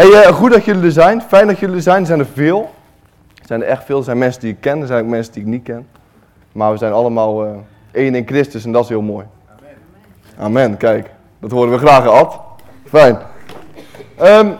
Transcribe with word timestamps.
Hey, 0.00 0.22
eh, 0.22 0.34
goed 0.34 0.52
dat 0.52 0.64
jullie 0.64 0.84
er 0.84 0.92
zijn. 0.92 1.22
Fijn 1.22 1.46
dat 1.46 1.58
jullie 1.58 1.76
er 1.76 1.82
zijn. 1.82 2.00
Er 2.00 2.06
zijn 2.06 2.18
er 2.18 2.26
veel. 2.26 2.70
Er 3.34 3.46
zijn 3.46 3.62
er 3.62 3.68
echt 3.68 3.84
veel. 3.84 3.98
Er 3.98 4.04
zijn 4.04 4.18
mensen 4.18 4.40
die 4.40 4.50
ik 4.50 4.60
ken. 4.60 4.80
Er 4.80 4.86
zijn 4.86 5.02
ook 5.02 5.10
mensen 5.10 5.32
die 5.32 5.42
ik 5.42 5.48
niet 5.48 5.62
ken. 5.62 5.88
Maar 6.52 6.72
we 6.72 6.78
zijn 6.78 6.92
allemaal 6.92 7.44
eh, 7.44 7.50
één 7.92 8.14
in 8.14 8.26
Christus 8.26 8.64
en 8.64 8.72
dat 8.72 8.82
is 8.82 8.88
heel 8.88 9.02
mooi. 9.02 9.26
Amen. 9.48 9.74
Amen. 10.38 10.76
Kijk, 10.76 11.10
dat 11.38 11.50
horen 11.50 11.70
we 11.70 11.78
graag, 11.78 12.06
Ad. 12.06 12.40
Fijn. 12.84 13.18
Ehm, 14.16 14.50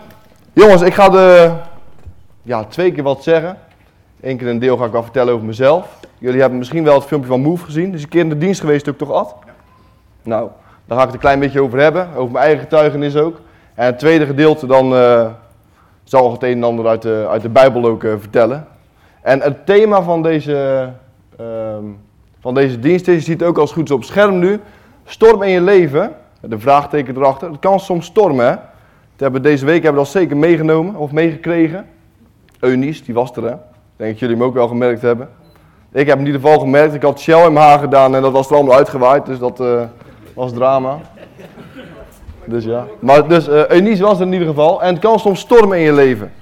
jongens, 0.52 0.82
ik 0.82 0.94
ga 0.94 1.08
de, 1.08 1.52
ja, 2.42 2.64
twee 2.64 2.92
keer 2.92 3.02
wat 3.02 3.22
zeggen. 3.22 3.58
Eén 4.20 4.36
keer 4.36 4.48
een 4.48 4.58
deel 4.58 4.76
ga 4.76 4.84
ik 4.84 4.92
wel 4.92 5.02
vertellen 5.02 5.34
over 5.34 5.46
mezelf. 5.46 5.98
Jullie 6.18 6.40
hebben 6.40 6.58
misschien 6.58 6.84
wel 6.84 6.94
het 6.94 7.04
filmpje 7.04 7.30
van 7.30 7.40
Move 7.40 7.64
gezien. 7.64 7.92
Dus 7.92 8.02
een 8.02 8.08
keer 8.08 8.20
in 8.20 8.28
de 8.28 8.38
dienst 8.38 8.60
geweest 8.60 8.88
ook 8.88 8.98
toch, 8.98 9.12
Ad? 9.12 9.34
Nou, 10.22 10.50
daar 10.84 10.96
ga 10.96 11.04
ik 11.04 11.06
het 11.06 11.14
een 11.14 11.20
klein 11.20 11.38
beetje 11.38 11.60
over 11.60 11.78
hebben. 11.78 12.08
Over 12.16 12.32
mijn 12.32 12.44
eigen 12.44 12.62
getuigenis 12.62 13.16
ook. 13.16 13.40
En 13.74 13.86
het 13.86 13.98
tweede 13.98 14.26
gedeelte 14.26 14.66
dan 14.66 14.92
zal 16.10 16.26
ik 16.26 16.32
het 16.32 16.42
een 16.42 16.56
en 16.56 16.64
ander 16.64 16.86
uit 16.86 17.02
de, 17.02 17.26
uit 17.28 17.42
de 17.42 17.48
Bijbel 17.48 17.84
ook 17.84 18.02
uh, 18.02 18.12
vertellen. 18.18 18.66
En 19.22 19.40
het 19.40 19.66
thema 19.66 20.02
van 20.02 20.22
deze, 20.22 20.88
uh, 21.40 21.46
van 22.40 22.54
deze 22.54 22.78
dienst 22.78 23.08
is, 23.08 23.14
je 23.14 23.20
ziet 23.20 23.40
het 23.40 23.48
ook 23.48 23.58
als 23.58 23.72
goed 23.72 23.84
is 23.84 23.94
op 23.94 24.04
scherm 24.04 24.38
nu. 24.38 24.60
Storm 25.04 25.42
in 25.42 25.50
je 25.50 25.60
leven, 25.60 26.12
de 26.40 26.58
vraagteken 26.58 27.16
erachter. 27.16 27.50
Het 27.50 27.58
kan 27.60 27.80
soms 27.80 28.06
stormen 28.06 28.46
hè. 28.46 28.54
Hebben 29.16 29.42
deze 29.42 29.64
week 29.64 29.82
hebben 29.82 30.02
we 30.02 30.08
dat 30.08 30.20
zeker 30.20 30.36
meegenomen 30.36 30.94
of 30.94 31.12
meegekregen. 31.12 31.86
Eunice, 32.60 33.04
die 33.04 33.14
was 33.14 33.36
er 33.36 33.42
hè. 33.42 33.52
Ik 33.52 33.96
denk 33.96 34.10
dat 34.10 34.18
jullie 34.18 34.36
hem 34.36 34.44
ook 34.44 34.54
wel 34.54 34.68
gemerkt 34.68 35.02
hebben. 35.02 35.28
Ik 35.92 36.06
heb 36.06 36.18
in 36.18 36.26
ieder 36.26 36.40
geval 36.40 36.58
gemerkt, 36.58 36.94
ik 36.94 37.02
had 37.02 37.20
Shell 37.20 37.46
in 37.46 37.52
mijn 37.52 37.66
haar 37.66 37.78
gedaan 37.78 38.14
en 38.14 38.22
dat 38.22 38.32
was 38.32 38.50
er 38.50 38.56
allemaal 38.56 38.76
uitgewaaid. 38.76 39.26
Dus 39.26 39.38
dat 39.38 39.60
uh, 39.60 39.82
was 40.34 40.52
drama. 40.52 40.98
Dus 42.50 42.64
ja. 42.64 42.86
Maar 42.98 43.28
dus 43.28 43.48
uh, 43.48 43.68
Eunice 43.68 44.02
was 44.02 44.20
er 44.20 44.26
in 44.26 44.32
ieder 44.32 44.48
geval. 44.48 44.82
En 44.82 44.92
het 44.92 45.02
kan 45.02 45.18
soms 45.18 45.40
stormen 45.40 45.78
in 45.78 45.84
je 45.84 45.92
leven. 45.92 46.32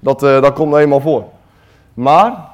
Dat, 0.00 0.22
uh, 0.22 0.42
dat 0.42 0.52
komt 0.52 0.70
nou 0.70 0.82
eenmaal 0.82 1.00
voor. 1.00 1.24
Maar, 1.94 2.48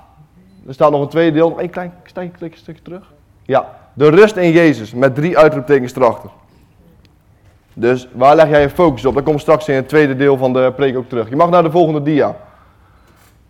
er 0.67 0.75
staat 0.75 0.91
nog 0.91 1.01
een 1.01 1.09
tweede 1.09 1.33
deel. 1.33 1.49
Nog 1.49 1.61
één 1.61 1.71
klein 1.71 1.93
stukje, 2.05 2.59
stukje 2.59 2.83
terug. 2.83 3.13
Ja, 3.43 3.69
de 3.93 4.09
rust 4.09 4.37
in 4.37 4.51
Jezus. 4.51 4.95
Met 4.95 5.15
drie 5.15 5.39
uitroeptekens 5.39 5.95
erachter. 5.95 6.31
Dus 7.75 8.09
waar 8.13 8.37
leg 8.37 8.49
jij 8.49 8.61
je 8.61 8.71
focus 8.71 9.05
op? 9.05 9.15
Dat 9.15 9.25
komt 9.25 9.41
straks 9.41 9.69
in 9.69 9.75
het 9.75 9.89
tweede 9.89 10.17
deel 10.17 10.37
van 10.37 10.53
de 10.53 10.73
preek 10.77 10.97
ook 10.97 11.09
terug. 11.09 11.29
Je 11.29 11.37
mag 11.37 11.51
naar 11.51 11.63
de 11.63 11.71
volgende 11.71 12.03
dia. 12.03 12.37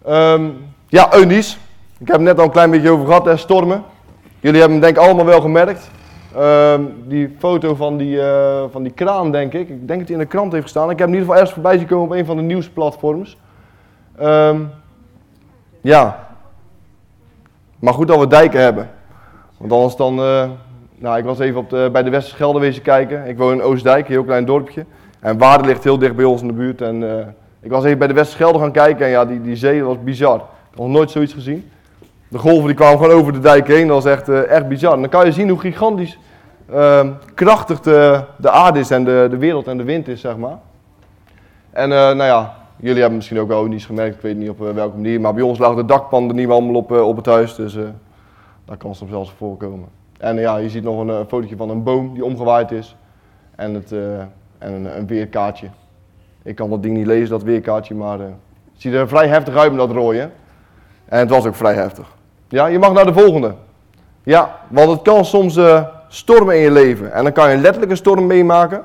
Um, 0.09 0.57
ja, 0.87 1.15
Eunice. 1.15 1.57
Ik 1.99 2.07
heb 2.07 2.17
het 2.17 2.25
net 2.25 2.39
al 2.39 2.45
een 2.45 2.51
klein 2.51 2.71
beetje 2.71 2.91
over 2.91 3.07
gehad, 3.07 3.25
hè, 3.25 3.37
stormen. 3.37 3.85
Jullie 4.41 4.61
hebben 4.61 4.79
hem 4.79 4.87
denk 4.87 4.97
ik 4.97 5.03
allemaal 5.03 5.25
wel 5.25 5.41
gemerkt. 5.41 5.91
Uh, 6.39 6.75
die 7.07 7.35
foto 7.39 7.75
van 7.75 7.97
die, 7.97 8.17
uh, 8.17 8.65
van 8.71 8.83
die 8.83 8.93
kraan, 8.93 9.33
denk 9.33 9.53
ik. 9.53 9.69
Ik 9.69 9.89
denk 9.89 9.99
dat 9.99 10.09
hij 10.09 10.17
in 10.17 10.23
de 10.23 10.29
krant 10.29 10.53
heeft 10.53 10.65
gestaan. 10.65 10.91
Ik 10.91 10.99
heb 10.99 11.09
in 11.09 11.15
ieder 11.15 11.27
geval 11.27 11.41
ergens 11.41 11.55
voorbij 11.55 11.79
zien 11.79 11.87
komen 11.87 12.07
op 12.07 12.13
een 12.13 12.27
van 12.27 12.37
de 12.37 12.43
nieuwsplatforms. 12.43 13.37
Um, 14.23 14.71
ja. 15.81 16.29
Maar 17.79 17.95
goed 17.95 18.09
dat 18.09 18.19
we 18.19 18.27
dijken 18.27 18.61
hebben. 18.61 18.91
Want 19.57 19.73
anders 19.73 19.97
dan... 19.97 20.19
Uh, 20.19 20.45
nou, 20.95 21.19
ik 21.19 21.25
was 21.25 21.39
even 21.39 21.61
op 21.61 21.71
de, 21.71 21.89
bij 21.93 22.03
de 22.03 22.11
Westerschelde 22.11 22.59
wezen 22.59 22.83
kijken. 22.83 23.27
Ik 23.27 23.39
woon 23.39 23.53
in 23.53 23.63
Oostdijk, 23.63 24.07
een 24.07 24.13
heel 24.13 24.25
klein 24.25 24.45
dorpje. 24.45 24.85
En 25.21 25.39
Waarde 25.39 25.67
ligt 25.67 25.85
heel 25.85 25.99
dicht 25.99 26.17
bij 26.17 26.25
ons 26.25 26.41
in 26.41 26.47
de 26.47 26.53
buurt. 26.53 26.81
En 26.81 27.03
uh, 27.03 27.15
ik 27.61 27.71
was 27.71 27.85
even 27.85 27.99
bij 27.99 28.09
de 28.09 28.15
Westerschelde 28.15 28.59
gaan 28.59 28.73
kijken. 28.73 29.05
En 29.05 29.11
ja, 29.11 29.25
die, 29.25 29.41
die 29.41 29.57
zee 29.57 29.85
was 29.85 29.97
bizar. 30.03 30.37
Ik 30.37 30.43
had 30.71 30.87
nog 30.87 30.89
nooit 30.89 31.11
zoiets 31.11 31.33
gezien. 31.33 31.71
De 32.29 32.39
golven 32.39 32.67
die 32.67 32.77
kwamen 32.77 32.99
gewoon 32.99 33.15
over 33.19 33.33
de 33.33 33.39
dijk 33.39 33.67
heen. 33.67 33.87
Dat 33.87 34.03
was 34.03 34.13
echt, 34.13 34.29
echt 34.29 34.69
bizar. 34.69 34.93
En 34.93 35.01
dan 35.01 35.11
kan 35.11 35.25
je 35.25 35.33
zien 35.33 35.49
hoe 35.49 35.61
gigantisch 35.61 36.19
uh, 36.71 37.07
krachtig 37.35 37.81
de, 37.81 38.25
de 38.37 38.51
aarde 38.51 38.79
is 38.79 38.91
en 38.91 39.05
de, 39.05 39.27
de 39.31 39.37
wereld 39.37 39.67
en 39.67 39.77
de 39.77 39.85
wind 39.85 40.09
is, 40.09 40.21
zeg 40.21 40.37
maar. 40.37 40.59
En 41.71 41.91
uh, 41.91 41.97
nou 41.97 42.23
ja, 42.23 42.55
jullie 42.77 42.99
hebben 42.99 43.17
misschien 43.17 43.39
ook 43.39 43.49
wel 43.49 43.67
iets 43.67 43.87
gemerkt. 43.87 44.15
Ik 44.15 44.21
weet 44.21 44.37
niet 44.37 44.51
op 44.51 44.59
welke 44.59 44.97
manier. 44.97 45.21
Maar 45.21 45.35
bij 45.35 45.43
ons 45.43 45.59
lagen 45.59 45.77
de 45.77 45.85
dakpannen 45.85 46.37
niet 46.37 46.49
allemaal 46.49 46.75
op, 46.75 46.91
op 46.91 47.17
het 47.17 47.27
huis. 47.27 47.55
Dus 47.55 47.77
dat 48.65 48.77
kan 48.77 48.95
soms 48.95 49.11
zelfs 49.11 49.33
voorkomen. 49.37 49.89
En 50.19 50.37
ja, 50.37 50.57
je 50.57 50.69
ziet 50.69 50.83
nog 50.83 51.01
een, 51.01 51.09
een 51.09 51.27
fotootje 51.29 51.57
van 51.57 51.71
een 51.71 51.83
boom 51.83 52.15
die 52.15 52.25
omgewaaid 52.25 52.71
is. 52.71 52.97
En, 53.57 53.75
het, 53.75 53.93
en 54.59 54.73
een, 54.73 54.97
een, 54.97 55.07
weerkaartje. 55.07 55.69
Ik 56.43 56.55
kan 56.55 56.71
dat 56.71 56.83
ding 56.83 56.97
niet 56.97 57.07
lezen, 57.07 57.29
dat 57.29 57.43
weerkaartje. 57.43 57.95
Maar 57.95 58.19
het 58.19 58.33
ziet 58.77 58.93
er 58.93 59.09
vrij 59.09 59.29
heftig 59.29 59.57
uit 59.57 59.71
met 59.71 59.81
dat 59.81 59.91
rooien. 59.91 60.33
En 61.05 61.19
het 61.19 61.31
was 61.31 61.47
ook 61.47 61.55
vrij 61.55 61.75
heftig. 61.75 62.17
Ja, 62.49 62.67
je 62.67 62.79
mag 62.79 62.93
naar 62.93 63.07
de 63.07 63.13
volgende. 63.13 63.55
Ja, 64.29 64.59
want 64.69 64.91
het 64.91 65.03
kan 65.03 65.25
soms 65.25 65.57
uh, 65.57 65.85
stormen 66.09 66.57
in 66.57 66.61
je 66.61 66.71
leven. 66.71 67.13
En 67.13 67.23
dan 67.23 67.33
kan 67.33 67.51
je 67.51 67.57
letterlijk 67.57 67.91
een 67.91 67.97
storm 67.97 68.27
meemaken. 68.27 68.85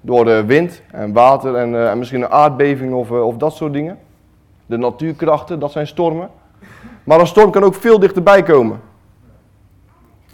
Door 0.00 0.24
de 0.24 0.44
wind 0.44 0.82
en 0.90 1.12
water 1.12 1.54
en, 1.54 1.88
en 1.88 1.98
misschien 1.98 2.22
een 2.22 2.30
aardbeving 2.30 2.94
of, 2.94 3.10
uh, 3.10 3.26
of 3.26 3.36
dat 3.36 3.52
soort 3.52 3.72
dingen. 3.72 3.98
De 4.66 4.76
natuurkrachten, 4.76 5.58
dat 5.58 5.72
zijn 5.72 5.86
stormen. 5.86 6.28
Maar 7.04 7.20
een 7.20 7.26
storm 7.26 7.50
kan 7.50 7.62
ook 7.62 7.74
veel 7.74 7.98
dichterbij 7.98 8.42
komen. 8.42 8.80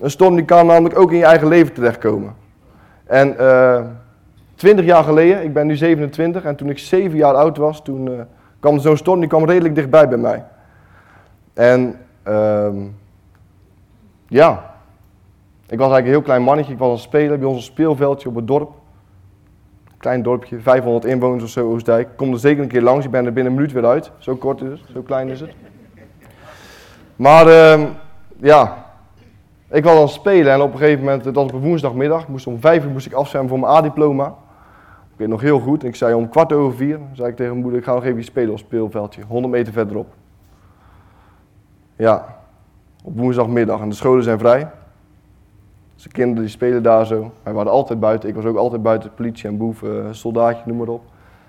Een 0.01 0.11
storm 0.11 0.35
die 0.35 0.45
kan 0.45 0.67
namelijk 0.67 0.99
ook 0.99 1.11
in 1.11 1.19
je 1.19 1.25
eigen 1.25 1.49
leven 1.49 1.75
terechtkomen. 1.75 2.35
En 3.05 3.37
twintig 4.55 4.85
jaar 4.85 5.05
geleden, 5.05 5.43
ik 5.43 5.53
ben 5.53 5.67
nu 5.67 5.77
27 5.77 6.45
en 6.45 6.57
toen 6.57 6.71
ik 6.71 6.79
7 6.79 7.17
jaar 7.17 7.35
oud 7.35 7.57
was, 7.57 7.83
toen 7.83 8.27
kwam 8.61 8.79
zo'n 8.79 8.97
storm 8.97 9.21
die 9.21 9.29
kwam 9.29 9.45
redelijk 9.45 9.75
dichtbij 9.75 10.09
bij 10.09 10.19
mij. 10.19 10.45
En 11.55 11.99
Um, 12.29 12.97
ja, 14.35 14.75
ik 15.67 15.79
was 15.79 15.91
eigenlijk 15.91 16.05
een 16.05 16.13
heel 16.13 16.23
klein 16.23 16.43
mannetje. 16.43 16.73
Ik 16.73 16.79
was 16.79 16.93
een 16.93 16.99
speler 16.99 17.39
bij 17.39 17.49
ons 17.49 17.65
speelveldje 17.65 18.29
op 18.29 18.35
het 18.35 18.47
dorp. 18.47 18.73
Klein 19.97 20.23
dorpje, 20.23 20.61
500 20.61 21.05
inwoners 21.05 21.43
of 21.43 21.49
zo, 21.49 21.71
Oostdijk. 21.71 22.09
Kom 22.17 22.33
er 22.33 22.39
zeker 22.39 22.63
een 22.63 22.69
keer 22.69 22.83
langs. 22.83 23.05
Ik 23.05 23.11
ben 23.11 23.27
er 23.27 23.33
binnen 23.33 23.53
een 23.53 23.59
minuut 23.59 23.73
weer 23.73 23.87
uit. 23.87 24.11
Zo 24.19 24.37
kort 24.37 24.61
is 24.61 24.71
het, 24.71 24.81
zo 24.93 25.03
klein 25.03 25.29
is 25.29 25.41
het. 25.41 25.51
Maar 27.17 27.73
um, 27.73 27.89
ja, 28.37 28.85
ik 29.69 29.85
was 29.85 29.95
aan 29.95 30.01
het 30.01 30.11
spelen 30.11 30.53
en 30.53 30.61
op 30.61 30.73
een 30.73 30.79
gegeven 30.79 31.05
moment, 31.05 31.25
het 31.25 31.35
was 31.35 31.45
op 31.45 31.53
een 31.53 31.61
woensdagmiddag. 31.61 32.23
Ik 32.23 32.29
moest 32.29 32.47
om 32.47 32.61
vijf 32.61 32.85
uur 32.85 32.91
moest 32.91 33.07
ik 33.07 33.13
afzwemmen 33.13 33.51
voor 33.51 33.61
mijn 33.61 33.73
A-diploma. 33.73 34.27
Ik 35.13 35.17
weet 35.17 35.29
nog 35.29 35.41
heel 35.41 35.61
goed. 35.61 35.85
Ik 35.85 35.97
zei 35.97 36.15
om 36.15 36.29
kwart 36.29 36.53
over 36.53 36.77
vier, 36.77 36.99
zei 37.13 37.29
ik 37.29 37.37
tegen 37.37 37.53
mijn 37.53 37.63
moeder, 37.63 37.81
ik 37.81 37.87
ga 37.87 37.95
nog 37.95 38.05
even 38.05 38.25
spelen 38.25 38.51
op 38.51 38.57
het 38.57 38.67
speelveldje. 38.67 39.23
100 39.23 39.53
meter 39.53 39.73
verderop. 39.73 40.13
Ja, 41.97 42.43
op 43.05 43.19
woensdagmiddag 43.19 43.81
en 43.81 43.89
de 43.89 43.95
scholen 43.95 44.23
zijn 44.23 44.39
vrij. 44.39 44.71
Dus 45.95 46.03
de 46.03 46.09
kinderen 46.09 46.43
die 46.43 46.51
spelen 46.51 46.83
daar 46.83 47.07
zo. 47.07 47.33
Wij 47.43 47.53
waren 47.53 47.73
altijd 47.73 48.01
buiten. 48.01 48.29
Ik 48.29 48.35
was 48.35 48.45
ook 48.45 48.57
altijd 48.57 48.83
buiten, 48.83 49.15
politie 49.15 49.49
en 49.49 49.57
boef, 49.57 49.83
uh, 49.83 50.07
soldaatje, 50.11 50.63
noem 50.67 50.77
maar 50.77 50.89
op. 50.89 51.03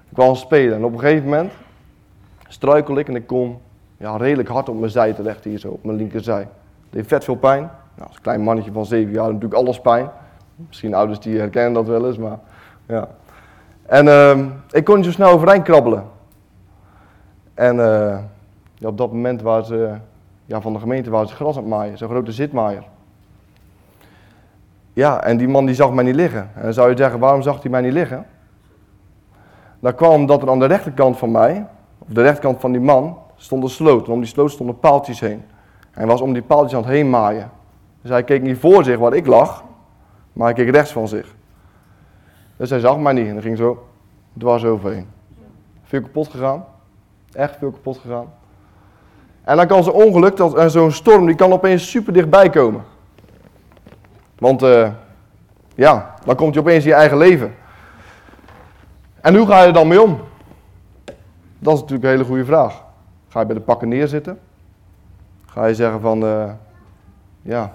Ik 0.10 0.18
het 0.18 0.38
spelen 0.38 0.76
en 0.76 0.84
op 0.84 0.94
een 0.94 1.00
gegeven 1.00 1.24
moment 1.24 1.52
struikel 2.48 2.98
ik 2.98 3.08
en 3.08 3.16
ik 3.16 3.28
kom 3.28 3.60
ja, 3.98 4.18
redelijk 4.18 4.50
hard 4.50 4.70
op 4.70 4.80
mijn 4.80 4.92
zij 4.92 5.14
terecht 5.14 5.44
hier 5.44 5.60
zo, 5.60 5.70
op 5.70 5.84
mijn 5.84 5.98
linkerzij. 5.98 6.40
Het 6.40 6.50
deed 6.90 7.08
vet 7.08 7.24
veel 7.24 7.36
pijn. 7.36 7.70
Nou, 7.96 8.08
als 8.08 8.22
klein 8.22 8.42
mannetje 8.42 8.72
van 8.72 8.86
zeven 8.86 9.14
jaar 9.14 9.26
natuurlijk 9.26 9.54
alles 9.54 9.82
pijn. 9.82 10.10
Misschien 10.56 10.94
ouders 10.94 11.20
die 11.20 11.40
herkennen 11.40 11.74
dat 11.74 11.88
wel 11.88 12.08
eens, 12.08 12.18
maar 12.18 12.40
ja. 12.86 13.08
En 13.86 14.06
uh, 14.06 14.46
ik 14.72 14.84
kon 14.84 14.96
niet 14.96 15.06
zo 15.06 15.12
snel 15.12 15.30
overeind 15.30 15.64
krabbelen. 15.64 16.04
En 17.54 17.76
uh, 17.76 18.18
ja, 18.74 18.88
op 18.88 18.98
dat 18.98 19.12
moment 19.12 19.42
waren 19.42 19.66
ze 19.66 19.94
ja, 20.46 20.62
van 20.62 20.74
de 20.74 20.80
gemeente 20.80 21.10
waar 21.10 21.28
ze 21.28 21.36
gras 21.36 21.56
aan 21.56 21.62
het 21.62 21.72
maaien, 21.72 21.98
zo'n 21.98 22.10
grote 22.10 22.32
zitmaaier. 22.32 22.84
Ja, 24.94 25.24
en 25.24 25.38
die 25.38 25.48
man 25.48 25.66
die 25.66 25.76
zag 25.76 25.92
mij 25.92 26.04
niet 26.04 26.16
liggen. 26.16 26.50
En 26.56 26.62
dan 26.62 26.74
zou 26.74 26.90
je 26.90 26.98
zeggen, 26.98 27.20
waarom 27.20 27.42
zag 27.42 27.62
hij 27.62 27.72
mij 27.72 27.82
niet 27.82 27.94
liggen? 27.94 28.26
Dat 29.80 29.96
kwam 29.96 30.12
omdat 30.12 30.42
er 30.42 30.50
aan 30.50 30.60
de 30.60 30.66
rechterkant 30.66 31.18
van 31.18 31.32
mij, 31.32 31.66
of 32.00 32.08
de 32.08 32.22
rechterkant 32.22 32.60
van 32.60 32.72
die 32.72 32.82
man, 32.82 33.18
stond 33.36 33.64
een 33.64 33.70
sloot. 33.70 34.08
En 34.08 34.14
om 34.14 34.20
die 34.20 34.30
sloot 34.30 34.52
stonden 34.52 34.80
paaltjes 34.80 35.20
heen. 35.20 35.44
En 35.92 36.08
was 36.08 36.22
om 36.22 36.34
die 36.34 36.42
paaltjes 36.42 36.74
aan 36.74 36.84
het 36.84 36.92
heen 36.92 37.10
maaien. 37.10 37.52
Dus 38.02 38.12
hij 38.12 38.24
keek 38.24 38.42
niet 38.42 38.58
voor 38.58 38.84
zich 38.84 38.98
waar 38.98 39.14
ik 39.14 39.26
lag, 39.26 39.64
maar 40.34 40.46
hij 40.46 40.56
keek 40.56 40.74
rechts 40.74 40.92
van 40.92 41.08
zich. 41.08 41.36
Dus 42.58 42.70
hij 42.70 42.80
zag 42.80 42.98
mij 42.98 43.14
niet 43.14 43.28
en 43.28 43.34
dan 43.34 43.42
ging 43.42 43.58
zo 43.58 43.88
dwars 44.38 44.64
overheen. 44.64 45.08
Veel 45.84 46.02
kapot 46.02 46.28
gegaan. 46.28 46.66
Echt 47.32 47.58
veel 47.58 47.72
kapot 47.72 47.98
gegaan. 47.98 48.28
En 49.46 49.58
dan 49.58 49.68
kan 49.68 49.84
zo'n 49.84 49.94
ongeluk, 49.94 50.38
dat, 50.38 50.72
zo'n 50.72 50.92
storm, 50.92 51.26
die 51.26 51.36
kan 51.36 51.52
opeens 51.52 51.90
super 51.90 52.14
dichtbij 52.14 52.50
komen. 52.50 52.84
Want 54.38 54.64
uh, 54.64 54.90
ja, 55.76 56.16
dan 56.26 56.36
komt 56.36 56.54
je 56.54 56.60
opeens 56.60 56.84
in 56.84 56.90
je 56.90 56.96
eigen 56.96 57.18
leven. 57.18 57.56
En 59.22 59.36
hoe 59.36 59.48
ga 59.48 59.62
je 59.62 59.68
er 59.68 59.74
dan 59.74 59.88
mee 59.88 60.02
om? 60.02 60.20
Dat 61.60 61.74
is 61.74 61.80
natuurlijk 61.80 62.04
een 62.04 62.10
hele 62.10 62.24
goede 62.24 62.46
vraag. 62.46 62.84
Ga 63.28 63.40
je 63.40 63.46
bij 63.46 63.56
de 63.56 63.62
pakken 63.62 63.88
neerzitten? 63.88 64.40
Ga 65.46 65.66
je 65.66 65.76
zeggen 65.76 66.02
van, 66.02 66.24
uh, 66.24 66.52
ja, 67.42 67.72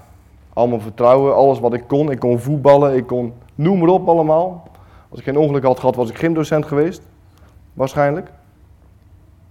allemaal 0.53 0.81
vertrouwen, 0.81 1.35
alles 1.35 1.61
wat 1.61 1.75
ik 1.75 1.85
kon. 1.87 2.11
Ik 2.11 2.19
kon 2.19 2.39
voetballen, 2.39 2.97
ik 2.97 3.07
kon, 3.07 3.35
noem 3.55 3.79
maar 3.79 3.89
op 3.89 4.09
allemaal. 4.09 4.69
Als 5.09 5.19
ik 5.19 5.25
geen 5.25 5.37
ongeluk 5.37 5.65
had 5.65 5.81
gehad, 5.81 5.97
was 5.97 6.11
ik 6.11 6.19
gymdocent 6.19 6.67
geweest. 6.67 7.03
Waarschijnlijk. 7.73 8.31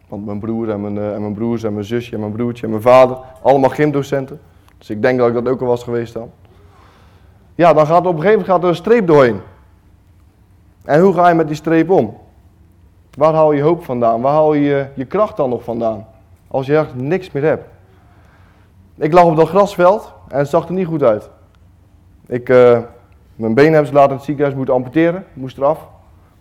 Want 0.10 0.26
mijn 0.26 0.40
broer 0.40 0.70
en 0.70 0.82
mijn, 0.82 0.96
uh, 0.96 1.14
en 1.14 1.22
mijn 1.22 1.34
broers 1.34 1.64
en 1.64 1.74
mijn 1.74 1.86
zusje 1.86 2.14
en 2.14 2.20
mijn 2.20 2.32
broertje 2.32 2.64
en 2.64 2.70
mijn 2.70 2.82
vader, 2.82 3.18
allemaal 3.42 3.70
gymdocenten. 3.70 4.40
Dus 4.78 4.90
ik 4.90 5.02
denk 5.02 5.20
dat 5.20 5.28
ik 5.28 5.34
dat 5.34 5.48
ook 5.48 5.62
al 5.62 5.68
was 5.68 5.84
geweest 5.84 6.14
dan. 6.14 6.32
Ja, 7.56 7.74
dan 7.74 7.86
gaat 7.86 8.04
er 8.04 8.10
op 8.10 8.16
een 8.16 8.22
gegeven 8.22 8.40
moment 8.40 8.48
gaat 8.48 8.64
er 8.64 8.70
een 8.70 8.76
streep 8.76 9.08
doorheen. 9.08 9.40
En 10.84 11.02
hoe 11.02 11.14
ga 11.14 11.30
je 11.30 11.36
met 11.36 11.48
die 11.48 11.56
streep 11.56 11.90
om? 11.90 12.18
Waar 13.14 13.34
haal 13.34 13.52
je 13.52 13.62
hoop 13.62 13.84
vandaan? 13.84 14.22
Waar 14.22 14.34
haal 14.34 14.54
je 14.54 14.88
je 14.96 15.06
kracht 15.06 15.38
dan 15.38 15.50
nog 15.50 15.64
vandaan? 15.64 16.06
Als 16.48 16.66
je 16.66 16.78
echt 16.78 16.96
niks 16.96 17.32
meer 17.32 17.44
hebt. 17.44 17.66
Ik 18.96 19.14
lag 19.14 19.24
op 19.24 19.36
dat 19.36 19.48
grasveld 19.48 20.14
en 20.28 20.38
het 20.38 20.48
zag 20.48 20.68
er 20.68 20.74
niet 20.74 20.88
goed 20.88 21.04
uit. 21.04 21.30
Ik, 22.28 22.50
uh, 22.50 22.80
mijn 23.36 23.54
benen 23.54 23.74
hebben 23.74 23.88
ze 23.88 23.94
later 23.94 24.10
in 24.10 24.16
het 24.16 24.26
ziekenhuis 24.26 24.56
moeten 24.56 24.74
amputeren, 24.74 25.26
moest 25.34 25.58
eraf. 25.58 25.88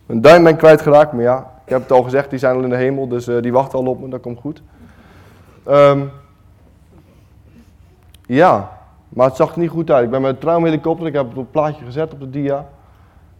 Mijn 0.06 0.20
duim 0.20 0.42
ben 0.42 0.52
ik 0.52 0.58
kwijtgeraakt, 0.58 1.12
maar 1.12 1.22
ja, 1.22 1.57
ik 1.68 1.74
heb 1.74 1.82
het 1.82 1.92
al 1.92 2.02
gezegd, 2.02 2.30
die 2.30 2.38
zijn 2.38 2.56
al 2.56 2.62
in 2.62 2.68
de 2.68 2.76
hemel, 2.76 3.08
dus 3.08 3.28
uh, 3.28 3.42
die 3.42 3.52
wachten 3.52 3.78
al 3.78 3.86
op 3.86 4.00
me, 4.00 4.08
dat 4.08 4.20
komt 4.20 4.40
goed. 4.40 4.62
Um, 5.68 6.10
ja, 8.26 8.78
maar 9.08 9.26
het 9.26 9.36
zag 9.36 9.52
er 9.52 9.58
niet 9.58 9.70
goed 9.70 9.90
uit. 9.90 10.04
Ik 10.04 10.10
ben 10.10 10.20
met 10.20 10.30
een 10.30 10.38
traumhelikopter, 10.38 11.06
ik 11.06 11.12
heb 11.12 11.28
het 11.28 11.36
op 11.36 11.42
het 11.42 11.50
plaatje 11.50 11.84
gezet 11.84 12.12
op 12.12 12.20
de 12.20 12.30
dia. 12.30 12.66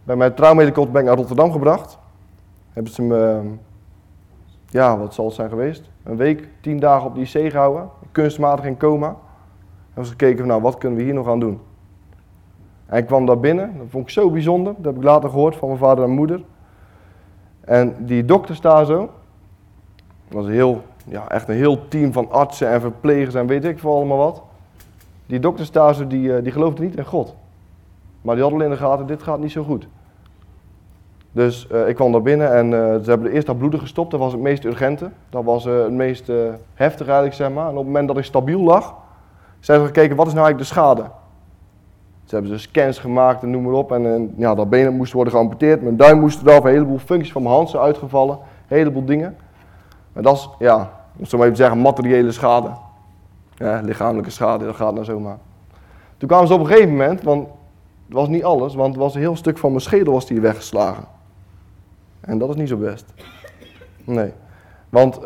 Bij 0.03 0.15
mijn 0.15 0.33
traumhelikopter 0.33 0.91
ben 0.91 1.01
ik 1.01 1.07
naar 1.07 1.17
Rotterdam 1.17 1.51
gebracht. 1.51 1.97
Hebben 2.73 2.93
ze 2.93 3.01
me, 3.01 3.41
ja, 4.67 4.97
wat 4.97 5.13
zal 5.13 5.25
het 5.25 5.33
zijn 5.33 5.49
geweest? 5.49 5.89
Een 6.03 6.17
week, 6.17 6.47
tien 6.61 6.79
dagen 6.79 7.07
op 7.07 7.15
de 7.15 7.21
IC 7.21 7.51
gehouden, 7.51 7.89
kunstmatig 8.11 8.65
in 8.65 8.77
coma. 8.77 9.15
Hebben 9.85 10.05
ze 10.05 10.11
gekeken 10.11 10.37
van, 10.37 10.47
nou, 10.47 10.61
wat 10.61 10.77
kunnen 10.77 10.97
we 10.97 11.03
hier 11.03 11.13
nog 11.13 11.27
aan 11.27 11.39
doen? 11.39 11.59
En 12.85 12.97
ik 12.97 13.05
kwam 13.05 13.25
daar 13.25 13.39
binnen, 13.39 13.77
dat 13.77 13.87
vond 13.89 14.03
ik 14.03 14.09
zo 14.09 14.31
bijzonder. 14.31 14.73
Dat 14.77 14.85
heb 14.85 14.95
ik 14.95 15.03
later 15.03 15.29
gehoord 15.29 15.55
van 15.55 15.67
mijn 15.67 15.79
vader 15.79 16.03
en 16.03 16.09
moeder. 16.09 16.41
En 17.69 17.95
die 17.99 18.25
dokters 18.25 18.61
daar 18.61 18.85
zo, 18.85 19.09
was 20.27 20.47
heel, 20.47 20.81
ja, 21.05 21.27
echt 21.27 21.49
een 21.49 21.55
heel 21.55 21.87
team 21.87 22.13
van 22.13 22.31
artsen 22.31 22.69
en 22.69 22.81
verplegers 22.81 23.35
en 23.35 23.47
weet 23.47 23.65
ik 23.65 23.79
veel 23.79 23.95
allemaal 23.95 24.17
wat. 24.17 24.41
Die 25.25 25.39
dokters 25.39 25.71
daar 25.71 25.95
zo, 25.95 26.07
die, 26.07 26.35
eh, 26.35 26.43
die 26.43 26.51
geloofden 26.51 26.85
niet 26.85 26.97
in 26.97 27.05
God. 27.05 27.35
Maar 28.21 28.35
die 28.35 28.43
hadden 28.43 28.61
al 28.61 28.65
in 28.67 28.71
de 28.71 28.81
gaten, 28.81 29.07
dit 29.07 29.23
gaat 29.23 29.39
niet 29.39 29.51
zo 29.51 29.63
goed. 29.63 29.87
Dus 31.31 31.67
uh, 31.71 31.87
ik 31.87 31.95
kwam 31.95 32.11
daar 32.11 32.21
binnen 32.21 32.53
en 32.53 32.65
uh, 32.65 32.95
ze 33.03 33.09
hebben 33.09 33.31
eerst 33.31 33.47
dat 33.47 33.57
bloeden 33.57 33.79
gestopt. 33.79 34.11
Dat 34.11 34.19
was 34.19 34.31
het 34.31 34.41
meest 34.41 34.65
urgente. 34.65 35.09
Dat 35.29 35.43
was 35.43 35.63
het 35.63 35.91
meest 35.91 36.31
heftig 36.73 37.05
eigenlijk, 37.05 37.35
zeg 37.35 37.51
maar. 37.51 37.65
En 37.65 37.71
op 37.71 37.77
het 37.77 37.85
moment 37.85 38.07
dat 38.07 38.17
ik 38.17 38.23
stabiel 38.23 38.61
lag, 38.61 38.95
zijn 39.59 39.79
ze 39.79 39.85
gekeken, 39.85 40.15
wat 40.15 40.27
is 40.27 40.33
nou 40.33 40.45
eigenlijk 40.45 40.57
de 40.57 40.75
schade? 40.75 41.05
Ze 42.29 42.35
hebben 42.35 42.53
dus 42.53 42.61
scans 42.61 42.99
gemaakt 42.99 43.43
en 43.43 43.49
noem 43.49 43.63
maar 43.63 43.73
op. 43.73 43.91
En, 43.91 44.05
en 44.05 44.33
ja, 44.37 44.55
dat 44.55 44.69
been 44.69 44.95
moest 44.95 45.13
worden 45.13 45.33
geamputeerd. 45.33 45.81
Mijn 45.81 45.97
duim 45.97 46.19
moest 46.19 46.41
eraf. 46.41 46.63
Een 46.63 46.71
heleboel 46.71 46.97
functies 46.97 47.31
van 47.31 47.41
mijn 47.41 47.55
hand 47.55 47.69
zijn 47.69 47.83
uitgevallen. 47.83 48.35
Een 48.67 48.77
heleboel 48.77 49.05
dingen. 49.05 49.37
En 50.13 50.23
dat 50.23 50.35
is, 50.35 50.49
ja, 50.59 50.91
om 51.17 51.25
zo 51.25 51.37
maar 51.37 51.45
even 51.45 51.57
te 51.57 51.63
zeggen, 51.63 51.81
materiële 51.81 52.31
schade. 52.31 52.69
Ja, 53.55 53.81
lichamelijke 53.81 54.29
schade, 54.29 54.65
dat 54.65 54.75
gaat 54.75 54.93
nou 54.93 55.05
zomaar. 55.05 55.37
Toen 56.17 56.27
kwamen 56.27 56.47
ze 56.47 56.53
op 56.53 56.59
een 56.59 56.65
gegeven 56.65 56.89
moment, 56.89 57.21
want 57.21 57.47
het 58.05 58.13
was 58.13 58.27
niet 58.27 58.43
alles, 58.43 58.75
want 58.75 58.93
het 58.93 59.03
was 59.03 59.13
een 59.15 59.21
heel 59.21 59.35
stuk 59.35 59.57
van 59.57 59.69
mijn 59.69 59.81
schedel 59.81 60.13
was 60.13 60.25
die 60.25 60.41
weggeslagen. 60.41 61.03
En 62.19 62.37
dat 62.37 62.49
is 62.49 62.55
niet 62.55 62.69
zo 62.69 62.77
best. 62.77 63.13
Nee. 64.03 64.33
Want 64.89 65.17
uh, 65.17 65.23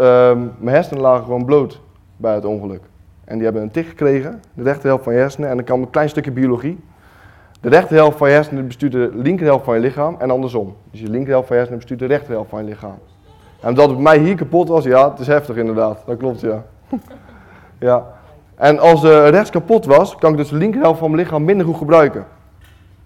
mijn 0.57 0.75
hersenen 0.75 1.01
lagen 1.01 1.23
gewoon 1.23 1.45
bloot 1.45 1.81
bij 2.17 2.33
het 2.33 2.45
ongeluk. 2.45 2.81
En 3.23 3.35
die 3.35 3.43
hebben 3.43 3.61
een 3.61 3.71
tik 3.71 3.87
gekregen, 3.87 4.41
de 4.53 4.63
rechterhelft 4.63 5.03
van 5.03 5.13
je 5.13 5.19
hersenen, 5.19 5.49
en 5.49 5.55
dan 5.55 5.65
kwam 5.65 5.81
een 5.81 5.89
klein 5.89 6.09
stukje 6.09 6.31
biologie. 6.31 6.79
De 7.63 7.69
rechterhelft 7.69 8.17
van 8.17 8.27
je 8.29 8.33
hersenen 8.33 8.67
bestuurt 8.67 8.91
de 8.91 9.09
linkerhelft 9.13 9.65
van 9.65 9.75
je 9.75 9.79
lichaam 9.79 10.15
en 10.19 10.31
andersom. 10.31 10.75
Dus 10.91 10.99
je 10.99 11.09
linkerhelft 11.09 11.47
van 11.47 11.55
je 11.55 11.61
hersenen 11.61 11.79
bestuurt 11.79 11.99
de 12.09 12.15
rechterhelft 12.15 12.49
van 12.49 12.63
je 12.63 12.69
lichaam. 12.69 12.97
En 13.61 13.69
omdat 13.69 13.85
het 13.85 13.93
bij 13.93 14.03
mij 14.03 14.17
hier 14.17 14.35
kapot 14.35 14.67
was, 14.67 14.83
ja, 14.83 15.09
het 15.09 15.19
is 15.19 15.27
heftig 15.27 15.55
inderdaad. 15.55 16.03
Dat 16.05 16.17
klopt, 16.17 16.41
ja. 16.41 16.63
ja. 17.79 18.05
En 18.55 18.79
als 18.79 19.03
uh, 19.03 19.29
rechts 19.29 19.49
kapot 19.49 19.85
was, 19.85 20.15
kan 20.15 20.31
ik 20.31 20.37
dus 20.37 20.49
de 20.49 20.55
linkerhelft 20.55 20.99
van 20.99 21.11
mijn 21.11 21.23
lichaam 21.23 21.43
minder 21.43 21.65
goed 21.65 21.77
gebruiken. 21.77 22.25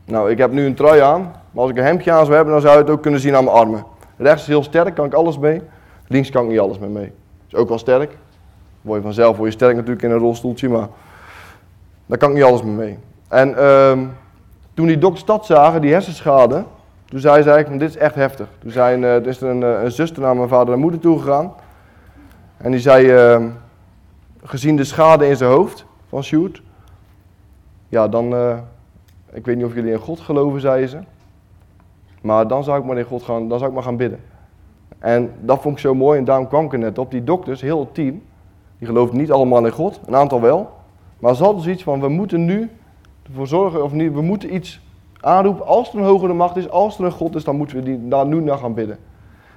Nou, 0.06 0.32
ik 0.32 0.38
heb 0.38 0.52
nu 0.52 0.66
een 0.66 0.76
trui 0.76 1.00
aan, 1.00 1.22
maar 1.52 1.62
als 1.62 1.72
ik 1.72 1.78
een 1.78 1.84
hemdje 1.84 2.12
aan 2.12 2.26
zou 2.26 2.36
hebben, 2.36 2.54
dan 2.54 2.62
zou 2.62 2.74
je 2.74 2.82
het 2.82 2.90
ook 2.90 3.02
kunnen 3.02 3.20
zien 3.20 3.36
aan 3.36 3.44
mijn 3.44 3.56
armen. 3.56 3.86
Rechts 4.18 4.42
is 4.42 4.48
heel 4.48 4.64
sterk, 4.64 4.96
kan 4.96 5.06
ik 5.06 5.14
alles 5.14 5.40
mee. 5.40 5.62
Links 6.08 6.30
kan 6.30 6.44
ik 6.44 6.50
niet 6.50 6.60
alles 6.60 6.80
meer 6.80 6.90
mee. 6.90 7.12
Is 7.48 7.56
ook 7.56 7.70
wel 7.70 7.78
sterk. 7.78 8.18
Word 8.82 8.98
je 8.98 9.04
vanzelf 9.04 9.38
word 9.38 9.50
je 9.50 9.56
sterk 9.56 9.76
natuurlijk 9.76 10.04
in 10.04 10.12
een 10.12 10.18
rolstoeltje, 10.18 10.70
maar 10.70 10.88
daar 12.06 12.18
kan 12.18 12.30
ik 12.30 12.36
niet 12.36 12.44
alles 12.44 12.64
mee 12.64 12.74
mee. 12.74 12.98
En 13.28 13.50
uh, 13.50 13.98
toen 14.78 14.88
die 14.88 14.98
dokters 14.98 15.26
dat 15.26 15.46
zagen, 15.46 15.82
die 15.82 15.92
hersenschade, 15.92 16.64
toen 17.06 17.20
zei 17.20 17.42
ze 17.42 17.50
eigenlijk, 17.50 17.82
dit 17.82 17.90
is 17.90 17.98
echt 17.98 18.16
heftig. 18.16 18.48
Toen 18.60 18.72
zijn, 18.72 19.02
uh, 19.02 19.26
is 19.26 19.42
er 19.42 19.50
een, 19.50 19.62
uh, 19.62 19.84
een, 19.84 19.92
zuster 19.92 20.22
naar 20.22 20.36
mijn 20.36 20.48
vader 20.48 20.74
en 20.74 20.80
moeder 20.80 21.00
toe 21.00 21.20
gegaan. 21.20 21.54
En 22.58 22.72
die 22.72 22.80
zei, 22.80 23.10
ehm, 23.10 23.50
gezien 24.44 24.76
de 24.76 24.84
schade 24.84 25.28
in 25.28 25.36
zijn 25.36 25.52
hoofd 25.52 25.86
van 26.10 26.24
Sjoerd, 26.24 26.62
ja 27.90 28.08
dan, 28.08 28.34
eh, 28.34 28.58
ik 29.32 29.46
weet 29.46 29.56
niet 29.56 29.66
of 29.66 29.74
jullie 29.74 29.92
in 29.92 30.00
God 30.00 30.20
geloven, 30.20 30.62
zei 30.62 30.88
ze. 30.88 30.98
Maar 32.22 32.48
dan 32.48 32.64
zou 32.64 32.80
ik 32.80 32.86
maar 32.86 32.98
in 32.98 33.06
God 33.06 33.24
gaan, 33.24 33.48
dan 33.48 33.58
zou 33.58 33.70
ik 33.70 33.76
maar 33.76 33.86
gaan 33.86 33.98
bidden. 33.98 34.20
En 35.00 35.32
dat 35.42 35.62
vond 35.62 35.76
ik 35.76 35.82
zo 35.82 35.96
mooi 35.96 36.20
en 36.20 36.26
daarom 36.26 36.48
kwam 36.48 36.66
ik 36.66 36.78
net 36.78 36.98
op. 36.98 37.12
Die 37.12 37.24
dokters, 37.24 37.62
heel 37.62 37.80
het 37.80 37.94
team, 37.94 38.22
die 38.78 38.88
geloofden 38.88 39.18
niet 39.18 39.32
allemaal 39.32 39.66
in 39.66 39.72
God, 39.72 40.00
een 40.06 40.16
aantal 40.16 40.42
wel. 40.42 40.72
Maar 41.20 41.36
ze 41.36 41.44
hadden 41.44 41.64
zoiets 41.64 41.84
van, 41.84 42.00
we 42.00 42.10
moeten 42.10 42.46
nu 42.46 42.70
ervoor 43.28 43.48
zorgen, 43.48 43.84
of 43.84 43.92
niet, 43.92 44.14
we 44.14 44.22
moeten 44.22 44.56
iets 44.56 44.82
aanroepen. 45.20 45.66
Als 45.66 45.90
er 45.94 45.98
een 46.00 46.06
hogere 46.06 46.34
macht 46.34 46.56
is, 46.56 46.70
als 46.70 47.00
er 47.00 47.06
een 47.06 47.12
God 47.12 47.36
is, 47.36 47.44
dan 47.44 47.56
moeten 47.56 47.78
we 47.78 47.84
die, 47.84 48.08
daar 48.08 48.26
nu 48.26 48.42
naar 48.42 48.58
gaan 48.58 48.74
bidden. 48.74 48.98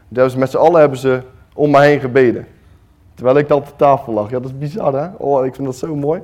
Dus 0.09 0.37
met 0.37 0.51
z'n 0.51 0.57
allen 0.57 0.81
hebben 0.81 0.99
ze 0.99 1.23
om 1.55 1.71
mij 1.71 1.89
heen 1.89 2.01
gebeden. 2.01 2.47
Terwijl 3.15 3.39
ik 3.39 3.49
dan 3.49 3.59
op 3.59 3.67
de 3.67 3.77
tafel 3.77 4.13
lag. 4.13 4.31
Ja, 4.31 4.41
dat 4.41 4.51
is 4.51 4.59
bizar 4.59 4.93
hè? 4.93 5.09
Oh, 5.17 5.47
ik 5.47 5.55
vind 5.55 5.67
dat 5.67 5.77
zo 5.77 5.97
mooi. 5.97 6.23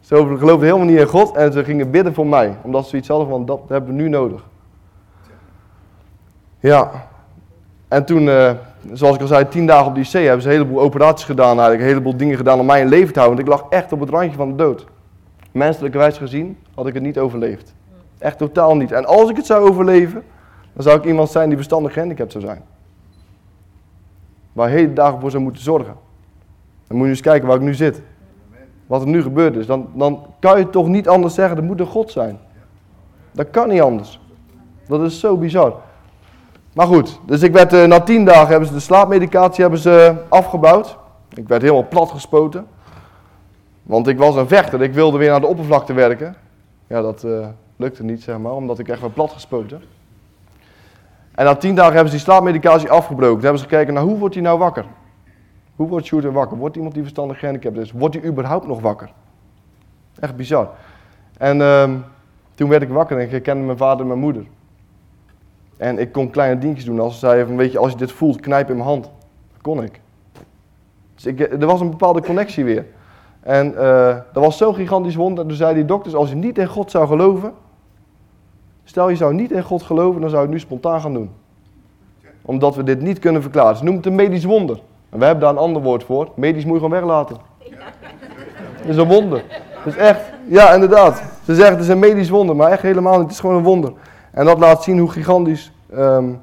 Ze 0.00 0.16
geloofden 0.16 0.66
helemaal 0.66 0.86
niet 0.86 0.98
in 0.98 1.06
God 1.06 1.36
en 1.36 1.52
ze 1.52 1.64
gingen 1.64 1.90
bidden 1.90 2.14
voor 2.14 2.26
mij. 2.26 2.56
Omdat 2.62 2.82
ze 2.82 2.88
zoiets 2.88 3.08
hadden 3.08 3.28
van, 3.28 3.46
dat 3.46 3.60
hebben 3.68 3.96
we 3.96 4.02
nu 4.02 4.08
nodig. 4.08 4.44
Ja. 6.60 6.90
En 7.88 8.04
toen, 8.04 8.22
uh, 8.22 8.50
zoals 8.92 9.14
ik 9.14 9.20
al 9.20 9.26
zei, 9.26 9.48
tien 9.48 9.66
dagen 9.66 9.86
op 9.86 9.94
die 9.94 10.04
zee 10.04 10.24
hebben 10.24 10.42
ze 10.42 10.48
een 10.48 10.54
heleboel 10.54 10.80
operaties 10.80 11.24
gedaan. 11.24 11.58
Eigenlijk 11.58 11.80
een 11.80 11.88
heleboel 11.88 12.16
dingen 12.16 12.36
gedaan 12.36 12.60
om 12.60 12.66
mij 12.66 12.80
in 12.80 12.88
leven 12.88 13.12
te 13.12 13.18
houden. 13.18 13.44
Want 13.44 13.48
ik 13.48 13.60
lag 13.60 13.70
echt 13.70 13.92
op 13.92 14.00
het 14.00 14.10
randje 14.10 14.36
van 14.36 14.48
de 14.48 14.54
dood. 14.54 14.86
Menselijke 15.54 15.98
wijs 15.98 16.18
gezien 16.18 16.58
had 16.74 16.86
ik 16.86 16.94
het 16.94 17.02
niet 17.02 17.18
overleefd. 17.18 17.74
Echt 18.18 18.38
totaal 18.38 18.76
niet. 18.76 18.92
En 18.92 19.04
als 19.06 19.30
ik 19.30 19.36
het 19.36 19.46
zou 19.46 19.68
overleven, 19.68 20.22
dan 20.72 20.82
zou 20.82 20.98
ik 20.98 21.04
iemand 21.04 21.30
zijn 21.30 21.46
die 21.46 21.56
verstandig 21.56 21.92
gehandicapt 21.92 22.32
zou 22.32 22.44
zijn. 22.44 22.62
Waar 24.52 24.68
hele 24.68 24.92
dagen 24.92 25.20
voor 25.20 25.30
zou 25.30 25.42
moeten 25.42 25.62
zorgen. 25.62 25.94
Dan 26.86 26.96
moet 26.96 27.06
je 27.06 27.12
eens 27.12 27.20
kijken 27.20 27.48
waar 27.48 27.56
ik 27.56 27.62
nu 27.62 27.74
zit. 27.74 28.02
Wat 28.86 29.00
er 29.00 29.08
nu 29.08 29.22
gebeurd 29.22 29.56
is. 29.56 29.66
Dan, 29.66 29.88
dan 29.94 30.26
kan 30.38 30.58
je 30.58 30.70
toch 30.70 30.88
niet 30.88 31.08
anders 31.08 31.34
zeggen, 31.34 31.56
dat 31.56 31.64
moet 31.64 31.80
een 31.80 31.86
God 31.86 32.10
zijn. 32.10 32.38
Dat 33.32 33.50
kan 33.50 33.68
niet 33.68 33.80
anders. 33.80 34.20
Dat 34.88 35.02
is 35.02 35.20
zo 35.20 35.36
bizar. 35.36 35.74
Maar 36.72 36.86
goed, 36.86 37.20
dus 37.26 37.42
ik 37.42 37.52
werd, 37.52 37.72
uh, 37.72 37.84
na 37.84 38.00
tien 38.00 38.24
dagen 38.24 38.48
hebben 38.48 38.68
ze 38.68 38.74
de 38.74 38.80
slaapmedicatie 38.80 39.62
hebben 39.62 39.80
ze 39.80 40.14
afgebouwd. 40.28 40.98
Ik 41.34 41.48
werd 41.48 41.62
helemaal 41.62 41.88
plat 41.88 42.10
gespoten. 42.10 42.66
Want 43.84 44.08
ik 44.08 44.18
was 44.18 44.36
een 44.36 44.48
vechter, 44.48 44.82
ik 44.82 44.92
wilde 44.92 45.18
weer 45.18 45.30
naar 45.30 45.40
de 45.40 45.46
oppervlakte 45.46 45.92
werken. 45.92 46.34
Ja, 46.86 47.02
dat 47.02 47.22
uh, 47.24 47.46
lukte 47.76 48.04
niet, 48.04 48.22
zeg 48.22 48.38
maar, 48.38 48.52
omdat 48.52 48.78
ik 48.78 48.88
echt 48.88 49.00
werd 49.00 49.14
plat 49.14 49.32
gespoten. 49.32 49.82
En 51.34 51.44
na 51.44 51.54
tien 51.54 51.74
dagen 51.74 51.92
hebben 51.92 52.10
ze 52.10 52.16
die 52.16 52.26
slaapmedicatie 52.26 52.90
afgebroken. 52.90 53.34
Toen 53.34 53.42
hebben 53.42 53.60
ze 53.60 53.68
gekeken 53.68 53.94
naar 53.94 54.02
hoe 54.02 54.18
wordt 54.18 54.34
hij 54.34 54.42
nou 54.42 54.58
wakker. 54.58 54.84
Hoe 55.76 55.88
wordt 55.88 56.06
Sjoerd 56.06 56.24
wakker? 56.24 56.56
Wordt 56.56 56.76
iemand 56.76 56.94
die 56.94 57.02
verstandig 57.02 57.38
gehandicapt 57.38 57.76
is? 57.76 57.92
Wordt 57.92 58.14
hij 58.14 58.24
überhaupt 58.24 58.66
nog 58.66 58.80
wakker? 58.80 59.12
Echt 60.20 60.36
bizar. 60.36 60.70
En 61.38 61.58
uh, 61.58 61.90
toen 62.54 62.68
werd 62.68 62.82
ik 62.82 62.88
wakker 62.88 63.18
en 63.18 63.24
ik 63.24 63.30
herkende 63.30 63.64
mijn 63.64 63.78
vader 63.78 64.00
en 64.00 64.06
mijn 64.06 64.18
moeder. 64.18 64.46
En 65.76 65.98
ik 65.98 66.12
kon 66.12 66.30
kleine 66.30 66.60
dingetjes 66.60 66.84
doen. 66.84 67.00
Als 67.00 67.12
ze 67.12 67.18
zeiden 67.18 67.46
van, 67.46 67.56
weet 67.56 67.72
je, 67.72 67.78
als 67.78 67.92
je 67.92 67.98
dit 67.98 68.12
voelt, 68.12 68.40
knijp 68.40 68.68
in 68.70 68.76
mijn 68.76 68.88
hand. 68.88 69.10
Kon 69.62 69.82
ik. 69.82 70.00
Dus 71.14 71.26
ik, 71.26 71.40
er 71.40 71.66
was 71.66 71.80
een 71.80 71.90
bepaalde 71.90 72.22
connectie 72.22 72.64
weer. 72.64 72.86
En 73.44 73.74
dat 74.32 74.44
was 74.44 74.56
zo'n 74.56 74.74
gigantisch 74.74 75.14
wonder. 75.14 75.46
Toen 75.46 75.56
zeiden 75.56 75.78
die 75.78 75.86
dokters, 75.86 76.14
als 76.14 76.28
je 76.28 76.34
niet 76.34 76.58
in 76.58 76.66
God 76.66 76.90
zou 76.90 77.06
geloven... 77.06 77.52
Stel 78.86 79.08
je 79.08 79.16
zou 79.16 79.34
niet 79.34 79.52
in 79.52 79.62
God 79.62 79.82
geloven, 79.82 80.20
dan 80.20 80.30
zou 80.30 80.42
je 80.42 80.46
het 80.48 80.56
nu 80.56 80.62
spontaan 80.62 81.00
gaan 81.00 81.12
doen. 81.12 81.30
Omdat 82.42 82.74
we 82.74 82.82
dit 82.82 83.00
niet 83.00 83.18
kunnen 83.18 83.42
verklaren. 83.42 83.76
Ze 83.76 83.84
noemen 83.84 84.02
het 84.02 84.10
een 84.10 84.16
medisch 84.16 84.44
wonder. 84.44 84.80
En 85.10 85.18
we 85.18 85.24
hebben 85.24 85.44
daar 85.44 85.52
een 85.52 85.58
ander 85.58 85.82
woord 85.82 86.04
voor. 86.04 86.28
Medisch 86.34 86.64
moet 86.64 86.72
je 86.72 86.80
gewoon 86.80 87.00
weglaten. 87.00 87.36
Dat 88.78 88.86
is 88.86 88.96
een 88.96 89.08
wonder. 89.08 89.44
Is 89.84 89.96
echt, 89.96 90.20
ja 90.48 90.74
inderdaad. 90.74 91.22
Ze 91.44 91.54
zeggen 91.54 91.74
het 91.74 91.84
is 91.84 91.88
een 91.88 91.98
medisch 91.98 92.28
wonder, 92.28 92.56
maar 92.56 92.70
echt 92.70 92.82
helemaal 92.82 93.12
niet. 93.12 93.22
Het 93.22 93.30
is 93.30 93.40
gewoon 93.40 93.56
een 93.56 93.62
wonder. 93.62 93.92
En 94.30 94.44
dat 94.44 94.58
laat 94.58 94.82
zien 94.82 94.98
hoe 94.98 95.10
gigantisch, 95.10 95.72
um, 95.94 96.40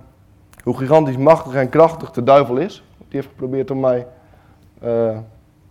hoe 0.63 0.77
gigantisch 0.77 1.17
machtig 1.17 1.53
en 1.53 1.70
krachtig 1.70 2.12
de 2.12 2.24
duivel 2.24 2.58
is. 2.58 2.84
Die 2.98 3.20
heeft 3.20 3.27
geprobeerd 3.27 3.72
om 3.72 3.79
mij, 3.79 4.08
uh, 4.84 5.17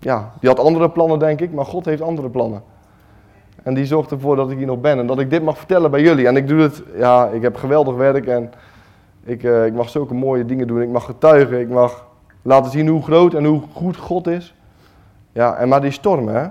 ja, 0.00 0.32
die 0.40 0.48
had 0.48 0.58
andere 0.58 0.90
plannen 0.90 1.18
denk 1.18 1.40
ik, 1.40 1.52
maar 1.52 1.64
God 1.64 1.84
heeft 1.84 2.02
andere 2.02 2.28
plannen. 2.28 2.62
En 3.62 3.74
die 3.74 3.86
zorgt 3.86 4.10
ervoor 4.10 4.36
dat 4.36 4.50
ik 4.50 4.56
hier 4.56 4.66
nog 4.66 4.80
ben 4.80 4.98
en 4.98 5.06
dat 5.06 5.18
ik 5.18 5.30
dit 5.30 5.42
mag 5.42 5.58
vertellen 5.58 5.90
bij 5.90 6.00
jullie. 6.00 6.26
En 6.26 6.36
ik 6.36 6.48
doe 6.48 6.60
het, 6.60 6.82
ja, 6.96 7.26
ik 7.28 7.42
heb 7.42 7.56
geweldig 7.56 7.94
werk 7.94 8.26
en 8.26 8.52
ik, 9.24 9.42
uh, 9.42 9.66
ik 9.66 9.74
mag 9.74 9.88
zulke 9.88 10.14
mooie 10.14 10.44
dingen 10.44 10.66
doen. 10.66 10.82
Ik 10.82 10.88
mag 10.88 11.04
getuigen, 11.04 11.60
ik 11.60 11.68
mag 11.68 12.06
laten 12.42 12.70
zien 12.70 12.88
hoe 12.88 13.02
groot 13.02 13.34
en 13.34 13.44
hoe 13.44 13.62
goed 13.72 13.96
God 13.96 14.26
is. 14.26 14.54
Ja, 15.32 15.56
en 15.56 15.68
maar 15.68 15.80
die 15.80 15.90
stormen, 15.90 16.34
hè. 16.34 16.48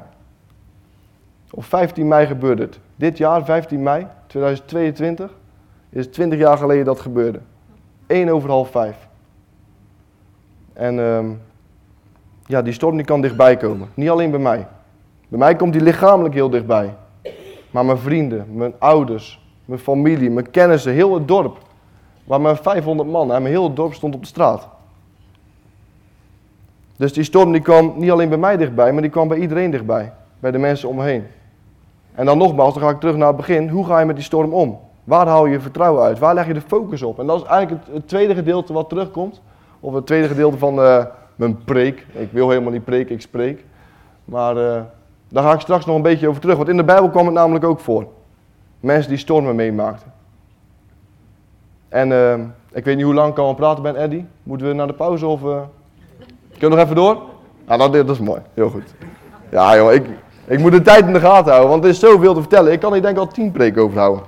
Op 1.51 1.63
15 1.63 2.07
mei 2.07 2.25
gebeurde 2.25 2.61
het. 2.61 2.79
Dit 2.95 3.17
jaar, 3.17 3.45
15 3.45 3.83
mei 3.83 4.07
2022, 4.27 5.37
is 5.89 6.07
20 6.07 6.39
jaar 6.39 6.57
geleden 6.57 6.85
dat 6.85 6.99
gebeurde. 6.99 7.39
1 8.07 8.29
over 8.29 8.49
half 8.49 8.69
5. 8.69 9.07
En 10.73 10.99
ehm, 10.99 11.31
ja, 12.49 12.61
die 12.61 12.73
storm 12.73 12.95
die 12.95 13.05
kan 13.05 13.21
dichtbij 13.21 13.57
komen. 13.57 13.89
Niet 13.93 14.09
alleen 14.09 14.31
bij 14.31 14.39
mij. 14.39 14.67
Bij 15.27 15.39
mij 15.39 15.55
komt 15.55 15.73
die 15.73 15.81
lichamelijk 15.81 16.33
heel 16.33 16.49
dichtbij. 16.49 16.95
Maar 17.71 17.85
mijn 17.85 17.97
vrienden, 17.97 18.45
mijn 18.53 18.73
ouders, 18.79 19.41
mijn 19.65 19.79
familie, 19.79 20.29
mijn 20.29 20.51
kennissen, 20.51 20.93
heel 20.93 21.13
het 21.13 21.27
dorp. 21.27 21.57
Waar 22.23 22.41
mijn 22.41 22.55
500 22.55 23.09
man 23.09 23.33
en 23.33 23.41
mijn 23.41 23.53
heel 23.53 23.63
het 23.63 23.75
dorp 23.75 23.93
stond 23.93 24.15
op 24.15 24.21
de 24.21 24.27
straat. 24.27 24.67
Dus 26.95 27.13
die 27.13 27.23
storm 27.23 27.51
die 27.51 27.61
kwam 27.61 27.93
niet 27.95 28.11
alleen 28.11 28.29
bij 28.29 28.37
mij 28.37 28.57
dichtbij, 28.57 28.91
maar 28.91 29.01
die 29.01 29.11
kwam 29.11 29.27
bij 29.27 29.37
iedereen 29.37 29.71
dichtbij. 29.71 30.13
Bij 30.39 30.51
de 30.51 30.57
mensen 30.57 30.89
om 30.89 30.95
me 30.95 31.03
heen. 31.03 31.25
En 32.15 32.25
dan 32.25 32.37
nogmaals, 32.37 32.73
dan 32.73 32.83
ga 32.83 32.89
ik 32.89 32.99
terug 32.99 33.15
naar 33.15 33.27
het 33.27 33.37
begin. 33.37 33.69
Hoe 33.69 33.85
ga 33.85 33.99
je 33.99 34.05
met 34.05 34.15
die 34.15 34.25
storm 34.25 34.53
om? 34.53 34.79
Waar 35.03 35.27
haal 35.27 35.45
je 35.45 35.59
vertrouwen 35.59 36.03
uit? 36.03 36.19
Waar 36.19 36.33
leg 36.33 36.47
je 36.47 36.53
de 36.53 36.61
focus 36.61 37.01
op? 37.01 37.19
En 37.19 37.27
dat 37.27 37.41
is 37.41 37.47
eigenlijk 37.47 37.85
het, 37.91 38.07
tweede 38.07 38.35
gedeelte 38.35 38.73
wat 38.73 38.89
terugkomt. 38.89 39.41
Of 39.79 39.93
het 39.93 40.05
tweede 40.05 40.27
gedeelte 40.27 40.57
van 40.57 40.79
uh, 40.79 41.05
mijn 41.39 41.63
preek. 41.63 42.05
Ik 42.11 42.31
wil 42.31 42.49
helemaal 42.49 42.71
niet 42.71 42.83
preken, 42.83 43.15
ik 43.15 43.21
spreek. 43.21 43.65
Maar 44.25 44.57
uh, 44.57 44.81
daar 45.29 45.43
ga 45.43 45.53
ik 45.53 45.59
straks 45.59 45.85
nog 45.85 45.95
een 45.95 46.01
beetje 46.01 46.27
over 46.27 46.41
terug. 46.41 46.57
Want 46.57 46.69
in 46.69 46.77
de 46.77 46.83
Bijbel 46.83 47.09
kwam 47.09 47.25
het 47.25 47.33
namelijk 47.33 47.65
ook 47.65 47.79
voor. 47.79 48.07
Mensen 48.79 49.09
die 49.09 49.17
stormen 49.17 49.55
meemaakten. 49.55 50.11
En 51.89 52.09
uh, 52.09 52.33
ik 52.71 52.85
weet 52.85 52.95
niet 52.95 53.05
hoe 53.05 53.13
lang 53.13 53.31
ik 53.31 53.37
al 53.37 53.53
praten 53.53 53.83
ben, 53.83 53.95
Eddie. 53.95 54.25
Moeten 54.43 54.67
we 54.67 54.73
naar 54.73 54.87
de 54.87 54.93
pauze 54.93 55.25
of... 55.25 55.39
Kunnen 55.39 55.69
we 56.59 56.67
nog 56.67 56.79
even 56.79 56.95
door? 56.95 57.21
Ah, 57.65 57.91
dat, 57.91 58.09
is 58.09 58.19
mooi. 58.19 58.41
Heel 58.53 58.69
goed. 58.69 58.93
Ja 59.51 59.75
joh, 59.75 59.93
ik, 59.93 60.05
ik 60.45 60.59
moet 60.59 60.71
de 60.71 60.81
tijd 60.81 61.05
in 61.05 61.13
de 61.13 61.19
gaten 61.19 61.51
houden, 61.51 61.69
want 61.69 61.83
er 61.83 61.89
is 61.89 61.99
zoveel 61.99 62.33
te 62.33 62.39
vertellen. 62.39 62.71
Ik 62.71 62.79
kan 62.79 62.93
hier 62.93 63.01
denk 63.01 63.15
ik 63.15 63.21
al 63.21 63.27
tien 63.27 63.51
preken 63.51 63.81
over 63.81 63.99
houden. 63.99 64.23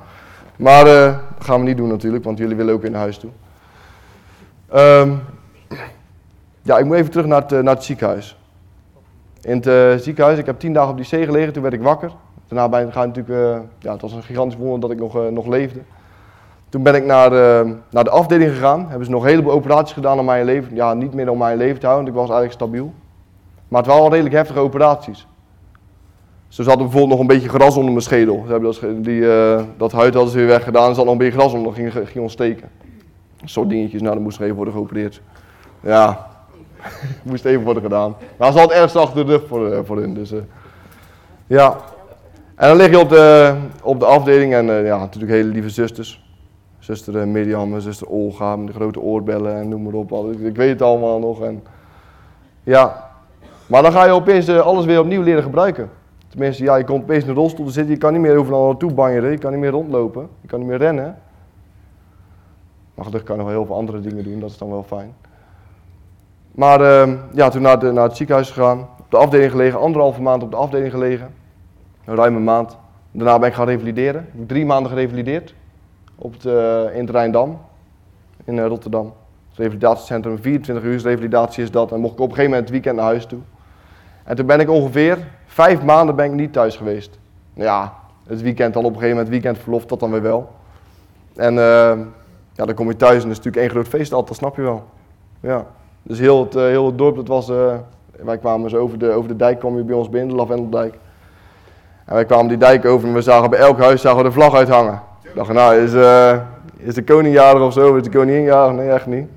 Maar 0.55 0.85
dat 0.85 1.15
gaan 1.39 1.59
we 1.59 1.65
niet 1.65 1.77
doen 1.77 1.87
natuurlijk, 1.87 2.23
want 2.23 2.37
jullie 2.37 2.55
willen 2.55 2.73
ook 2.73 2.89
naar 2.89 3.01
huis 3.01 3.17
toe. 3.17 3.31
Um, 4.75 5.21
ja, 6.61 6.77
ik 6.77 6.85
moet 6.85 6.95
even 6.95 7.11
terug 7.11 7.25
naar 7.25 7.41
het, 7.41 7.51
naar 7.63 7.73
het 7.73 7.83
ziekenhuis. 7.83 8.37
In 9.41 9.55
het 9.55 9.67
uh, 9.67 9.95
ziekenhuis, 9.95 10.37
ik 10.37 10.45
heb 10.45 10.59
tien 10.59 10.73
dagen 10.73 10.89
op 10.89 10.97
die 10.97 11.05
zee 11.05 11.25
gelegen, 11.25 11.53
toen 11.53 11.61
werd 11.61 11.73
ik 11.73 11.81
wakker. 11.81 12.11
Daarna 12.47 12.69
ben 12.69 12.87
ik, 12.87 12.93
natuurlijk, 12.93 13.27
uh, 13.27 13.57
ja, 13.79 13.91
het 13.91 14.01
was 14.01 14.13
een 14.13 14.23
gigantisch 14.23 14.57
wonder 14.57 14.79
dat 14.79 14.91
ik 14.91 14.99
nog, 14.99 15.31
nog 15.31 15.47
leefde. 15.47 15.79
Toen 16.69 16.83
ben 16.83 16.95
ik 16.95 17.05
naar 17.05 17.31
naar 17.89 18.03
de 18.03 18.09
afdeling 18.09 18.51
gegaan, 18.51 18.85
hebben 18.87 19.05
ze 19.05 19.11
nog 19.11 19.23
een 19.23 19.29
heleboel 19.29 19.51
operaties 19.51 19.93
gedaan 19.93 20.19
om 20.19 20.25
mijn 20.25 20.45
leven, 20.45 20.75
ja, 20.75 20.93
niet 20.93 21.13
meer 21.13 21.29
om 21.29 21.37
mijn 21.37 21.57
leven 21.57 21.79
te 21.79 21.85
houden, 21.85 22.13
want 22.13 22.17
ik 22.17 22.27
was 22.27 22.37
eigenlijk 22.37 22.71
stabiel. 22.71 22.93
Maar 23.67 23.79
het 23.79 23.87
waren 23.87 24.03
wel 24.03 24.11
redelijk 24.11 24.35
heftige 24.35 24.59
operaties. 24.59 25.27
Zat 26.47 26.67
er 26.67 26.77
bijvoorbeeld 26.77 27.09
nog 27.09 27.19
een 27.19 27.27
beetje 27.27 27.49
gras 27.49 27.75
onder 27.75 27.91
mijn 27.91 28.03
schedel. 28.03 28.43
Ze 28.45 28.51
hebben 28.51 28.71
dat, 28.71 29.03
die, 29.03 29.25
dat 29.77 29.91
huid 29.91 30.13
hadden 30.13 30.31
ze 30.31 30.37
weer 30.37 30.47
weggedaan. 30.47 30.89
Er 30.89 30.95
zat 30.95 31.03
nog 31.03 31.13
een 31.13 31.19
beetje 31.19 31.39
gras 31.39 31.53
onder, 31.53 31.73
ging, 31.73 31.91
ging 31.93 32.19
ontsteken. 32.19 32.69
Een 33.41 33.49
soort 33.49 33.69
dingetjes, 33.69 34.01
nou 34.01 34.13
dat 34.13 34.23
moest 34.23 34.37
er 34.37 34.43
even 34.43 34.55
worden 34.55 34.73
geopereerd. 34.73 35.21
Ja, 35.79 36.30
moest 37.23 37.45
even 37.45 37.63
worden 37.63 37.83
gedaan. 37.83 38.15
Maar 38.37 38.51
ze 38.51 38.59
had 38.59 38.71
ergens 38.71 38.95
achter 38.95 39.25
de 39.25 39.31
rug 39.31 39.47
voor, 39.47 39.71
uh, 39.71 39.79
voor 39.83 39.97
hun. 39.97 40.13
Dus, 40.13 40.31
uh, 40.31 40.39
ja. 41.47 41.77
En 42.55 42.67
dan 42.67 42.77
lig 42.77 42.89
je 42.89 42.99
op 42.99 43.09
de, 43.09 43.55
op 43.83 43.99
de 43.99 44.05
afdeling 44.05 44.53
en 44.53 44.65
ja, 44.65 44.97
natuurlijk 44.97 45.31
hele 45.31 45.49
lieve 45.49 45.69
zusters. 45.69 46.29
Zuster 46.79 47.27
Mirjam, 47.27 47.79
zuster 47.79 48.07
Olga, 48.07 48.55
met 48.55 48.67
de 48.67 48.73
grote 48.73 48.99
oorbellen 48.99 49.55
en 49.55 49.69
noem 49.69 49.83
maar 49.83 49.93
op. 49.93 50.33
Ik 50.39 50.55
weet 50.55 50.69
het 50.69 50.81
allemaal 50.81 51.19
nog. 51.19 51.41
En, 51.41 51.63
ja. 52.63 53.09
Maar 53.67 53.81
dan 53.81 53.91
ga 53.91 54.05
je 54.05 54.11
opeens 54.11 54.49
alles 54.49 54.85
weer 54.85 54.99
opnieuw 54.99 55.21
leren 55.21 55.43
gebruiken. 55.43 55.89
Tenminste, 56.31 56.63
ja, 56.63 56.75
je 56.75 56.83
komt 56.83 57.03
opeens 57.03 57.23
in 57.23 57.29
een 57.29 57.35
rolstoel 57.35 57.65
te 57.65 57.71
zitten, 57.71 57.93
je 57.93 57.99
kan 57.99 58.11
niet 58.13 58.21
meer 58.21 58.37
overal 58.37 58.65
naartoe 58.65 58.93
banjeren, 58.93 59.31
je 59.31 59.37
kan 59.37 59.51
niet 59.51 59.59
meer 59.59 59.69
rondlopen, 59.69 60.29
je 60.41 60.47
kan 60.47 60.59
niet 60.59 60.67
meer 60.67 60.77
rennen. 60.77 61.17
Maar 62.95 63.05
gelukkig 63.05 63.23
kan 63.23 63.35
je 63.35 63.41
nog 63.41 63.51
wel 63.51 63.59
heel 63.59 63.65
veel 63.65 63.75
andere 63.75 63.99
dingen 63.99 64.23
doen, 64.23 64.39
dat 64.39 64.49
is 64.49 64.57
dan 64.57 64.69
wel 64.69 64.83
fijn. 64.83 65.13
Maar 66.51 66.81
uh, 66.81 67.13
ja, 67.33 67.49
toen 67.49 67.61
naar, 67.61 67.93
naar, 67.93 68.03
het 68.03 68.17
ziekenhuis 68.17 68.51
gegaan, 68.51 68.79
op 68.79 69.11
de 69.11 69.17
afdeling 69.17 69.51
gelegen, 69.51 69.79
anderhalve 69.79 70.21
maand 70.21 70.43
op 70.43 70.51
de 70.51 70.57
afdeling 70.57 70.91
gelegen. 70.91 71.33
Een 72.05 72.15
ruime 72.15 72.39
maand. 72.39 72.77
Daarna 73.11 73.39
ben 73.39 73.49
ik 73.49 73.55
gaan 73.55 73.67
revalideren. 73.67 74.21
Ik 74.21 74.39
heb 74.39 74.47
drie 74.47 74.65
maanden 74.65 74.91
gerevalideerd 74.91 75.53
op 76.15 76.33
het, 76.33 76.45
uh, 76.45 76.95
in 76.95 77.57
in 78.43 78.57
uh, 78.57 78.65
Rotterdam. 78.65 79.13
Het 79.49 79.57
revalidatiecentrum, 79.57 80.39
24 80.41 80.85
uur 80.85 81.01
revalidatie 81.01 81.63
is 81.63 81.71
dat. 81.71 81.91
En 81.91 81.99
mocht 81.99 82.13
ik 82.13 82.19
op 82.19 82.29
een 82.29 82.35
gegeven 82.35 82.49
moment 82.51 82.69
het 82.69 82.71
weekend 82.71 82.95
naar 82.95 83.05
huis 83.05 83.25
toe. 83.25 83.39
En 84.23 84.35
toen 84.35 84.45
ben 84.45 84.59
ik 84.59 84.69
ongeveer 84.69 85.17
vijf 85.45 85.83
maanden 85.83 86.15
ben 86.15 86.25
ik 86.25 86.31
niet 86.31 86.53
thuis 86.53 86.75
geweest. 86.75 87.19
Ja, 87.53 87.93
het 88.27 88.41
weekend 88.41 88.73
dan 88.73 88.83
op 88.83 88.89
een 88.89 88.99
gegeven 88.99 89.15
moment, 89.15 89.33
weekendverlof, 89.33 89.85
dat 89.85 89.99
dan 89.99 90.11
weer 90.11 90.21
wel. 90.21 90.51
En 91.35 91.53
uh, 91.53 91.59
ja, 92.53 92.65
dan 92.65 92.73
kom 92.73 92.87
je 92.87 92.95
thuis 92.95 93.21
en 93.21 93.29
dat 93.29 93.31
is 93.31 93.37
natuurlijk 93.37 93.63
één 93.63 93.69
groot 93.69 93.87
feest 93.87 94.13
altijd, 94.13 94.27
dat 94.27 94.37
snap 94.37 94.55
je 94.55 94.61
wel. 94.61 94.83
Ja, 95.39 95.65
dus 96.03 96.19
heel 96.19 96.43
het, 96.43 96.55
uh, 96.55 96.61
heel 96.61 96.85
het 96.85 96.97
dorp, 96.97 97.15
dat 97.15 97.27
was, 97.27 97.49
uh, 97.49 97.73
wij 98.11 98.37
kwamen 98.37 98.69
zo 98.69 98.77
over 98.77 98.97
de, 98.97 99.11
over 99.11 99.29
de 99.29 99.35
dijk, 99.35 99.59
kwam 99.59 99.77
je 99.77 99.83
bij 99.83 99.95
ons 99.95 100.09
binnen, 100.09 100.29
de 100.29 100.35
Lavendeldijk. 100.35 100.97
En 102.05 102.13
wij 102.13 102.25
kwamen 102.25 102.47
die 102.47 102.57
dijk 102.57 102.85
over 102.85 103.07
en 103.07 103.13
we 103.13 103.21
zagen 103.21 103.49
bij 103.49 103.59
elk 103.59 103.79
huis 103.79 104.01
zagen 104.01 104.17
we 104.17 104.23
de 104.23 104.31
vlag 104.31 104.53
uithangen. 104.53 105.01
Ik 105.23 105.35
dacht, 105.35 105.53
nou, 105.53 105.75
is, 105.75 105.93
is 106.77 106.93
de 106.93 107.03
koningjarig 107.03 107.61
of 107.61 107.73
zo, 107.73 107.95
is 107.95 108.03
de 108.03 108.09
koninginjarig? 108.09 108.75
Nee, 108.75 108.89
echt 108.89 109.05
niet. 109.05 109.27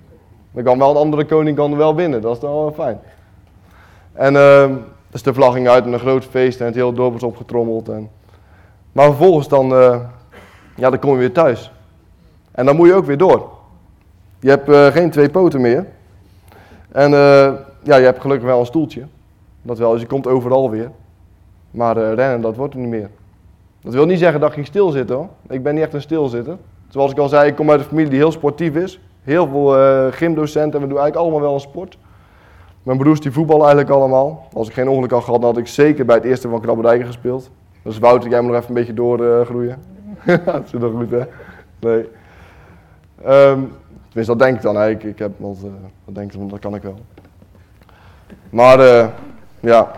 Dan 0.52 0.62
kan 0.62 0.78
wel 0.78 0.90
een 0.90 0.96
andere 0.96 1.24
koning 1.24 1.56
kan 1.56 1.70
er 1.70 1.76
wel 1.76 1.94
binnen, 1.94 2.20
dat 2.20 2.34
is 2.34 2.40
dan 2.40 2.54
wel 2.54 2.72
fijn. 2.72 2.98
En 4.12 4.34
uh, 4.34 4.70
dus 5.10 5.22
de 5.22 5.34
vlag 5.34 5.52
ging 5.52 5.68
uit 5.68 5.84
en 5.84 5.92
een 5.92 5.98
groot 5.98 6.24
feest 6.24 6.60
en 6.60 6.66
het 6.66 6.74
hele 6.74 6.92
dorp 6.92 7.12
was 7.12 7.22
opgetrommeld. 7.22 7.88
En... 7.88 8.10
Maar 8.92 9.06
vervolgens 9.06 9.48
dan, 9.48 9.68
ja, 10.76 10.90
dan 10.90 10.98
kom 10.98 11.12
je 11.12 11.18
weer 11.18 11.32
thuis. 11.32 11.72
En 12.52 12.66
dan 12.66 12.76
moet 12.76 12.86
je 12.86 12.94
ook 12.94 13.06
weer 13.06 13.18
door. 13.18 13.48
Je 14.40 14.48
hebt 14.48 14.94
geen 14.94 15.10
twee 15.10 15.30
poten 15.30 15.60
meer. 15.60 15.86
En 16.94 17.10
uh, 17.10 17.52
ja, 17.82 17.96
je 17.96 18.04
hebt 18.04 18.20
gelukkig 18.20 18.46
wel 18.46 18.60
een 18.60 18.66
stoeltje. 18.66 19.02
Dat 19.62 19.78
wel, 19.78 19.92
dus 19.92 20.00
je 20.00 20.06
komt 20.06 20.26
overal 20.26 20.70
weer. 20.70 20.90
Maar 21.70 21.96
rennen, 21.96 22.40
dat 22.40 22.56
wordt 22.56 22.74
er 22.74 22.80
niet 22.80 22.88
meer. 22.88 23.10
Dat 23.80 23.92
wil 23.92 24.06
niet 24.06 24.18
zeggen 24.18 24.40
dat 24.40 24.48
ik 24.48 24.54
ging 24.54 24.66
stilzitten 24.66 25.16
hoor. 25.16 25.28
Ik 25.48 25.62
ben 25.62 25.74
niet 25.74 25.82
echt 25.82 25.94
een 25.94 26.00
stilzitter. 26.00 26.56
Zoals 26.88 27.10
ik 27.10 27.18
al 27.18 27.28
zei, 27.28 27.48
ik 27.48 27.56
kom 27.56 27.70
uit 27.70 27.80
een 27.80 27.86
familie 27.86 28.10
die 28.10 28.18
heel 28.18 28.32
sportief 28.32 28.74
is. 28.74 29.00
Heel 29.22 29.48
veel 29.48 30.10
gymdocenten 30.12 30.80
en 30.80 30.86
we 30.86 30.92
doen 30.92 30.98
eigenlijk 30.98 31.16
allemaal 31.16 31.40
wel 31.40 31.54
een 31.54 31.60
sport. 31.60 31.98
Mijn 32.82 32.98
broers 32.98 33.20
die 33.20 33.32
voetballen 33.32 33.66
eigenlijk 33.66 33.94
allemaal. 33.94 34.48
Als 34.52 34.68
ik 34.68 34.74
geen 34.74 34.88
ongeluk 34.88 35.10
had 35.10 35.24
gehad, 35.24 35.40
dan 35.40 35.50
had 35.50 35.58
ik 35.58 35.66
zeker 35.66 36.04
bij 36.04 36.16
het 36.16 36.24
eerste 36.24 36.48
van 36.48 36.60
Krabberdijken 36.60 37.06
gespeeld. 37.06 37.50
Dus 37.82 37.98
Wouter, 37.98 38.30
jij 38.30 38.40
moet 38.40 38.50
nog 38.50 38.56
even 38.56 38.68
een 38.68 38.74
beetje 38.74 38.94
doorgroeien. 38.94 39.82
Uh, 40.26 40.36
dat 40.46 40.68
zit 40.68 40.80
nog 40.80 40.92
goed, 40.92 41.10
hè? 41.10 41.22
Nee. 41.80 42.08
Um, 43.26 43.72
tenminste, 44.14 44.36
dat 44.36 44.38
denk 44.38 44.56
ik 44.56 44.62
dan 44.62 44.76
eigenlijk. 44.76 45.04
Ik 45.04 45.18
heb 45.18 45.32
wat, 45.36 45.56
uh, 45.64 45.70
dat 46.04 46.34
want 46.34 46.50
dat 46.50 46.58
kan 46.58 46.74
ik 46.74 46.82
wel. 46.82 46.98
Maar, 48.50 48.78
uh, 48.78 49.06
ja. 49.60 49.90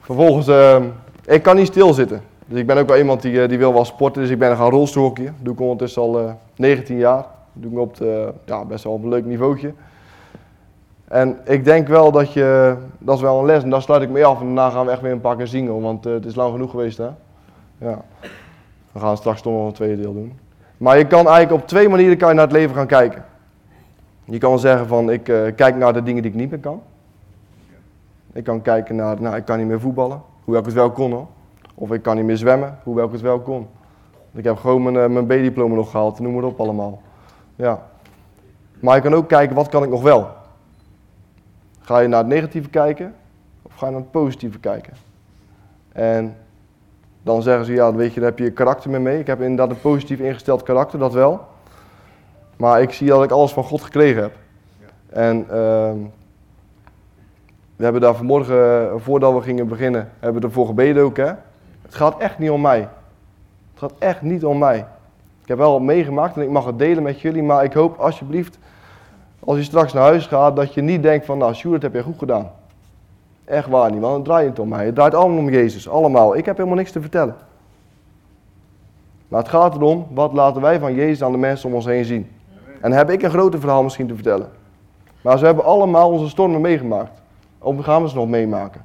Vervolgens, 0.00 0.48
uh, 0.48 0.76
ik 1.24 1.42
kan 1.42 1.56
niet 1.56 1.66
stilzitten. 1.66 2.20
Dus 2.46 2.58
ik 2.58 2.66
ben 2.66 2.78
ook 2.78 2.88
wel 2.88 2.98
iemand 2.98 3.22
die, 3.22 3.46
die 3.46 3.58
wil 3.58 3.72
wel 3.72 3.84
sporten. 3.84 4.22
Dus 4.22 4.30
ik 4.30 4.38
ben 4.38 4.56
gaan 4.56 4.70
rolstoelhockeyen. 4.70 5.36
Doe 5.40 5.52
ik 5.52 5.60
ondertussen 5.60 6.02
al 6.02 6.38
19 6.56 6.96
jaar. 6.96 7.24
Doe 7.52 7.72
ik 7.72 7.78
op 7.78 7.98
het, 7.98 8.34
ja, 8.44 8.64
best 8.64 8.84
wel 8.84 8.92
op 8.92 9.02
een 9.02 9.08
leuk 9.08 9.24
niveautje. 9.24 9.72
En 11.04 11.38
ik 11.44 11.64
denk 11.64 11.88
wel 11.88 12.12
dat 12.12 12.32
je, 12.32 12.76
dat 12.98 13.16
is 13.16 13.22
wel 13.22 13.38
een 13.38 13.46
les 13.46 13.62
en 13.62 13.70
daar 13.70 13.82
sluit 13.82 14.02
ik 14.02 14.10
mee 14.10 14.24
af 14.24 14.40
en 14.40 14.46
daarna 14.46 14.70
gaan 14.70 14.86
we 14.86 14.92
echt 14.92 15.00
weer 15.00 15.12
een 15.12 15.20
paar 15.20 15.36
keer 15.36 15.46
zingen, 15.46 15.80
want 15.80 16.04
het 16.04 16.26
is 16.26 16.34
lang 16.34 16.52
genoeg 16.52 16.70
geweest 16.70 16.98
hè. 16.98 17.08
Ja. 17.78 18.04
We 18.92 19.00
gaan 19.00 19.16
straks 19.16 19.42
toch 19.42 19.52
nog 19.52 19.66
een 19.66 19.72
tweede 19.72 20.02
deel 20.02 20.12
doen. 20.12 20.38
Maar 20.80 20.98
je 20.98 21.06
kan 21.06 21.26
eigenlijk 21.26 21.62
op 21.62 21.68
twee 21.68 21.88
manieren 21.88 22.16
kan 22.16 22.28
je 22.28 22.34
naar 22.34 22.44
het 22.44 22.52
leven 22.52 22.74
gaan 22.74 22.86
kijken. 22.86 23.24
Je 24.24 24.38
kan 24.38 24.58
zeggen 24.58 24.86
van 24.86 25.10
ik 25.10 25.28
uh, 25.28 25.54
kijk 25.56 25.76
naar 25.76 25.92
de 25.92 26.02
dingen 26.02 26.22
die 26.22 26.30
ik 26.30 26.36
niet 26.36 26.50
meer 26.50 26.58
kan. 26.58 26.82
Ik 28.32 28.44
kan 28.44 28.62
kijken 28.62 28.96
naar, 28.96 29.22
nou 29.22 29.36
ik 29.36 29.44
kan 29.44 29.58
niet 29.58 29.66
meer 29.66 29.80
voetballen, 29.80 30.22
hoewel 30.44 30.60
ik 30.60 30.66
het 30.66 30.76
wel 30.76 30.90
kon 30.90 31.12
hoor. 31.12 31.26
Of 31.74 31.92
ik 31.92 32.02
kan 32.02 32.16
niet 32.16 32.24
meer 32.24 32.36
zwemmen, 32.36 32.78
hoewel 32.82 33.06
ik 33.06 33.12
het 33.12 33.20
wel 33.20 33.40
kon. 33.40 33.68
Ik 34.32 34.44
heb 34.44 34.56
gewoon 34.56 34.82
mijn, 34.82 34.94
uh, 34.94 35.06
mijn 35.06 35.26
B-diploma 35.26 35.74
nog 35.74 35.90
gehaald, 35.90 36.18
noem 36.18 36.34
maar 36.34 36.42
op 36.42 36.60
allemaal. 36.60 37.02
Ja. 37.56 37.86
Maar 38.80 38.96
je 38.96 39.02
kan 39.02 39.14
ook 39.14 39.28
kijken, 39.28 39.56
wat 39.56 39.68
kan 39.68 39.82
ik 39.82 39.90
nog 39.90 40.02
wel? 40.02 40.28
Ga 41.80 41.98
je 41.98 42.08
naar 42.08 42.18
het 42.18 42.28
negatieve 42.28 42.68
kijken 42.68 43.14
of 43.62 43.74
ga 43.74 43.86
je 43.86 43.92
naar 43.92 44.00
het 44.00 44.10
positieve 44.10 44.58
kijken? 44.58 44.92
En 45.92 46.36
dan 47.22 47.42
zeggen 47.42 47.64
ze, 47.64 47.72
ja, 47.72 47.94
weet 47.94 48.14
je, 48.14 48.20
daar 48.20 48.28
heb 48.28 48.38
je 48.38 48.50
karakter 48.50 48.90
mee 48.90 49.00
mee. 49.00 49.18
Ik 49.18 49.26
heb 49.26 49.40
inderdaad 49.40 49.70
een 49.70 49.80
positief 49.80 50.18
ingesteld 50.18 50.62
karakter, 50.62 50.98
dat 50.98 51.12
wel. 51.12 51.40
Maar 52.56 52.82
ik 52.82 52.92
zie 52.92 53.08
dat 53.08 53.24
ik 53.24 53.30
alles 53.30 53.52
van 53.52 53.64
God 53.64 53.82
gekregen 53.82 54.22
heb. 54.22 54.32
En 55.08 55.38
uh, 55.38 55.92
we 57.76 57.84
hebben 57.84 58.00
daar 58.00 58.14
vanmorgen, 58.14 58.90
voordat 59.00 59.34
we 59.34 59.40
gingen 59.40 59.68
beginnen, 59.68 60.10
hebben 60.18 60.40
we 60.40 60.46
ervoor 60.46 60.66
gebeden 60.66 61.02
ook. 61.02 61.16
Hè? 61.16 61.32
Het 61.82 61.94
gaat 61.94 62.18
echt 62.18 62.38
niet 62.38 62.50
om 62.50 62.60
mij. 62.60 62.78
Het 63.70 63.78
gaat 63.78 63.92
echt 63.98 64.22
niet 64.22 64.44
om 64.44 64.58
mij. 64.58 64.78
Ik 65.42 65.48
heb 65.48 65.58
wel 65.58 65.72
wat 65.72 65.82
meegemaakt 65.82 66.36
en 66.36 66.42
ik 66.42 66.50
mag 66.50 66.64
het 66.64 66.78
delen 66.78 67.02
met 67.02 67.20
jullie, 67.20 67.42
maar 67.42 67.64
ik 67.64 67.72
hoop 67.72 67.98
alsjeblieft 67.98 68.58
als 69.44 69.58
je 69.58 69.64
straks 69.64 69.92
naar 69.92 70.02
huis 70.02 70.26
gaat, 70.26 70.56
dat 70.56 70.74
je 70.74 70.80
niet 70.80 71.02
denkt 71.02 71.26
van, 71.26 71.38
nou 71.38 71.54
Sjoerd, 71.54 71.80
dat 71.80 71.92
heb 71.92 72.00
je 72.00 72.06
goed 72.06 72.18
gedaan. 72.18 72.50
Echt 73.50 73.68
waar 73.68 73.90
niet, 73.90 74.00
want 74.00 74.14
het 74.14 74.24
draait 74.24 74.48
niet 74.48 74.58
om 74.58 74.68
mij. 74.68 74.84
Het 74.84 74.94
draait 74.94 75.14
allemaal 75.14 75.38
om 75.38 75.50
Jezus, 75.50 75.88
allemaal. 75.88 76.36
Ik 76.36 76.44
heb 76.44 76.56
helemaal 76.56 76.78
niks 76.78 76.92
te 76.92 77.00
vertellen. 77.00 77.36
Maar 79.28 79.40
het 79.40 79.48
gaat 79.48 79.74
erom, 79.74 80.06
wat 80.10 80.32
laten 80.32 80.62
wij 80.62 80.78
van 80.78 80.94
Jezus 80.94 81.22
aan 81.22 81.32
de 81.32 81.38
mensen 81.38 81.68
om 81.68 81.74
ons 81.74 81.84
heen 81.84 82.04
zien. 82.04 82.30
En 82.80 82.92
heb 82.92 83.10
ik 83.10 83.22
een 83.22 83.30
groter 83.30 83.60
verhaal 83.60 83.82
misschien 83.82 84.06
te 84.06 84.14
vertellen. 84.14 84.48
Maar 85.20 85.38
ze 85.38 85.44
hebben 85.44 85.64
allemaal 85.64 86.10
onze 86.10 86.28
stormen 86.28 86.60
meegemaakt. 86.60 87.10
Of 87.58 87.84
gaan 87.84 88.02
we 88.02 88.08
ze 88.08 88.14
nog 88.14 88.28
meemaken? 88.28 88.84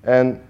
En 0.00 0.40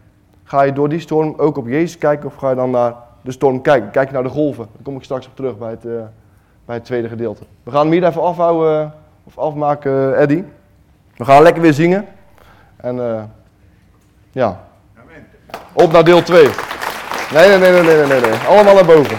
ga 0.45 0.63
je 0.63 0.73
door 0.73 0.89
die 0.89 1.01
storm 1.01 1.35
ook 1.37 1.57
op 1.57 1.69
Jezus 1.69 1.99
kijken 1.99 2.27
of 2.27 2.35
ga 2.35 2.49
je 2.49 2.57
dan 2.57 2.71
naar 2.71 2.95
de 3.21 3.33
storm 3.33 3.61
kijken? 3.61 3.91
Kijk 3.91 4.11
naar 4.11 4.23
de 4.23 4.29
golven? 4.29 4.67
Daar 4.73 4.83
kom 4.83 4.97
ik 4.97 5.03
straks 5.03 5.27
op 5.27 5.37
terug 5.37 5.59
bij 5.59 5.71
het, 5.71 5.85
uh, 5.85 6.01
bij 6.65 6.77
het 6.77 6.85
tweede 6.85 7.09
gedeelte. 7.09 7.43
We 7.63 7.71
gaan 7.71 7.83
hem 7.83 7.93
hier 7.93 8.05
even 8.05 8.23
afhouden, 8.23 8.93
of 9.25 9.39
afmaken, 9.39 10.19
Eddy. 10.19 10.45
We 11.17 11.25
gaan 11.25 11.43
lekker 11.43 11.63
weer 11.63 11.73
zingen. 11.73 12.07
En 12.83 12.97
uh, 12.97 13.23
ja, 14.31 14.61
op 15.73 15.93
naar 15.93 16.05
deel 16.05 16.23
2. 16.23 16.49
Nee, 17.33 17.49
nee, 17.49 17.59
nee, 17.59 17.71
nee, 17.71 17.83
nee, 17.83 18.07
nee, 18.07 18.21
nee. 18.21 18.39
Allemaal 18.49 18.75
naar 18.75 18.85
boven. 18.85 19.17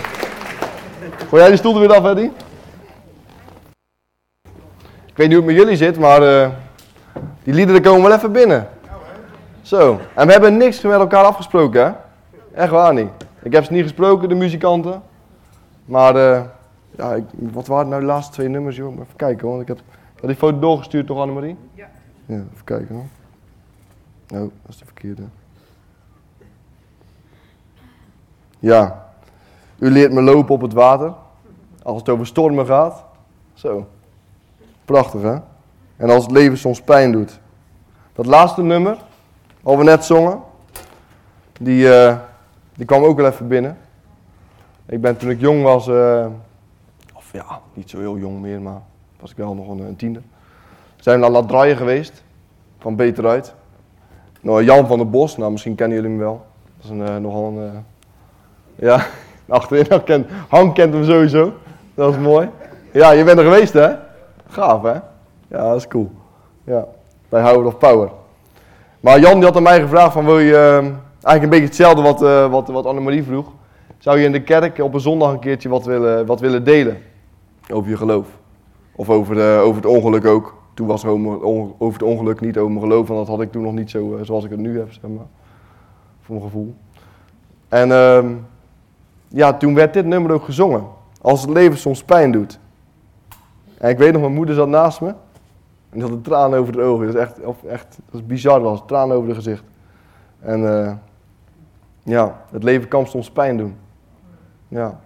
Gooi 1.27 1.41
jij 1.41 1.47
die 1.47 1.57
stoel 1.57 1.73
er 1.73 1.79
weer 1.79 1.93
af, 1.93 2.05
Eddy? 2.05 2.29
Ik 5.05 5.19
weet 5.19 5.27
niet 5.27 5.37
hoe 5.37 5.45
het 5.45 5.55
met 5.55 5.63
jullie 5.63 5.77
zit, 5.77 5.99
maar 5.99 6.21
uh, 6.21 6.49
die 7.43 7.53
liederen 7.53 7.81
komen 7.81 8.01
wel 8.01 8.17
even 8.17 8.31
binnen. 8.31 8.67
Zo. 9.61 9.99
En 10.13 10.25
we 10.25 10.31
hebben 10.31 10.57
niks 10.57 10.81
met 10.81 10.93
elkaar 10.93 11.23
afgesproken, 11.23 11.85
hè? 11.85 11.91
Echt 12.61 12.71
waar 12.71 12.93
niet. 12.93 13.09
Ik 13.43 13.53
heb 13.53 13.63
ze 13.63 13.73
niet 13.73 13.83
gesproken, 13.83 14.29
de 14.29 14.35
muzikanten. 14.35 15.01
Maar, 15.85 16.15
uh, 16.15 16.41
ja, 16.97 17.13
ik, 17.13 17.23
wat 17.51 17.67
waren 17.67 17.89
nou 17.89 18.01
de 18.01 18.07
laatste 18.07 18.33
twee 18.33 18.47
nummers, 18.47 18.75
joh? 18.75 18.93
Even 18.93 19.15
kijken, 19.15 19.47
want 19.47 19.61
ik 19.61 19.67
heb, 19.67 19.79
had 20.19 20.29
die 20.29 20.35
foto 20.35 20.59
doorgestuurd, 20.59 21.07
toch, 21.07 21.19
Annemarie? 21.19 21.57
Ja. 21.73 21.87
Ja, 22.25 22.35
even 22.35 22.63
kijken, 22.63 22.95
hoor. 22.95 23.05
Oh, 24.33 24.39
dat 24.39 24.69
is 24.69 24.77
de 24.77 24.85
verkeerde. 24.85 25.23
Ja. 28.59 29.11
U 29.77 29.91
leert 29.91 30.11
me 30.11 30.21
lopen 30.21 30.55
op 30.55 30.61
het 30.61 30.73
water. 30.73 31.13
Als 31.83 31.97
het 31.97 32.09
over 32.09 32.27
stormen 32.27 32.65
gaat. 32.65 33.03
Zo. 33.53 33.87
Prachtig, 34.85 35.21
hè? 35.21 35.37
En 35.95 36.09
als 36.09 36.23
het 36.23 36.31
leven 36.31 36.57
soms 36.57 36.81
pijn 36.81 37.11
doet. 37.11 37.39
Dat 38.13 38.25
laatste 38.25 38.61
nummer, 38.61 38.97
wat 39.61 39.77
we 39.77 39.83
net 39.83 40.05
zongen, 40.05 40.41
die, 41.59 41.85
uh, 41.85 42.17
die 42.73 42.85
kwam 42.85 43.03
ook 43.03 43.17
wel 43.17 43.25
even 43.25 43.47
binnen. 43.47 43.77
Ik 44.85 45.01
ben 45.01 45.17
toen 45.17 45.29
ik 45.29 45.39
jong 45.39 45.63
was, 45.63 45.87
uh, 45.87 46.25
of 47.13 47.31
ja, 47.31 47.59
niet 47.73 47.89
zo 47.89 47.99
heel 47.99 48.17
jong 48.17 48.41
meer, 48.41 48.61
maar 48.61 48.81
was 49.19 49.31
ik 49.31 49.37
wel 49.37 49.53
nog 49.53 49.67
een, 49.67 49.79
een 49.79 49.95
tiende. 49.95 50.21
Zijn 50.95 51.21
we 51.21 51.29
naar 51.29 51.43
La 51.43 51.75
geweest, 51.75 52.23
van 52.79 52.95
Beter 52.95 53.27
uit. 53.27 53.55
Nou, 54.43 54.63
Jan 54.63 54.87
van 54.87 54.97
der 54.97 55.09
Bos, 55.09 55.37
nou 55.37 55.51
misschien 55.51 55.75
kennen 55.75 55.97
jullie 55.97 56.11
hem 56.11 56.19
wel. 56.19 56.45
Dat 56.75 56.83
is 56.83 56.89
een, 56.89 56.99
uh, 56.99 57.15
nogal 57.15 57.45
een, 57.45 57.85
ja, 58.75 59.05
achterin, 59.47 59.85
nou, 59.89 60.01
kent, 60.01 60.27
Han 60.49 60.73
kent 60.73 60.93
hem 60.93 61.03
sowieso. 61.03 61.53
Dat 61.93 62.13
is 62.13 62.19
mooi. 62.19 62.49
Ja, 62.91 63.11
je 63.11 63.23
bent 63.23 63.37
er 63.37 63.43
geweest 63.43 63.73
hè? 63.73 63.89
Gaaf 64.47 64.81
hè? 64.81 64.93
Ja, 65.47 65.69
dat 65.69 65.75
is 65.75 65.87
cool. 65.87 66.11
Ja, 66.63 66.85
bij 67.29 67.41
Howard 67.41 67.65
of 67.65 67.77
Power. 67.77 68.09
Maar 68.99 69.19
Jan 69.19 69.35
die 69.35 69.43
had 69.43 69.55
aan 69.55 69.63
mij 69.63 69.81
gevraagd 69.81 70.13
van 70.13 70.25
wil 70.25 70.39
je, 70.39 70.51
uh, 70.51 70.75
eigenlijk 70.77 71.43
een 71.43 71.49
beetje 71.49 71.65
hetzelfde 71.65 72.01
wat, 72.01 72.21
uh, 72.21 72.51
wat, 72.51 72.67
wat 72.67 72.85
Annemarie 72.85 73.23
vroeg. 73.23 73.51
Zou 73.97 74.19
je 74.19 74.25
in 74.25 74.31
de 74.31 74.43
kerk 74.43 74.79
op 74.79 74.93
een 74.93 74.99
zondag 74.99 75.31
een 75.31 75.39
keertje 75.39 75.69
wat 75.69 75.85
willen, 75.85 76.25
wat 76.25 76.39
willen 76.39 76.63
delen? 76.63 76.97
Over 77.71 77.89
je 77.89 77.97
geloof. 77.97 78.27
Of 78.95 79.09
over, 79.09 79.35
de, 79.35 79.61
over 79.63 79.75
het 79.75 79.91
ongeluk 79.91 80.25
ook. 80.25 80.62
Toen 80.73 80.87
was 80.87 81.03
het 81.03 81.11
over 81.11 81.93
het 81.93 82.03
ongeluk 82.03 82.41
niet 82.41 82.57
over 82.57 82.71
mijn 82.71 82.83
geloof, 82.83 83.07
want 83.07 83.19
dat 83.19 83.35
had 83.35 83.41
ik 83.41 83.51
toen 83.51 83.63
nog 83.63 83.73
niet 83.73 83.89
zo 83.89 84.15
uh, 84.15 84.23
zoals 84.23 84.43
ik 84.43 84.49
het 84.49 84.59
nu 84.59 84.77
heb, 84.77 84.91
zeg 84.91 85.11
maar. 85.11 85.25
Voor 86.21 86.35
mijn 86.35 86.47
gevoel. 86.47 86.75
En 87.67 87.89
uh, 87.89 88.25
ja, 89.27 89.53
toen 89.53 89.73
werd 89.73 89.93
dit 89.93 90.05
nummer 90.05 90.31
ook 90.31 90.43
gezongen. 90.43 90.83
Als 91.21 91.41
het 91.41 91.49
leven 91.49 91.77
soms 91.77 92.03
pijn 92.03 92.31
doet. 92.31 92.59
En 93.77 93.89
ik 93.89 93.97
weet 93.97 94.11
nog, 94.11 94.21
mijn 94.21 94.33
moeder 94.33 94.55
zat 94.55 94.67
naast 94.67 95.01
me. 95.01 95.07
En 95.07 95.15
die 95.99 96.01
had 96.01 96.11
een 96.11 96.21
traan 96.21 96.53
over 96.53 96.73
de 96.73 96.81
ogen. 96.81 97.05
Dat 97.05 97.15
is 97.15 97.21
echt, 97.21 97.39
of 97.39 97.63
echt 97.63 97.97
dat 98.05 98.21
is 98.21 98.25
bizar 98.25 98.61
was. 98.61 98.83
Traan 98.85 99.11
over 99.11 99.27
de 99.27 99.35
gezicht. 99.35 99.63
En 100.39 100.61
uh, 100.61 100.91
ja, 102.03 102.41
het 102.51 102.63
leven 102.63 102.87
kan 102.87 103.07
soms 103.07 103.31
pijn 103.31 103.57
doen. 103.57 103.75
Ja, 104.67 104.99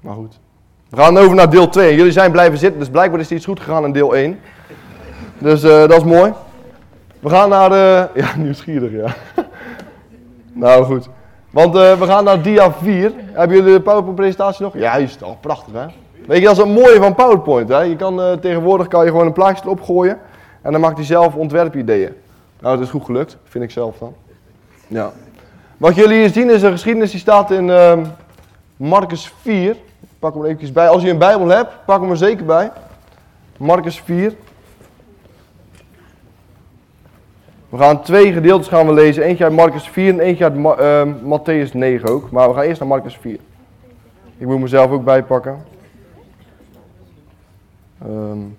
maar 0.00 0.14
goed. 0.14 0.40
We 0.88 0.96
gaan 0.96 1.16
over 1.16 1.36
naar 1.36 1.50
deel 1.50 1.68
2. 1.68 1.94
Jullie 1.96 2.12
zijn 2.12 2.32
blijven 2.32 2.58
zitten, 2.58 2.78
dus 2.78 2.90
blijkbaar 2.90 3.20
is 3.20 3.30
er 3.30 3.36
iets 3.36 3.44
goed 3.44 3.60
gegaan 3.60 3.84
in 3.84 3.92
deel 3.92 4.14
1. 4.14 4.38
Dus 5.42 5.64
uh, 5.64 5.70
dat 5.70 5.92
is 5.92 6.04
mooi. 6.04 6.32
We 7.20 7.28
gaan 7.28 7.48
naar 7.48 7.68
de... 7.68 8.08
Ja, 8.22 8.36
nieuwsgierig, 8.36 8.92
ja. 8.92 9.14
nou 10.52 10.84
goed. 10.84 11.08
Want 11.50 11.76
uh, 11.76 11.98
we 11.98 12.06
gaan 12.06 12.24
naar 12.24 12.42
dia 12.42 12.72
4. 12.72 13.12
Hebben 13.32 13.56
jullie 13.56 13.72
de 13.72 13.80
PowerPoint-presentatie 13.80 14.64
nog? 14.64 14.76
Juist, 14.76 15.22
oh, 15.22 15.40
prachtig 15.40 15.72
hè. 15.72 15.86
Weet 16.26 16.38
je, 16.38 16.44
dat 16.44 16.52
is 16.52 16.58
het 16.58 16.68
mooie 16.68 16.96
van 17.00 17.14
PowerPoint. 17.14 17.68
Hè? 17.68 17.80
Je 17.80 17.96
kan, 17.96 18.20
uh, 18.20 18.32
tegenwoordig 18.32 18.88
kan 18.88 19.04
je 19.04 19.10
gewoon 19.10 19.26
een 19.26 19.32
plaatje 19.32 19.64
erop 19.64 19.82
gooien 19.82 20.18
en 20.62 20.72
dan 20.72 20.80
maakt 20.80 20.96
hij 20.96 21.06
zelf 21.06 21.34
ontwerpideeën. 21.34 22.12
Nou, 22.60 22.76
dat 22.76 22.84
is 22.84 22.90
goed 22.90 23.04
gelukt, 23.04 23.36
vind 23.44 23.64
ik 23.64 23.70
zelf 23.70 23.98
dan. 23.98 24.14
Ja. 24.86 25.12
Wat 25.76 25.94
jullie 25.94 26.18
hier 26.18 26.30
zien 26.30 26.50
is 26.50 26.62
een 26.62 26.72
geschiedenis 26.72 27.10
die 27.10 27.20
staat 27.20 27.50
in 27.50 27.68
uh, 27.68 27.98
Marcus 28.76 29.32
4. 29.40 29.70
Ik 29.70 30.08
pak 30.18 30.34
hem 30.34 30.44
er 30.44 30.50
even 30.50 30.72
bij. 30.72 30.88
Als 30.88 31.02
je 31.02 31.10
een 31.10 31.18
Bijbel 31.18 31.48
hebt, 31.48 31.72
pak 31.86 32.00
hem 32.00 32.10
er 32.10 32.16
zeker 32.16 32.44
bij. 32.44 32.70
Marcus 33.56 34.00
4. 34.00 34.34
We 37.72 37.78
gaan 37.78 38.02
twee 38.02 38.32
gedeeltes 38.32 38.68
gaan 38.68 38.86
we 38.86 38.92
lezen. 38.92 39.22
Eentje 39.22 39.44
uit 39.44 39.52
Marcus 39.52 39.88
4 39.88 40.08
en 40.08 40.20
eentje 40.20 40.44
uit 40.44 40.54
Ma 40.54 41.04
uh, 41.04 41.14
Matthäus 41.14 41.72
9 41.72 42.08
ook. 42.08 42.30
Maar 42.30 42.48
we 42.48 42.54
gaan 42.54 42.62
eerst 42.62 42.80
naar 42.80 42.88
Marcus 42.88 43.16
4. 43.16 43.38
Ik 44.36 44.46
moet 44.46 44.60
mezelf 44.60 44.90
ook 44.90 45.04
bijpakken. 45.04 45.64
Um, 48.06 48.56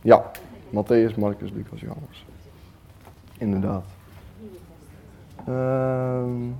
ja, 0.00 0.30
Matthäus, 0.70 1.14
Marcus, 1.16 1.50
Lucas, 1.50 1.80
Johannes. 1.80 2.26
Inderdaad. 3.38 3.84
Um, 5.48 6.56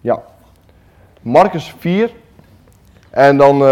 ja. 0.00 0.22
Marcus 1.22 1.74
4. 1.78 2.12
En 3.10 3.36
dan 3.36 3.62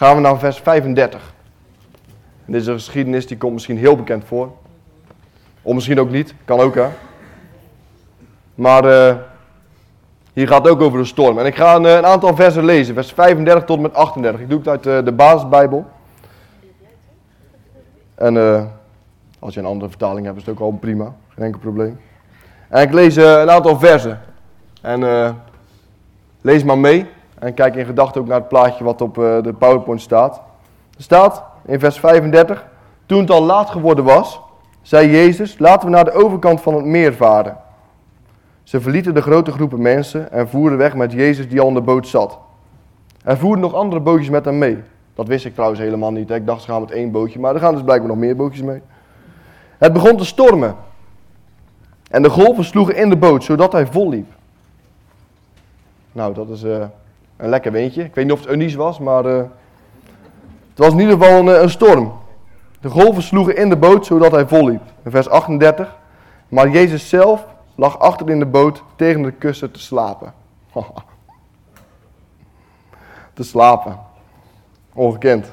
gaan 0.00 0.14
we 0.14 0.20
naar 0.20 0.38
vers 0.38 0.58
35. 0.58 1.32
En 2.46 2.52
dit 2.52 2.60
is 2.60 2.66
een 2.66 2.74
geschiedenis 2.74 3.26
die 3.26 3.36
komt 3.36 3.52
misschien 3.52 3.78
heel 3.78 3.96
bekend 3.96 4.24
voor. 4.24 4.52
Of 5.62 5.74
misschien 5.74 6.00
ook 6.00 6.10
niet, 6.10 6.34
kan 6.44 6.60
ook 6.60 6.74
hè. 6.74 6.88
Maar 8.54 8.84
uh, 8.84 9.16
hier 10.32 10.48
gaat 10.48 10.68
ook 10.68 10.80
over 10.80 10.98
de 10.98 11.04
storm. 11.04 11.38
En 11.38 11.46
ik 11.46 11.54
ga 11.54 11.74
een, 11.74 11.84
een, 11.84 12.06
aantal 12.06 12.36
versen 12.36 12.64
lezen, 12.64 12.94
vers 12.94 13.12
35 13.12 13.64
tot 13.64 13.76
en 13.76 13.82
met 13.82 13.94
38. 13.94 14.40
Ik 14.40 14.48
doe 14.48 14.58
het 14.58 14.68
uit 14.68 14.82
de, 14.82 15.00
de 15.04 15.12
basisbijbel. 15.12 15.86
En 18.14 18.36
als 19.38 19.54
je 19.54 19.60
een 19.60 19.66
andere 19.66 19.90
vertaling 19.90 20.26
hebt, 20.26 20.38
is 20.38 20.44
het 20.46 20.54
ook 20.54 20.60
al 20.60 20.78
prima. 20.80 21.14
Geen 21.28 21.44
enkel 21.44 21.60
probleem. 21.60 22.00
En 22.68 22.82
ik 22.82 22.92
lees 22.92 23.16
een 23.16 23.50
aantal 23.50 23.78
versen. 23.78 24.20
En 24.80 25.36
lees 26.40 26.64
maar 26.64 26.78
mee. 26.78 27.06
En 27.40 27.54
kijk 27.54 27.74
in 27.74 27.84
gedachten 27.84 28.20
ook 28.20 28.26
naar 28.26 28.38
het 28.38 28.48
plaatje 28.48 28.84
wat 28.84 29.00
op 29.00 29.14
de 29.14 29.54
PowerPoint 29.58 30.00
staat. 30.00 30.40
Er 30.96 31.02
staat 31.02 31.44
in 31.64 31.78
vers 31.78 31.98
35. 31.98 32.66
Toen 33.06 33.20
het 33.20 33.30
al 33.30 33.42
laat 33.42 33.70
geworden 33.70 34.04
was, 34.04 34.40
zei 34.82 35.10
Jezus, 35.10 35.58
laten 35.58 35.88
we 35.88 35.94
naar 35.94 36.04
de 36.04 36.12
overkant 36.12 36.60
van 36.60 36.74
het 36.74 36.84
meer 36.84 37.14
varen. 37.14 37.56
Ze 38.62 38.80
verlieten 38.80 39.14
de 39.14 39.22
grote 39.22 39.52
groepen 39.52 39.82
mensen 39.82 40.32
en 40.32 40.48
voeren 40.48 40.78
weg 40.78 40.94
met 40.94 41.12
Jezus 41.12 41.48
die 41.48 41.60
al 41.60 41.68
in 41.68 41.74
de 41.74 41.80
boot 41.80 42.08
zat. 42.08 42.38
Er 43.24 43.38
voerden 43.38 43.60
nog 43.60 43.74
andere 43.74 44.00
bootjes 44.00 44.28
met 44.28 44.44
hem 44.44 44.58
mee. 44.58 44.78
Dat 45.14 45.28
wist 45.28 45.44
ik 45.44 45.52
trouwens 45.52 45.80
helemaal 45.80 46.12
niet. 46.12 46.30
Ik 46.30 46.46
dacht 46.46 46.62
ze 46.62 46.70
gaan 46.70 46.80
met 46.80 46.90
één 46.90 47.10
bootje, 47.10 47.38
maar 47.38 47.54
er 47.54 47.60
gaan 47.60 47.74
dus 47.74 47.82
blijkbaar 47.82 48.08
nog 48.08 48.18
meer 48.18 48.36
bootjes 48.36 48.62
mee. 48.62 48.82
Het 49.78 49.92
begon 49.92 50.16
te 50.16 50.24
stormen. 50.24 50.76
En 52.10 52.22
de 52.22 52.30
golven 52.30 52.64
sloegen 52.64 52.96
in 52.96 53.08
de 53.08 53.16
boot, 53.16 53.44
zodat 53.44 53.72
hij 53.72 53.86
vol 53.86 54.08
liep. 54.08 54.32
Nou, 56.12 56.34
dat 56.34 56.48
is 56.48 56.62
uh, 56.64 56.84
een 57.40 57.48
lekker 57.48 57.72
windje. 57.72 58.04
Ik 58.04 58.14
weet 58.14 58.24
niet 58.24 58.34
of 58.34 58.40
het 58.40 58.50
Unies 58.50 58.74
was, 58.74 58.98
maar 58.98 59.26
uh, 59.26 59.36
het 60.68 60.78
was 60.78 60.92
in 60.92 60.98
ieder 60.98 61.18
geval 61.18 61.38
een, 61.38 61.48
eh, 61.48 61.62
een, 61.62 61.70
storm. 61.70 62.12
De 62.80 62.88
golven 62.88 63.22
sloegen 63.22 63.56
in 63.56 63.68
de 63.68 63.76
boot, 63.76 64.06
zodat 64.06 64.32
hij 64.32 64.46
vol 64.46 64.68
liep. 64.68 64.82
In 65.04 65.10
vers 65.10 65.28
38. 65.28 65.96
Maar 66.48 66.68
Jezus 66.68 67.08
zelf 67.08 67.46
lag 67.74 67.98
achter 67.98 68.30
in 68.30 68.38
de 68.38 68.46
boot 68.46 68.82
tegen 68.96 69.22
de 69.22 69.32
kussen 69.32 69.70
te 69.70 69.80
slapen. 69.80 70.34
te 73.34 73.42
slapen. 73.42 73.98
Ongekend. 74.92 75.52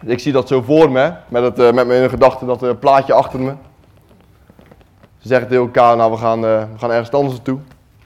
Ik 0.00 0.18
zie 0.18 0.32
dat 0.32 0.48
zo 0.48 0.62
voor 0.62 0.90
me, 0.90 1.12
met, 1.28 1.42
het, 1.42 1.58
uh, 1.58 1.72
met 1.72 1.86
mijn 1.86 2.10
gedachte 2.10 2.46
dat 2.46 2.62
uh, 2.62 2.70
plaatje 2.80 3.12
achter 3.12 3.40
me. 3.40 3.54
Ze 5.18 5.28
zeggen 5.28 5.48
tegen 5.48 5.62
elkaar, 5.62 5.96
nou 5.96 6.10
we 6.10 6.16
gaan, 6.16 6.40
we 6.40 6.66
gaan 6.76 6.90
ergens 6.90 7.10
anders 7.10 7.34
naartoe. 7.34 7.58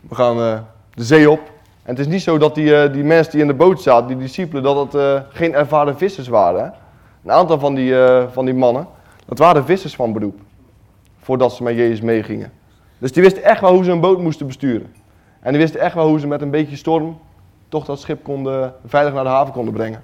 We 0.08 0.14
gaan 0.14 0.64
de 0.94 1.04
zee 1.04 1.30
op. 1.30 1.52
En 1.82 1.90
het 1.90 1.98
is 1.98 2.06
niet 2.06 2.22
zo 2.22 2.38
dat 2.38 2.54
die, 2.54 2.90
die 2.90 3.04
mensen 3.04 3.32
die 3.32 3.40
in 3.40 3.46
de 3.46 3.54
boot 3.54 3.82
zaten, 3.82 4.06
die 4.06 4.16
discipelen, 4.16 4.62
dat 4.62 4.92
het 4.92 5.24
geen 5.28 5.54
ervaren 5.54 5.98
vissers 5.98 6.28
waren. 6.28 6.74
Een 7.24 7.32
aantal 7.32 7.58
van 7.58 7.74
die, 7.74 7.94
van 8.32 8.44
die 8.44 8.54
mannen, 8.54 8.86
dat 9.24 9.38
waren 9.38 9.64
vissers 9.64 9.94
van 9.94 10.12
beroep. 10.12 10.40
Voordat 11.18 11.52
ze 11.52 11.62
met 11.62 11.74
Jezus 11.74 12.00
meegingen. 12.00 12.52
Dus 12.98 13.12
die 13.12 13.22
wisten 13.22 13.42
echt 13.42 13.60
wel 13.60 13.74
hoe 13.74 13.84
ze 13.84 13.90
een 13.90 14.00
boot 14.00 14.18
moesten 14.18 14.46
besturen. 14.46 14.94
En 15.40 15.52
die 15.52 15.60
wisten 15.60 15.80
echt 15.80 15.94
wel 15.94 16.08
hoe 16.08 16.20
ze 16.20 16.26
met 16.26 16.40
een 16.40 16.50
beetje 16.50 16.76
storm 16.76 17.18
toch 17.68 17.84
dat 17.84 18.00
schip 18.00 18.22
konden, 18.22 18.74
veilig 18.86 19.14
naar 19.14 19.24
de 19.24 19.30
haven 19.30 19.52
konden 19.52 19.74
brengen. 19.74 20.02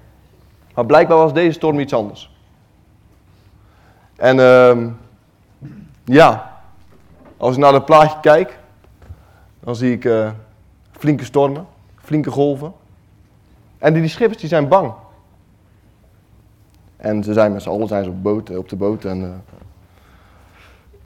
Maar 0.73 0.85
blijkbaar 0.85 1.17
was 1.17 1.33
deze 1.33 1.51
storm 1.51 1.79
iets 1.79 1.93
anders. 1.93 2.31
En 4.15 4.39
ehm, 4.39 4.89
ja, 6.03 6.57
als 7.37 7.55
ik 7.55 7.61
naar 7.61 7.73
het 7.73 7.85
plaatje 7.85 8.19
kijk, 8.21 8.57
dan 9.59 9.75
zie 9.75 9.91
ik 9.91 10.05
uh, 10.05 10.29
flinke 10.99 11.23
stormen, 11.23 11.65
flinke 11.95 12.31
golven. 12.31 12.73
En 13.77 13.93
die, 13.93 14.01
die 14.01 14.11
schippers 14.11 14.39
die 14.39 14.49
zijn 14.49 14.67
bang. 14.67 14.91
En 16.97 17.23
ze 17.23 17.33
zijn 17.33 17.51
met 17.51 17.61
z'n 17.61 17.69
allen 17.69 17.87
zijn 17.87 18.03
ze 18.03 18.09
op, 18.09 18.23
boot, 18.23 18.57
op 18.57 18.69
de 18.69 18.75
boot 18.75 19.05
en 19.05 19.21
uh, 19.21 19.29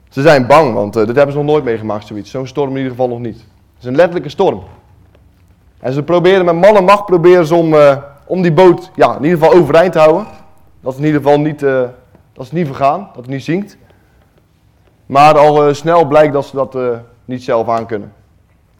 ze 0.08 0.22
zijn 0.22 0.46
bang, 0.46 0.74
want 0.74 0.96
uh, 0.96 1.06
dit 1.06 1.16
hebben 1.16 1.32
ze 1.32 1.38
nog 1.40 1.50
nooit 1.50 1.64
meegemaakt, 1.64 2.06
zoiets. 2.06 2.30
Zo'n 2.30 2.46
storm 2.46 2.70
in 2.70 2.76
ieder 2.76 2.90
geval 2.90 3.08
nog 3.08 3.18
niet. 3.18 3.36
Het 3.36 3.82
is 3.82 3.84
een 3.84 3.96
letterlijke 3.96 4.28
storm. 4.28 4.62
En 5.78 5.92
ze 5.92 6.02
proberen 6.02 6.44
met 6.44 6.72
man 6.72 6.84
macht 6.84 7.06
proberen 7.06 7.46
ze 7.46 7.54
om, 7.54 7.74
om 8.26 8.42
die 8.42 8.52
boot 8.52 8.90
ja, 8.94 9.16
in 9.16 9.24
ieder 9.24 9.38
geval 9.38 9.54
overeind 9.54 9.92
te 9.92 9.98
houden. 9.98 10.26
Dat 10.80 10.92
het 10.92 11.00
in 11.02 11.06
ieder 11.06 11.22
geval 11.22 11.40
niet, 11.40 11.60
dat 11.60 12.44
het 12.44 12.52
niet 12.52 12.66
vergaan, 12.66 13.00
dat 13.00 13.16
het 13.16 13.26
niet 13.26 13.44
zinkt. 13.44 13.76
Maar 15.06 15.38
al 15.38 15.74
snel 15.74 16.04
blijkt 16.04 16.32
dat 16.32 16.44
ze 16.44 16.56
dat 16.56 16.78
niet 17.24 17.42
zelf 17.42 17.68
aan 17.68 17.86
kunnen. 17.86 18.12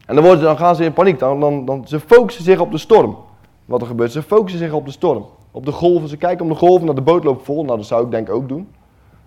En 0.06 0.14
dan, 0.14 0.38
dan 0.38 0.56
gaan 0.56 0.76
ze 0.76 0.84
in 0.84 0.92
paniek. 0.92 1.18
Dan, 1.18 1.40
dan, 1.40 1.64
dan, 1.64 1.84
ze 1.86 2.00
focussen 2.00 2.44
zich 2.44 2.60
op 2.60 2.70
de 2.70 2.78
storm. 2.78 3.16
Wat 3.64 3.80
er 3.80 3.86
gebeurt, 3.86 4.12
ze 4.12 4.22
focussen 4.22 4.60
zich 4.60 4.72
op 4.72 4.84
de 4.84 4.90
storm. 4.90 5.26
Op 5.50 5.64
de 5.64 5.72
golven, 5.72 6.08
ze 6.08 6.16
kijken 6.16 6.44
om 6.44 6.50
de 6.50 6.58
golven, 6.58 6.86
naar 6.86 6.94
de 6.94 7.00
boot 7.00 7.24
loopt 7.24 7.44
vol. 7.44 7.64
Nou, 7.64 7.76
dat 7.76 7.86
zou 7.86 8.04
ik 8.04 8.10
denk 8.10 8.30
ook 8.30 8.48
doen. 8.48 8.68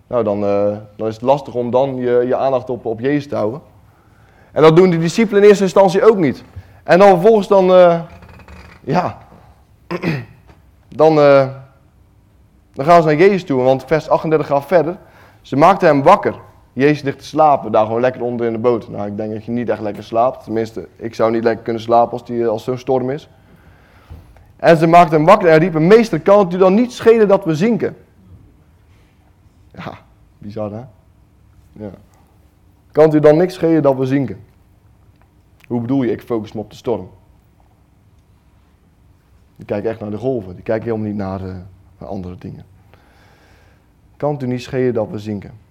Nou, 0.06 0.24
dan, 0.24 0.44
uh, 0.44 0.76
dan 0.96 1.06
is 1.06 1.14
het 1.14 1.22
lastig 1.22 1.54
om 1.54 1.70
dan 1.70 1.96
je, 1.96 2.24
je 2.26 2.36
aandacht 2.36 2.70
op, 2.70 2.86
op 2.86 3.00
Jezus 3.00 3.28
te 3.28 3.36
houden. 3.36 3.60
En 4.52 4.62
dat 4.62 4.76
doen 4.76 4.90
de 4.90 4.98
discipelen 4.98 5.42
in 5.42 5.48
eerste 5.48 5.64
instantie 5.64 6.08
ook 6.10 6.16
niet. 6.16 6.44
En 6.84 6.98
dan 6.98 7.08
vervolgens 7.08 7.48
dan, 7.48 7.70
uh, 7.70 8.00
ja, 8.84 9.18
dan, 10.88 11.18
uh, 11.18 11.46
dan 12.72 12.84
gaan 12.84 13.02
ze 13.02 13.08
naar 13.08 13.16
Jezus 13.16 13.44
toe. 13.44 13.62
Want 13.62 13.84
vers 13.84 14.08
38 14.08 14.46
gaat 14.46 14.66
verder. 14.66 14.96
Ze 15.42 15.56
maakten 15.56 15.88
hem 15.88 16.02
wakker. 16.02 16.34
Jezus 16.78 17.02
ligt 17.02 17.18
te 17.18 17.24
slapen, 17.24 17.72
daar 17.72 17.84
gewoon 17.86 18.00
lekker 18.00 18.22
onder 18.22 18.46
in 18.46 18.52
de 18.52 18.58
boot. 18.58 18.88
Nou, 18.88 19.06
ik 19.06 19.16
denk 19.16 19.32
dat 19.32 19.44
je 19.44 19.50
niet 19.50 19.68
echt 19.68 19.80
lekker 19.80 20.02
slaapt. 20.02 20.44
Tenminste, 20.44 20.88
ik 20.96 21.14
zou 21.14 21.30
niet 21.30 21.42
lekker 21.42 21.64
kunnen 21.64 21.82
slapen 21.82 22.12
als, 22.12 22.24
die, 22.24 22.46
als 22.46 22.64
zo'n 22.64 22.78
storm 22.78 23.10
is. 23.10 23.28
En 24.56 24.76
ze 24.76 24.86
maakten 24.86 25.16
hem 25.16 25.26
wakker 25.26 25.48
en 25.48 25.58
riepen, 25.58 25.86
meester, 25.86 26.20
kan 26.20 26.38
het 26.38 26.54
u 26.54 26.58
dan 26.58 26.74
niet 26.74 26.92
schelen 26.92 27.28
dat 27.28 27.44
we 27.44 27.54
zinken? 27.54 27.96
Ja, 29.72 29.98
bizar 30.38 30.72
hè? 30.72 30.82
Ja. 31.72 31.90
Kan 32.92 33.04
het 33.04 33.14
u 33.14 33.20
dan 33.20 33.36
niks 33.36 33.54
schelen 33.54 33.82
dat 33.82 33.96
we 33.96 34.06
zinken? 34.06 34.38
Hoe 35.66 35.80
bedoel 35.80 36.02
je, 36.02 36.10
ik 36.10 36.22
focus 36.22 36.52
me 36.52 36.60
op 36.60 36.70
de 36.70 36.76
storm? 36.76 37.10
Die 39.56 39.66
kijken 39.66 39.90
echt 39.90 40.00
naar 40.00 40.10
de 40.10 40.18
golven, 40.18 40.54
die 40.54 40.64
kijken 40.64 40.84
helemaal 40.84 41.06
niet 41.06 41.16
naar, 41.16 41.40
uh, 41.40 41.56
naar 41.98 42.08
andere 42.08 42.36
dingen. 42.38 42.64
Kan 44.16 44.32
het 44.32 44.42
u 44.42 44.46
niet 44.46 44.62
schelen 44.62 44.94
dat 44.94 45.08
we 45.10 45.18
zinken? 45.18 45.66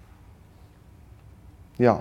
Ja. 1.78 2.00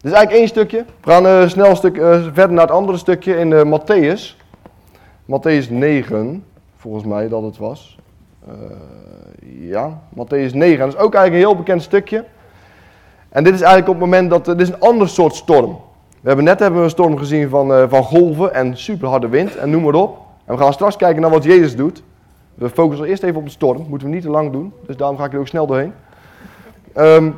Is 0.00 0.10
eigenlijk 0.10 0.32
één 0.32 0.48
stukje. 0.48 0.84
We 1.00 1.10
gaan 1.10 1.26
uh, 1.26 1.48
snel 1.48 1.76
stuk 1.76 1.96
uh, 1.96 2.22
verder 2.32 2.52
naar 2.52 2.66
het 2.66 2.70
andere 2.70 2.98
stukje 2.98 3.36
in 3.36 3.50
uh, 3.50 3.62
Matthäus. 3.62 4.36
Matthäus 5.24 5.70
9, 5.70 6.44
volgens 6.76 7.04
mij 7.04 7.28
dat 7.28 7.42
het 7.42 7.58
was. 7.58 7.98
ja, 9.60 10.00
Matthäus 10.14 10.52
9. 10.52 10.78
Dat 10.78 10.88
is 10.88 10.96
ook 10.96 11.14
eigenlijk 11.14 11.32
een 11.32 11.48
heel 11.48 11.56
bekend 11.56 11.82
stukje. 11.82 12.24
En 13.28 13.44
dit 13.44 13.54
is 13.54 13.60
eigenlijk 13.60 13.88
op 13.88 14.00
het 14.00 14.04
moment 14.04 14.30
dat, 14.30 14.44
dit 14.44 14.60
is 14.60 14.68
een 14.68 14.80
ander 14.80 15.08
soort 15.08 15.34
storm. 15.34 15.76
We 16.20 16.26
hebben 16.26 16.44
net 16.44 16.58
hebben 16.58 16.78
we 16.78 16.84
een 16.84 16.90
storm 16.90 17.18
gezien 17.18 17.48
van, 17.48 17.88
van 17.88 18.02
golven 18.02 18.54
en 18.54 18.76
super 18.76 19.08
harde 19.08 19.28
wind 19.28 19.56
en 19.56 19.70
noem 19.70 19.82
maar 19.82 19.94
op. 19.94 20.18
En 20.44 20.54
we 20.54 20.62
gaan 20.62 20.72
straks 20.72 20.96
kijken 20.96 21.22
naar 21.22 21.30
wat 21.30 21.44
Jezus 21.44 21.76
doet. 21.76 22.02
We 22.54 22.68
focussen 22.68 23.06
eerst 23.06 23.22
even 23.22 23.36
op 23.36 23.44
de 23.44 23.50
storm, 23.50 23.86
moeten 23.88 24.08
we 24.08 24.14
niet 24.14 24.22
te 24.22 24.30
lang 24.30 24.52
doen. 24.52 24.72
Dus 24.86 24.96
daarom 24.96 25.16
ga 25.16 25.24
ik 25.24 25.32
er 25.32 25.38
ook 25.38 25.48
snel 25.48 25.66
doorheen. 25.66 25.92
Um, 26.96 27.34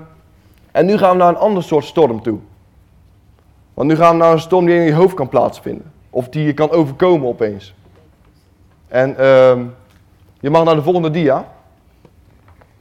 en 0.75 0.87
nu 0.87 0.99
gaan 0.99 1.11
we 1.11 1.17
naar 1.17 1.29
een 1.29 1.37
ander 1.37 1.63
soort 1.63 1.85
storm 1.85 2.23
toe. 2.23 2.39
Want 3.75 3.89
nu 3.89 3.97
gaan 3.97 4.17
we 4.17 4.23
naar 4.23 4.33
een 4.33 4.41
storm 4.41 4.67
die 4.67 4.75
in 4.75 4.83
je 4.83 4.95
hoofd 4.95 5.15
kan 5.15 5.29
plaatsvinden. 5.29 5.93
Of 6.11 6.29
die 6.29 6.45
je 6.45 6.53
kan 6.53 6.71
overkomen 6.71 7.29
opeens. 7.29 7.75
En 8.89 9.27
um, 9.27 9.75
je 10.41 10.51
mag 10.51 10.65
naar 10.65 10.75
de 10.75 10.83
volgende 10.83 11.11
dia. 11.11 11.53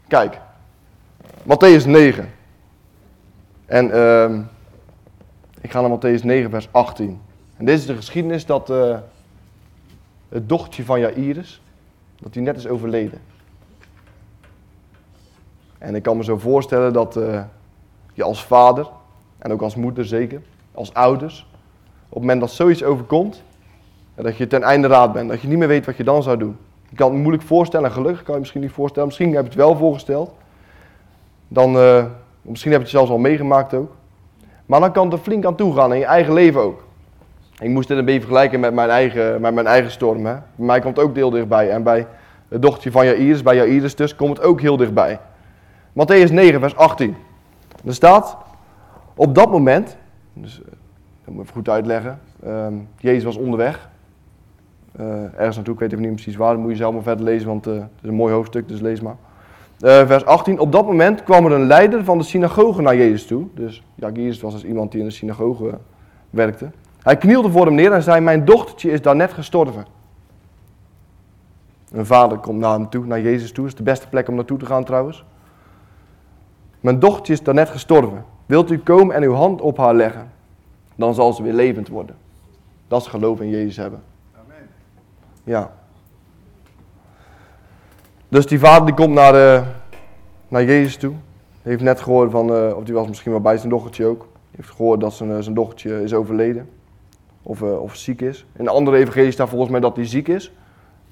Kijk. 0.07 0.39
Matthäus 1.43 1.85
9. 1.85 2.29
En 3.65 3.97
um, 3.97 4.49
ik 5.61 5.71
ga 5.71 5.81
naar 5.81 5.99
Matthäus 5.99 6.23
9 6.23 6.49
vers 6.49 6.67
18. 6.71 7.21
En 7.57 7.65
dit 7.65 7.79
is 7.79 7.85
de 7.85 7.95
geschiedenis 7.95 8.45
dat 8.45 8.69
uh, 8.69 8.97
het 10.29 10.49
dochtertje 10.49 10.85
van 10.85 10.99
Jairus, 10.99 11.61
dat 12.19 12.33
hij 12.33 12.43
net 12.43 12.57
is 12.57 12.67
overleden. 12.67 13.19
En 15.77 15.95
ik 15.95 16.03
kan 16.03 16.17
me 16.17 16.23
zo 16.23 16.37
voorstellen 16.37 16.93
dat... 16.93 17.19
Je 18.13 18.23
als 18.23 18.45
vader, 18.45 18.87
en 19.37 19.51
ook 19.51 19.61
als 19.61 19.75
moeder 19.75 20.05
zeker, 20.05 20.41
als 20.71 20.93
ouders, 20.93 21.47
op 22.09 22.09
het 22.09 22.19
moment 22.19 22.39
dat 22.39 22.51
zoiets 22.51 22.83
overkomt, 22.83 23.43
dat 24.15 24.37
je 24.37 24.47
ten 24.47 24.63
einde 24.63 24.87
raad 24.87 25.13
bent, 25.13 25.29
dat 25.29 25.41
je 25.41 25.47
niet 25.47 25.57
meer 25.57 25.67
weet 25.67 25.85
wat 25.85 25.97
je 25.97 26.03
dan 26.03 26.23
zou 26.23 26.37
doen. 26.37 26.57
Je 26.89 26.95
kan 26.95 27.11
het 27.11 27.21
moeilijk 27.21 27.43
voorstellen, 27.43 27.87
en 27.87 27.93
gelukkig 27.93 28.23
kan 28.23 28.33
je, 28.33 28.39
misschien 28.39 28.61
niet 28.61 28.71
voorstellen, 28.71 29.07
misschien 29.07 29.33
heb 29.33 29.41
je 29.41 29.49
het 29.49 29.57
wel 29.57 29.75
voorgesteld. 29.75 30.31
Dan, 31.47 31.75
uh, 31.75 32.05
misschien 32.41 32.71
heb 32.71 32.79
je 32.79 32.87
het 32.87 32.95
zelfs 32.95 33.11
al 33.11 33.17
meegemaakt 33.17 33.73
ook. 33.73 33.91
Maar 34.65 34.79
dan 34.79 34.91
kan 34.91 35.03
het 35.03 35.13
er 35.13 35.19
flink 35.19 35.45
aan 35.45 35.55
toe 35.55 35.75
gaan 35.75 35.93
in 35.93 35.99
je 35.99 36.05
eigen 36.05 36.33
leven 36.33 36.61
ook. 36.61 36.83
Ik 37.59 37.69
moest 37.69 37.87
dit 37.87 37.97
een 37.97 38.05
beetje 38.05 38.19
vergelijken 38.19 38.59
met 38.59 38.73
mijn 38.73 38.89
eigen, 38.89 39.41
met 39.41 39.53
mijn 39.53 39.67
eigen 39.67 39.91
storm. 39.91 40.25
Hè. 40.25 40.35
Mij 40.55 40.79
komt 40.79 40.99
ook 40.99 41.15
heel 41.15 41.29
dichtbij. 41.29 41.69
En 41.69 41.83
bij 41.83 42.07
het 42.47 42.61
dochtertje 42.61 42.91
van 42.91 43.05
Jairus, 43.05 43.43
bij 43.43 43.55
Jairus 43.55 43.95
dus, 43.95 44.15
komt 44.15 44.37
het 44.37 44.45
ook 44.45 44.61
heel 44.61 44.77
dichtbij. 44.77 45.19
Matthäus 45.89 46.31
9, 46.31 46.59
vers 46.59 46.75
18. 46.75 47.15
Er 47.85 47.93
staat, 47.93 48.37
op 49.15 49.35
dat 49.35 49.51
moment, 49.51 49.97
dus 50.33 50.61
eh, 50.61 50.67
dat 51.25 51.33
moet 51.33 51.35
ik 51.35 51.41
even 51.41 51.53
goed 51.53 51.69
uitleggen, 51.69 52.19
um, 52.45 52.87
Jezus 52.97 53.23
was 53.23 53.37
onderweg, 53.37 53.89
uh, 54.99 55.23
ergens 55.23 55.55
naartoe, 55.55 55.73
ik 55.73 55.79
weet 55.79 55.91
even 55.91 56.03
niet 56.03 56.13
precies 56.13 56.35
waar, 56.35 56.53
dat 56.53 56.61
moet 56.61 56.71
je 56.71 56.77
zelf 56.77 56.93
maar 56.93 57.03
verder 57.03 57.25
lezen, 57.25 57.47
want 57.47 57.67
uh, 57.67 57.73
het 57.73 57.89
is 58.01 58.09
een 58.09 58.15
mooi 58.15 58.33
hoofdstuk, 58.33 58.67
dus 58.67 58.79
lees 58.79 59.01
maar. 59.01 59.15
Vers 59.83 60.25
18, 60.25 60.59
op 60.59 60.71
dat 60.71 60.85
moment 60.85 61.23
kwam 61.23 61.45
er 61.45 61.51
een 61.51 61.67
leider 61.67 62.03
van 62.03 62.17
de 62.17 62.23
synagoge 62.23 62.81
naar 62.81 62.95
Jezus 62.95 63.25
toe. 63.25 63.45
Dus 63.53 63.83
ja, 63.95 64.09
Jezus 64.09 64.41
was 64.41 64.53
dus 64.53 64.63
iemand 64.63 64.91
die 64.91 64.99
in 64.99 65.07
de 65.07 65.13
synagoge 65.13 65.77
werkte. 66.29 66.71
Hij 67.01 67.17
knielde 67.17 67.51
voor 67.51 67.65
hem 67.65 67.75
neer 67.75 67.91
en 67.91 68.03
zei, 68.03 68.21
mijn 68.21 68.45
dochtertje 68.45 68.91
is 68.91 69.01
daar 69.01 69.15
net 69.15 69.33
gestorven. 69.33 69.85
Een 71.91 72.05
vader 72.05 72.37
komt 72.37 72.59
naar 72.59 72.73
hem 72.73 72.89
toe, 72.89 73.05
naar 73.05 73.21
Jezus 73.21 73.51
toe, 73.51 73.63
dat 73.63 73.73
is 73.73 73.77
de 73.77 73.83
beste 73.83 74.07
plek 74.07 74.27
om 74.27 74.35
naartoe 74.35 74.57
te 74.57 74.65
gaan 74.65 74.83
trouwens. 74.83 75.25
Mijn 76.83 76.99
dochtertje 76.99 77.33
is 77.33 77.43
daarnet 77.43 77.69
gestorven. 77.69 78.25
Wilt 78.45 78.71
u 78.71 78.79
komen 78.79 79.15
en 79.15 79.23
uw 79.23 79.33
hand 79.33 79.61
op 79.61 79.77
haar 79.77 79.93
leggen? 79.93 80.31
Dan 80.95 81.13
zal 81.13 81.33
ze 81.33 81.43
weer 81.43 81.53
levend 81.53 81.87
worden. 81.87 82.15
Dat 82.87 83.01
is 83.01 83.07
geloof 83.07 83.41
in 83.41 83.49
Jezus 83.49 83.77
hebben. 83.77 84.03
Amen. 84.33 84.69
Ja. 85.43 85.73
Dus 88.27 88.45
die 88.45 88.59
vader 88.59 88.85
die 88.85 88.95
komt 88.95 89.13
naar, 89.13 89.35
uh, 89.35 89.67
naar 90.47 90.63
Jezus 90.63 90.97
toe. 90.97 91.13
Heeft 91.61 91.81
net 91.81 92.01
gehoord 92.01 92.31
van, 92.31 92.55
uh, 92.55 92.75
of 92.77 92.83
die 92.83 92.93
was 92.93 93.07
misschien 93.07 93.31
wel 93.31 93.41
bij 93.41 93.57
zijn 93.57 93.69
dochtertje 93.69 94.05
ook. 94.05 94.27
Heeft 94.55 94.69
gehoord 94.69 94.99
dat 94.99 95.13
zijn, 95.13 95.29
uh, 95.29 95.39
zijn 95.39 95.55
dochtertje 95.55 96.03
is 96.03 96.13
overleden. 96.13 96.69
Of, 97.43 97.61
of 97.61 97.95
ziek 97.95 98.21
is. 98.21 98.45
In 98.55 98.63
de 98.63 98.69
andere 98.69 98.97
evangelie 98.97 99.31
staat 99.31 99.49
volgens 99.49 99.71
mij 99.71 99.79
dat 99.79 99.95
hij 99.95 100.05
ziek 100.05 100.27
is. 100.27 100.51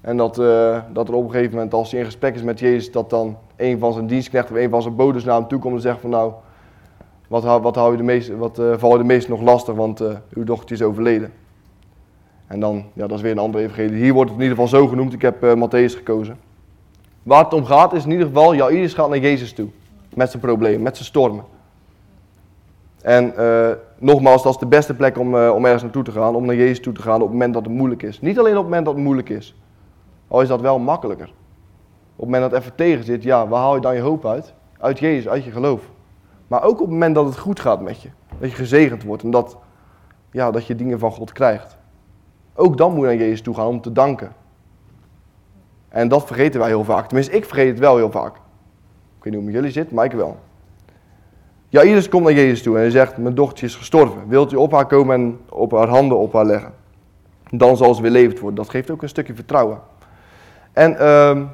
En 0.01 0.17
dat, 0.17 0.39
uh, 0.39 0.79
dat 0.93 1.07
er 1.07 1.13
op 1.13 1.23
een 1.23 1.31
gegeven 1.31 1.53
moment, 1.53 1.73
als 1.73 1.91
hij 1.91 1.99
in 1.99 2.05
gesprek 2.05 2.35
is 2.35 2.43
met 2.43 2.59
Jezus, 2.59 2.91
dat 2.91 3.09
dan 3.09 3.37
een 3.55 3.79
van 3.79 3.93
zijn 3.93 4.07
dienstknechten 4.07 4.55
of 4.55 4.61
een 4.61 4.69
van 4.69 4.81
zijn 4.81 4.95
bodes 4.95 5.23
naar 5.23 5.35
hem 5.35 5.47
toe 5.47 5.59
komt 5.59 5.75
en 5.75 5.81
zegt 5.81 5.99
van 5.99 6.09
nou, 6.09 6.33
wat, 7.27 7.43
wat, 7.43 7.75
hou 7.75 7.91
je 7.91 7.97
de 7.97 8.03
meeste, 8.03 8.37
wat 8.37 8.59
uh, 8.59 8.73
val 8.77 8.91
je 8.91 8.97
de 8.97 9.03
meeste 9.03 9.29
nog 9.29 9.41
lastig, 9.41 9.75
want 9.75 10.01
uh, 10.01 10.11
uw 10.33 10.43
dochter 10.43 10.75
is 10.75 10.81
overleden. 10.81 11.33
En 12.47 12.59
dan, 12.59 12.85
ja, 12.93 13.07
dat 13.07 13.17
is 13.17 13.21
weer 13.23 13.31
een 13.31 13.37
andere 13.37 13.63
evangelie. 13.63 14.01
Hier 14.01 14.13
wordt 14.13 14.29
het 14.29 14.39
in 14.39 14.45
ieder 14.45 14.63
geval 14.63 14.79
zo 14.79 14.87
genoemd, 14.87 15.13
ik 15.13 15.21
heb 15.21 15.41
Matthäus 15.41 15.95
gekozen. 15.95 16.37
Waar 17.23 17.43
het 17.43 17.53
om 17.53 17.65
gaat 17.65 17.93
is 17.93 18.03
in 18.03 18.11
ieder 18.11 18.27
geval, 18.27 18.55
Jairus 18.55 18.93
gaat 18.93 19.09
naar 19.09 19.17
Jezus 19.17 19.53
toe. 19.53 19.67
Met 20.13 20.29
zijn 20.29 20.41
problemen, 20.41 20.81
met 20.81 20.95
zijn 20.95 21.07
stormen. 21.07 21.43
En 23.01 23.33
nogmaals, 23.97 24.43
dat 24.43 24.53
is 24.53 24.59
de 24.59 24.65
beste 24.65 24.93
plek 24.93 25.17
om, 25.17 25.35
om 25.35 25.63
ergens 25.65 25.83
naartoe 25.83 26.03
te 26.03 26.11
gaan, 26.11 26.35
om 26.35 26.45
naar 26.45 26.55
Jezus 26.55 26.79
toe 26.79 26.93
te 26.93 27.01
gaan 27.01 27.15
op 27.15 27.21
het 27.21 27.31
moment 27.31 27.53
dat 27.53 27.65
het 27.65 27.73
moeilijk 27.73 28.03
is. 28.03 28.21
Niet 28.21 28.39
alleen 28.39 28.51
op 28.51 28.57
het 28.57 28.65
moment 28.65 28.85
dat 28.85 28.93
het 28.93 29.03
moeilijk 29.03 29.29
is. 29.29 29.55
Al 30.31 30.41
is 30.41 30.47
dat 30.47 30.61
wel 30.61 30.79
makkelijker. 30.79 31.27
Op 31.27 31.33
het 32.15 32.25
moment 32.25 32.41
dat 32.41 32.51
het 32.51 32.61
even 32.61 32.75
tegen 32.75 33.03
zit, 33.03 33.23
ja, 33.23 33.47
waar 33.47 33.59
haal 33.59 33.75
je 33.75 33.81
dan 33.81 33.95
je 33.95 34.01
hoop 34.01 34.25
uit? 34.25 34.53
Uit 34.79 34.99
Jezus, 34.99 35.27
uit 35.27 35.43
je 35.43 35.51
geloof. 35.51 35.81
Maar 36.47 36.63
ook 36.63 36.73
op 36.73 36.79
het 36.79 36.89
moment 36.89 37.15
dat 37.15 37.25
het 37.25 37.37
goed 37.37 37.59
gaat 37.59 37.81
met 37.81 38.01
je. 38.01 38.09
Dat 38.39 38.49
je 38.49 38.55
gezegend 38.55 39.03
wordt 39.03 39.23
en 39.23 39.31
dat, 39.31 39.57
ja, 40.31 40.51
dat 40.51 40.65
je 40.65 40.75
dingen 40.75 40.99
van 40.99 41.11
God 41.11 41.31
krijgt. 41.31 41.77
Ook 42.55 42.77
dan 42.77 42.91
moet 42.91 43.01
je 43.01 43.05
naar 43.05 43.15
Jezus 43.15 43.41
toe 43.41 43.55
gaan 43.55 43.67
om 43.67 43.81
te 43.81 43.91
danken. 43.91 44.31
En 45.89 46.07
dat 46.07 46.25
vergeten 46.25 46.59
wij 46.59 46.69
heel 46.69 46.83
vaak. 46.83 47.05
Tenminste, 47.07 47.35
ik 47.35 47.45
vergeet 47.45 47.69
het 47.69 47.79
wel 47.79 47.95
heel 47.95 48.11
vaak. 48.11 48.35
Ik 48.35 49.23
weet 49.23 49.33
niet 49.33 49.35
hoe 49.35 49.43
met 49.43 49.53
jullie 49.53 49.71
zit, 49.71 49.91
maar 49.91 50.05
ik 50.05 50.11
wel. 50.11 50.37
Jairus 51.67 52.09
komt 52.09 52.23
naar 52.23 52.33
Jezus 52.33 52.61
toe 52.61 52.75
en 52.75 52.81
hij 52.81 52.89
zegt, 52.89 53.17
mijn 53.17 53.35
dochtertje 53.35 53.65
is 53.65 53.75
gestorven. 53.75 54.27
Wilt 54.27 54.51
u 54.51 54.55
op 54.55 54.71
haar 54.71 54.87
komen 54.87 55.15
en 55.15 55.39
op 55.49 55.71
haar 55.71 55.87
handen 55.87 56.17
op 56.17 56.33
haar 56.33 56.45
leggen? 56.45 56.73
dan 57.49 57.77
zal 57.77 57.93
ze 57.93 58.01
weer 58.01 58.11
levend 58.11 58.39
worden. 58.39 58.63
Dat 58.63 58.69
geeft 58.69 58.91
ook 58.91 59.01
een 59.01 59.09
stukje 59.09 59.35
vertrouwen. 59.35 59.79
En 60.73 60.99
ehm, 60.99 61.45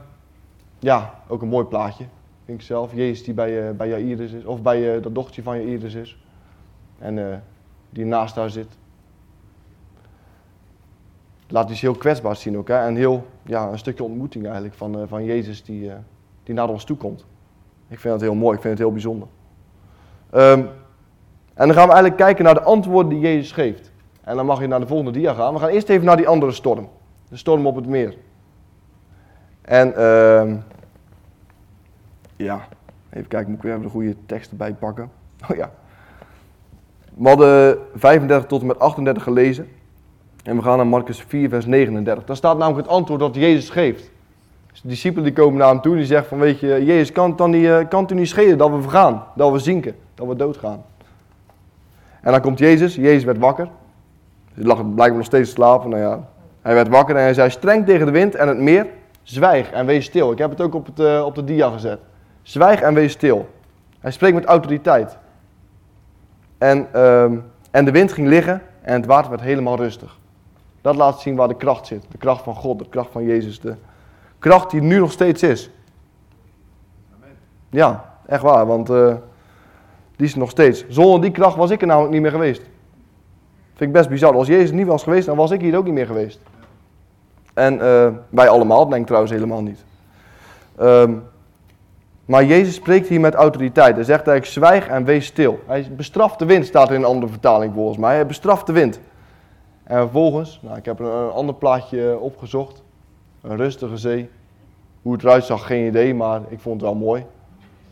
ja, 0.79 1.13
ook 1.27 1.41
een 1.41 1.47
mooi 1.47 1.65
plaatje, 1.65 2.05
vind 2.45 2.59
ik 2.59 2.65
zelf. 2.65 2.93
Jezus 2.93 3.23
die 3.23 3.33
bij, 3.33 3.69
uh, 3.69 3.75
bij 3.75 3.87
Jairus 3.87 4.31
is, 4.31 4.45
of 4.45 4.61
bij 4.61 4.95
uh, 4.95 5.03
dat 5.03 5.15
dochtertje 5.15 5.43
van 5.43 5.65
Jairus 5.65 5.93
is. 5.93 6.17
En 6.99 7.17
uh, 7.17 7.35
die 7.89 8.05
naast 8.05 8.35
haar 8.35 8.49
zit. 8.49 8.77
Laat 11.47 11.69
iets 11.69 11.81
heel 11.81 11.95
kwetsbaars 11.95 12.41
zien 12.41 12.57
ook. 12.57 12.67
Hè? 12.67 12.85
En 12.85 12.95
heel, 12.95 13.25
ja, 13.43 13.69
een 13.71 13.77
stukje 13.77 14.03
ontmoeting 14.03 14.45
eigenlijk 14.45 14.75
van, 14.75 15.07
van 15.07 15.25
Jezus 15.25 15.63
die, 15.63 15.91
die 16.43 16.55
naar 16.55 16.69
ons 16.69 16.83
toe 16.83 16.97
komt. 16.97 17.25
Ik 17.87 17.99
vind 17.99 18.13
dat 18.13 18.21
heel 18.21 18.35
mooi, 18.35 18.55
ik 18.55 18.61
vind 18.61 18.73
het 18.73 18.83
heel 18.83 18.91
bijzonder. 18.91 19.27
Um, 20.33 20.69
en 21.57 21.67
dan 21.67 21.73
gaan 21.73 21.87
we 21.87 21.93
eigenlijk 21.93 22.15
kijken 22.15 22.43
naar 22.43 22.53
de 22.53 22.61
antwoorden 22.61 23.09
die 23.09 23.19
Jezus 23.19 23.51
geeft. 23.51 23.91
En 24.21 24.35
dan 24.35 24.45
mag 24.45 24.59
je 24.59 24.67
naar 24.67 24.79
de 24.79 24.87
volgende 24.87 25.11
dia 25.11 25.33
gaan. 25.33 25.53
We 25.53 25.59
gaan 25.59 25.69
eerst 25.69 25.89
even 25.89 26.05
naar 26.05 26.17
die 26.17 26.27
andere 26.27 26.51
storm. 26.51 26.89
De 27.29 27.37
storm 27.37 27.65
op 27.65 27.75
het 27.75 27.87
meer. 27.87 28.17
En 29.67 29.93
uh, 29.97 30.53
ja, 32.35 32.67
even 33.09 33.27
kijken, 33.27 33.49
moet 33.49 33.57
ik 33.57 33.63
weer 33.63 33.71
even 33.71 33.83
de 33.83 33.89
goede 33.89 34.15
tekst 34.25 34.51
erbij 34.51 34.73
pakken. 34.73 35.09
Oh 35.51 35.57
ja. 35.57 35.71
We 37.13 37.27
hadden 37.27 37.77
35 37.95 38.47
tot 38.47 38.61
en 38.61 38.67
met 38.67 38.79
38 38.79 39.23
gelezen. 39.23 39.67
En 40.43 40.55
we 40.55 40.61
gaan 40.61 40.77
naar 40.77 40.87
Marcus 40.87 41.21
4, 41.27 41.49
vers 41.49 41.65
39. 41.65 42.23
Daar 42.25 42.35
staat 42.35 42.57
namelijk 42.57 42.87
het 42.87 42.95
antwoord 42.95 43.19
dat 43.19 43.35
Jezus 43.35 43.69
geeft. 43.69 44.11
Dus 44.71 44.81
de 44.81 44.87
discipelen 44.87 45.23
die 45.23 45.33
komen 45.33 45.59
naar 45.59 45.69
hem 45.69 45.81
toe 45.81 45.95
die 45.95 46.05
zeggen 46.05 46.27
van, 46.27 46.37
weet 46.39 46.59
je, 46.59 46.85
Jezus, 46.85 47.11
kan 47.11 47.29
het, 47.29 47.37
dan 47.37 47.49
niet, 47.49 47.65
eh, 47.65 47.87
kan 47.89 48.01
het 48.01 48.11
u 48.11 48.15
niet 48.15 48.27
schelen 48.27 48.57
dat 48.57 48.69
we 48.69 48.81
vergaan, 48.81 49.23
dat 49.35 49.51
we 49.51 49.59
zinken, 49.59 49.95
dat 50.15 50.27
we 50.27 50.35
doodgaan? 50.35 50.83
En 52.21 52.31
dan 52.31 52.41
komt 52.41 52.59
Jezus, 52.59 52.95
Jezus 52.95 53.23
werd 53.23 53.37
wakker. 53.37 53.69
Hij 54.53 54.63
lag 54.63 54.93
blijkbaar 54.93 55.17
nog 55.17 55.25
steeds 55.25 55.49
te 55.49 55.55
slapen. 55.55 55.89
Nou 55.89 56.01
ja, 56.01 56.27
hij 56.61 56.73
werd 56.73 56.87
wakker 56.87 57.15
en 57.15 57.21
hij 57.21 57.33
zei 57.33 57.49
streng 57.49 57.85
tegen 57.85 58.05
de 58.05 58.11
wind 58.11 58.35
en 58.35 58.47
het 58.47 58.57
meer, 58.57 58.87
zwijg 59.29 59.71
en 59.71 59.85
wees 59.85 60.05
stil. 60.05 60.31
Ik 60.31 60.37
heb 60.37 60.49
het 60.49 60.61
ook 60.61 60.73
op, 60.73 60.85
het, 60.85 60.99
uh, 60.99 61.25
op 61.25 61.35
de 61.35 61.43
dia 61.43 61.69
gezet. 61.69 61.99
Zwijg 62.41 62.81
en 62.81 62.93
wees 62.93 63.11
stil. 63.11 63.49
Hij 63.99 64.11
spreekt 64.11 64.35
met 64.35 64.45
autoriteit. 64.45 65.17
En, 66.57 67.01
um, 67.01 67.43
en 67.71 67.85
de 67.85 67.91
wind 67.91 68.11
ging 68.11 68.27
liggen 68.27 68.61
en 68.81 68.93
het 68.93 69.05
water 69.05 69.29
werd 69.29 69.41
helemaal 69.41 69.75
rustig. 69.75 70.17
Dat 70.81 70.95
laat 70.95 71.19
zien 71.19 71.35
waar 71.35 71.47
de 71.47 71.55
kracht 71.55 71.87
zit. 71.87 72.05
De 72.11 72.17
kracht 72.17 72.43
van 72.43 72.55
God, 72.55 72.79
de 72.79 72.89
kracht 72.89 73.11
van 73.11 73.23
Jezus. 73.23 73.59
De 73.59 73.75
kracht 74.39 74.71
die 74.71 74.81
nu 74.81 74.99
nog 74.99 75.11
steeds 75.11 75.43
is. 75.43 75.69
Amen. 77.15 77.35
Ja, 77.69 78.13
echt 78.25 78.41
waar. 78.41 78.65
Want 78.65 78.89
uh, 78.89 79.15
die 80.15 80.25
is 80.25 80.35
nog 80.35 80.49
steeds. 80.49 80.85
Zonder 80.87 81.21
die 81.21 81.31
kracht 81.31 81.55
was 81.55 81.69
ik 81.69 81.81
er 81.81 81.87
namelijk 81.87 82.13
niet 82.13 82.21
meer 82.21 82.31
geweest. 82.31 82.61
Vind 83.75 83.89
ik 83.89 83.91
best 83.91 84.09
bizar. 84.09 84.33
Als 84.33 84.47
Jezus 84.47 84.71
niet 84.71 84.87
was 84.87 85.03
geweest, 85.03 85.25
dan 85.25 85.37
was 85.37 85.51
ik 85.51 85.61
hier 85.61 85.77
ook 85.77 85.85
niet 85.85 85.93
meer 85.93 86.05
geweest. 86.05 86.39
En 87.57 87.73
uh, 87.73 88.07
wij 88.29 88.49
allemaal, 88.49 88.87
denk 88.87 89.01
ik 89.01 89.05
trouwens 89.05 89.33
helemaal 89.33 89.61
niet. 89.61 89.83
Um, 90.81 91.23
maar 92.25 92.45
Jezus 92.45 92.75
spreekt 92.75 93.07
hier 93.07 93.19
met 93.19 93.33
autoriteit. 93.33 93.95
Hij 93.95 94.03
zegt 94.03 94.27
eigenlijk 94.27 94.45
zwijg 94.45 94.87
en 94.87 95.03
wees 95.03 95.25
stil. 95.25 95.59
Hij 95.65 95.87
bestraft 95.95 96.39
de 96.39 96.45
wind, 96.45 96.65
staat 96.65 96.89
er 96.89 96.95
in 96.95 97.01
een 97.01 97.07
andere 97.07 97.31
vertaling 97.31 97.73
volgens 97.73 97.97
mij. 97.97 98.15
Hij 98.15 98.25
bestraft 98.25 98.65
de 98.65 98.73
wind. 98.73 98.99
En 99.83 99.99
vervolgens, 99.99 100.59
nou, 100.61 100.77
ik 100.77 100.85
heb 100.85 100.99
een, 100.99 101.31
ander 101.31 101.55
plaatje 101.55 102.19
opgezocht. 102.19 102.83
Een 103.41 103.57
rustige 103.57 103.97
zee. 103.97 104.29
Hoe 105.01 105.13
het 105.13 105.23
eruit 105.23 105.43
zag, 105.43 105.67
geen 105.67 105.87
idee, 105.87 106.13
maar 106.13 106.41
ik 106.47 106.59
vond 106.59 106.81
het 106.81 106.89
wel 106.89 106.99
mooi. 106.99 107.25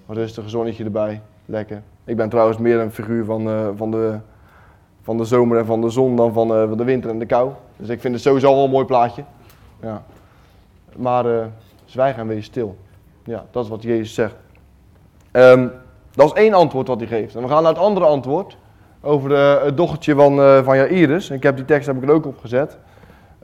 Een 0.07 0.15
rustige 0.15 0.49
zonnetje 0.49 0.83
erbij, 0.83 1.21
lekker. 1.45 1.81
Ik 2.03 2.15
ben 2.15 2.29
trouwens 2.29 2.57
meer 2.57 2.79
een 2.79 2.91
figuur 2.91 3.25
van, 3.25 3.47
uh, 3.47 3.67
van, 3.75 3.91
de, 3.91 4.19
van 5.01 5.17
de 5.17 5.25
zomer 5.25 5.57
en 5.57 5.65
van 5.65 5.81
de 5.81 5.89
zon 5.89 6.15
dan 6.15 6.33
van, 6.33 6.51
uh, 6.51 6.67
van 6.67 6.77
de 6.77 6.83
winter 6.83 7.09
en 7.09 7.19
de 7.19 7.25
kou. 7.25 7.51
Dus 7.77 7.89
ik 7.89 8.01
vind 8.01 8.13
het 8.13 8.23
sowieso 8.23 8.53
wel 8.53 8.63
een 8.63 8.69
mooi 8.69 8.85
plaatje. 8.85 9.23
Ja. 9.81 10.03
Maar 10.95 11.25
uh, 11.25 11.45
zwijg 11.85 12.17
en 12.17 12.27
wees 12.27 12.45
stil. 12.45 12.77
Ja, 13.23 13.45
dat 13.51 13.63
is 13.63 13.69
wat 13.69 13.83
Jezus 13.83 14.13
zegt. 14.13 14.35
Um, 15.31 15.71
dat 16.11 16.25
is 16.25 16.33
één 16.33 16.53
antwoord 16.53 16.87
wat 16.87 16.99
hij 16.99 17.07
geeft. 17.07 17.35
En 17.35 17.41
we 17.41 17.47
gaan 17.47 17.63
naar 17.63 17.71
het 17.71 17.81
andere 17.81 18.05
antwoord. 18.05 18.57
Over 19.01 19.29
de, 19.29 19.61
het 19.63 19.77
dochtertje 19.77 20.15
van, 20.15 20.39
uh, 20.39 20.63
van 20.63 20.77
Jairus. 20.77 21.29
Ik 21.29 21.43
heb 21.43 21.55
die 21.55 21.65
tekst 21.65 21.87
heb 21.87 21.95
ik 21.95 22.03
er 22.03 22.15
ook 22.15 22.25
opgezet. 22.25 22.77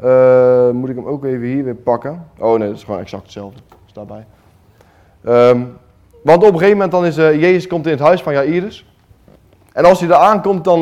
Uh, 0.04 0.70
moet 0.70 0.90
ik 0.90 0.96
hem 0.96 1.06
ook 1.06 1.26
even 1.26 1.48
hier 1.48 1.64
weer 1.64 1.76
pakken? 1.76 2.26
Oh 2.38 2.60
nee, 2.60 2.68
dat 2.68 2.78
is 2.78 2.84
gewoon 2.84 3.00
exact 3.00 3.24
hetzelfde. 3.24 3.60
Staat 3.86 4.08
bij. 4.08 4.26
Um, 5.50 5.78
want 6.24 6.44
op 6.44 6.54
een 6.54 6.60
gegeven 6.60 6.72
moment 6.72 6.92
dan 6.92 7.06
is 7.06 7.16
Jezus 7.16 7.68
komt 7.68 7.86
in 7.86 7.92
het 7.92 8.02
huis 8.02 8.22
van 8.22 8.34
Jairus. 8.34 8.86
En 9.74 9.86
als 9.86 10.00
hij 10.00 10.08
daar 10.08 10.20
aankomt, 10.20 10.64
dan. 10.64 10.82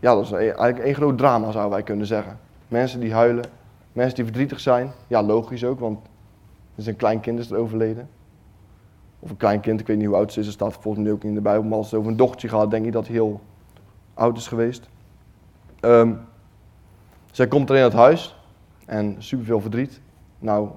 Ja, 0.00 0.14
dat 0.14 0.24
is 0.24 0.32
eigenlijk 0.32 0.78
één 0.78 0.94
groot 0.94 1.18
drama, 1.18 1.50
zouden 1.50 1.72
wij 1.72 1.82
kunnen 1.82 2.06
zeggen. 2.06 2.38
Mensen 2.68 3.00
die 3.00 3.12
huilen, 3.12 3.44
mensen 4.00 4.16
die 4.16 4.24
verdrietig 4.24 4.60
zijn. 4.60 4.92
Ja, 5.06 5.22
logisch 5.22 5.64
ook, 5.64 5.80
want 5.80 5.98
er 6.72 6.78
is 6.78 6.86
een 6.86 6.96
klein 6.96 7.20
kind 7.20 7.38
is 7.38 7.50
er 7.50 7.56
overleden. 7.56 8.08
Of 9.18 9.30
een 9.30 9.36
klein 9.36 9.60
kind, 9.60 9.80
ik 9.80 9.86
weet 9.86 9.96
niet 9.96 10.06
hoe 10.06 10.16
oud 10.16 10.28
het 10.28 10.36
is, 10.36 10.46
er 10.46 10.52
staat 10.52 10.72
volgens 10.72 11.04
mij 11.04 11.12
ook 11.12 11.24
in 11.24 11.34
de 11.34 11.40
Bijbel. 11.40 11.62
Maar 11.62 11.78
als 11.78 11.90
het 11.90 11.98
over 11.98 12.10
een 12.10 12.16
dochtertje 12.16 12.48
gaat, 12.48 12.70
denk 12.70 12.86
ik 12.86 12.92
dat 12.92 13.06
hij 13.06 13.14
heel 13.14 13.40
oud 14.14 14.36
is 14.36 14.48
geweest. 14.48 14.88
Um, 15.80 16.20
zij 17.30 17.48
komt 17.48 17.70
er 17.70 17.76
in 17.76 17.82
het 17.82 17.92
huis 17.92 18.36
en 18.86 19.14
superveel 19.18 19.60
verdriet. 19.60 20.00
Nou, 20.38 20.68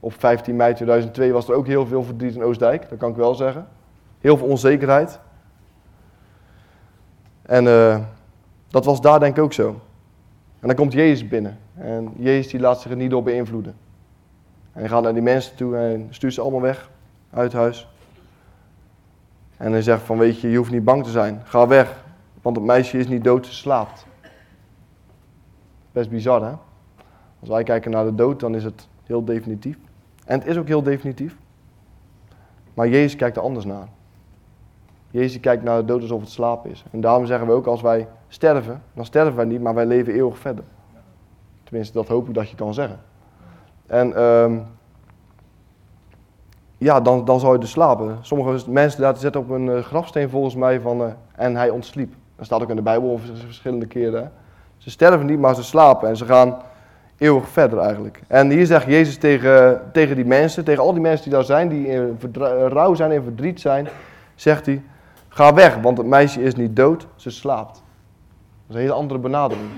op 0.00 0.12
15 0.12 0.56
mei 0.56 0.74
2002 0.74 1.32
was 1.32 1.48
er 1.48 1.54
ook 1.54 1.66
heel 1.66 1.86
veel 1.86 2.02
verdriet 2.02 2.34
in 2.34 2.42
Oostdijk, 2.42 2.88
dat 2.88 2.98
kan 2.98 3.10
ik 3.10 3.16
wel 3.16 3.34
zeggen. 3.34 3.68
Heel 4.20 4.36
veel 4.36 4.46
onzekerheid. 4.46 5.20
En 7.42 7.64
uh, 7.64 7.98
dat 8.68 8.84
was 8.84 9.00
daar 9.00 9.20
denk 9.20 9.36
ik 9.36 9.42
ook 9.42 9.52
zo. 9.52 9.68
En 10.60 10.66
dan 10.66 10.76
komt 10.76 10.92
Jezus 10.92 11.28
binnen. 11.28 11.58
En 11.74 12.12
Jezus 12.16 12.50
die 12.50 12.60
laat 12.60 12.80
zich 12.80 12.90
er 12.90 12.96
niet 12.96 13.10
door 13.10 13.22
beïnvloeden. 13.22 13.74
En 14.72 14.80
hij 14.80 14.88
gaat 14.88 15.02
naar 15.02 15.12
die 15.12 15.22
mensen 15.22 15.56
toe 15.56 15.76
en 15.76 16.06
stuurt 16.10 16.34
ze 16.34 16.40
allemaal 16.40 16.60
weg 16.60 16.90
uit 17.30 17.52
huis. 17.52 17.88
En 19.56 19.72
hij 19.72 19.82
zegt 19.82 20.02
van 20.02 20.18
weet 20.18 20.40
je, 20.40 20.50
je 20.50 20.56
hoeft 20.56 20.70
niet 20.70 20.84
bang 20.84 21.04
te 21.04 21.10
zijn. 21.10 21.40
Ga 21.44 21.66
weg, 21.66 22.04
want 22.42 22.56
het 22.56 22.64
meisje 22.64 22.98
is 22.98 23.08
niet 23.08 23.24
dood, 23.24 23.46
ze 23.46 23.52
slaapt. 23.52 24.06
Best 25.92 26.10
bizar 26.10 26.42
hè? 26.42 26.52
Als 27.40 27.48
wij 27.48 27.62
kijken 27.62 27.90
naar 27.90 28.04
de 28.04 28.14
dood, 28.14 28.40
dan 28.40 28.54
is 28.54 28.64
het 28.64 28.88
heel 29.04 29.24
definitief. 29.24 29.76
En 30.24 30.38
het 30.38 30.48
is 30.48 30.56
ook 30.56 30.66
heel 30.66 30.82
definitief. 30.82 31.36
Maar 32.74 32.88
Jezus 32.88 33.16
kijkt 33.16 33.36
er 33.36 33.42
anders 33.42 33.64
naar. 33.64 33.88
Jezus 35.10 35.40
kijkt 35.40 35.62
naar 35.62 35.78
de 35.78 35.84
dood 35.84 36.00
alsof 36.00 36.20
het 36.20 36.30
slaap 36.30 36.66
is. 36.66 36.84
En 36.90 37.00
daarom 37.00 37.26
zeggen 37.26 37.46
we 37.46 37.52
ook, 37.52 37.66
als 37.66 37.80
wij 37.80 38.08
sterven, 38.28 38.82
dan 38.94 39.04
sterven 39.04 39.36
wij 39.36 39.44
niet, 39.44 39.60
maar 39.60 39.74
wij 39.74 39.86
leven 39.86 40.14
eeuwig 40.14 40.38
verder. 40.38 40.64
Tenminste, 41.72 41.98
dat 41.98 42.08
hoop 42.08 42.28
ik 42.28 42.34
dat 42.34 42.50
je 42.50 42.56
kan 42.56 42.74
zeggen. 42.74 43.00
En 43.86 44.22
um, 44.22 44.66
ja, 46.78 47.00
dan, 47.00 47.24
dan 47.24 47.40
zou 47.40 47.52
je 47.52 47.58
dus 47.58 47.70
slapen. 47.70 48.18
Sommige 48.20 48.70
mensen 48.70 49.00
laten 49.00 49.20
zetten 49.20 49.40
op 49.40 49.50
een 49.50 49.66
uh, 49.66 49.78
grafsteen 49.78 50.28
volgens 50.28 50.54
mij 50.54 50.80
van, 50.80 51.00
uh, 51.00 51.06
en 51.34 51.56
hij 51.56 51.70
ontsliep. 51.70 52.14
Dat 52.36 52.46
staat 52.46 52.62
ook 52.62 52.70
in 52.70 52.76
de 52.76 52.82
Bijbel 52.82 53.20
verschillende 53.46 53.86
keren. 53.86 54.32
Ze 54.76 54.90
sterven 54.90 55.26
niet, 55.26 55.38
maar 55.38 55.54
ze 55.54 55.62
slapen 55.62 56.08
en 56.08 56.16
ze 56.16 56.24
gaan 56.24 56.56
eeuwig 57.18 57.48
verder 57.48 57.78
eigenlijk. 57.78 58.22
En 58.26 58.50
hier 58.50 58.66
zegt 58.66 58.86
Jezus 58.86 59.16
tegen, 59.16 59.82
tegen 59.92 60.16
die 60.16 60.26
mensen, 60.26 60.64
tegen 60.64 60.82
al 60.82 60.92
die 60.92 61.02
mensen 61.02 61.24
die 61.24 61.32
daar 61.32 61.44
zijn, 61.44 61.68
die 61.68 61.86
in 61.86 62.18
rouw 62.68 62.94
zijn 62.94 63.10
en 63.10 63.22
verdriet 63.22 63.60
zijn, 63.60 63.88
zegt 64.34 64.66
hij, 64.66 64.82
ga 65.28 65.54
weg, 65.54 65.76
want 65.76 65.98
het 65.98 66.06
meisje 66.06 66.42
is 66.42 66.54
niet 66.54 66.76
dood, 66.76 67.06
ze 67.16 67.30
slaapt. 67.30 67.74
Dat 67.74 67.82
is 68.68 68.74
een 68.74 68.80
hele 68.80 68.92
andere 68.92 69.20
benadering. 69.20 69.68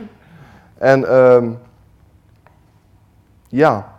En 0.78 1.14
um, 1.14 1.58
ja, 3.54 3.92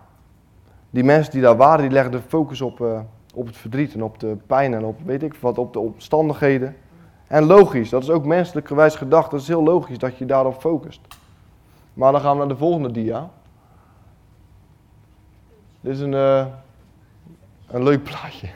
die 0.89 1.03
mensen 1.03 1.31
die 1.31 1.41
daar 1.41 1.57
waren, 1.57 1.81
die 1.81 1.91
legden 1.91 2.11
de 2.11 2.27
focus 2.27 2.61
op, 2.61 2.79
uh, 2.79 2.99
op 3.33 3.45
het 3.45 3.57
verdriet 3.57 3.93
en 3.93 4.03
op 4.03 4.19
de 4.19 4.37
pijn 4.47 4.73
en 4.73 4.85
op 4.85 4.99
weet 5.05 5.23
ik 5.23 5.35
wat, 5.35 5.57
op 5.57 5.73
de 5.73 5.79
omstandigheden. 5.79 6.75
En 7.27 7.43
logisch, 7.43 7.89
dat 7.89 8.03
is 8.03 8.09
ook 8.09 8.25
menselijk 8.25 8.67
gewijs 8.67 8.95
gedacht, 8.95 9.31
dat 9.31 9.41
is 9.41 9.47
heel 9.47 9.63
logisch 9.63 9.97
dat 9.97 10.17
je 10.17 10.25
daarop 10.25 10.59
focust. 10.59 11.01
Maar 11.93 12.11
dan 12.11 12.21
gaan 12.21 12.31
we 12.31 12.37
naar 12.37 12.47
de 12.47 12.57
volgende 12.57 12.91
dia. 12.91 13.29
Dit 15.81 15.93
is 15.93 15.99
een, 15.99 16.13
uh, 16.13 16.45
een 17.67 17.83
leuk 17.83 18.03
plaatje. 18.03 18.47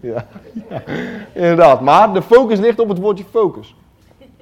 Ja, 0.00 0.26
ja, 0.68 0.82
inderdaad. 1.32 1.80
Maar 1.80 2.12
de 2.12 2.22
focus 2.22 2.58
ligt 2.58 2.78
op 2.78 2.88
het 2.88 2.98
woordje 2.98 3.24
focus. 3.24 3.76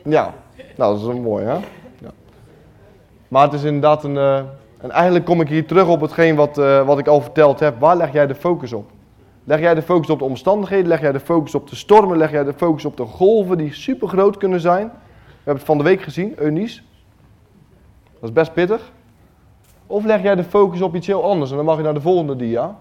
Ja, 0.04 0.34
nou 0.76 0.92
dat 0.92 0.98
is 1.00 1.06
wel 1.06 1.20
mooi 1.20 1.44
hè. 1.44 1.54
Ja. 1.98 2.10
Maar 3.28 3.42
het 3.42 3.52
is 3.52 3.62
inderdaad 3.62 4.04
een, 4.04 4.14
uh, 4.14 4.40
en 4.85 4.90
eigenlijk 4.90 5.25
kom 5.25 5.40
ik 5.40 5.49
hier 5.49 5.66
terug 5.66 5.88
op 5.88 6.01
hetgeen 6.01 6.37
wat, 6.37 6.59
uh, 6.59 6.87
wat 6.87 6.99
ik 6.99 7.07
al 7.07 7.20
verteld 7.20 7.61
heb. 7.61 7.81
Waar 7.81 7.97
leg 7.97 8.12
jij 8.12 8.27
de 8.27 8.35
focus 8.35 8.73
op? 8.73 8.90
Leg 9.44 9.61
jij 9.61 9.75
de 9.75 9.83
focus 9.83 10.11
op 10.11 10.18
de 10.18 10.25
omstandigheden? 10.25 10.87
Leg 10.87 11.01
jij 11.01 11.12
de 11.12 11.20
focus 11.20 11.55
op 11.55 11.68
de 11.68 11.77
stormen? 11.77 12.16
Leg 12.16 12.31
jij 12.31 12.44
de 12.44 12.53
focus 12.53 12.85
op 12.85 12.97
de 12.97 13.05
golven 13.05 13.59
die 13.59 13.73
super 13.73 14.09
groot 14.09 14.37
kunnen 14.37 14.61
zijn? 14.61 14.87
We 14.87 15.33
hebben 15.35 15.55
het 15.55 15.64
van 15.64 15.79
de 15.79 15.85
week 15.85 16.03
gezien, 16.03 16.35
Eunice. 16.38 16.81
Dat 18.12 18.23
is 18.23 18.33
best 18.33 18.53
pittig. 18.53 18.92
Of 19.87 20.05
leg 20.05 20.23
jij 20.23 20.35
de 20.35 20.44
focus 20.44 20.81
op 20.81 20.94
iets 20.94 21.07
heel 21.07 21.25
anders? 21.25 21.51
En 21.51 21.57
dan 21.57 21.64
mag 21.64 21.77
je 21.77 21.83
naar 21.83 21.94
de 21.94 22.01
volgende 22.01 22.37
dia. 22.37 22.77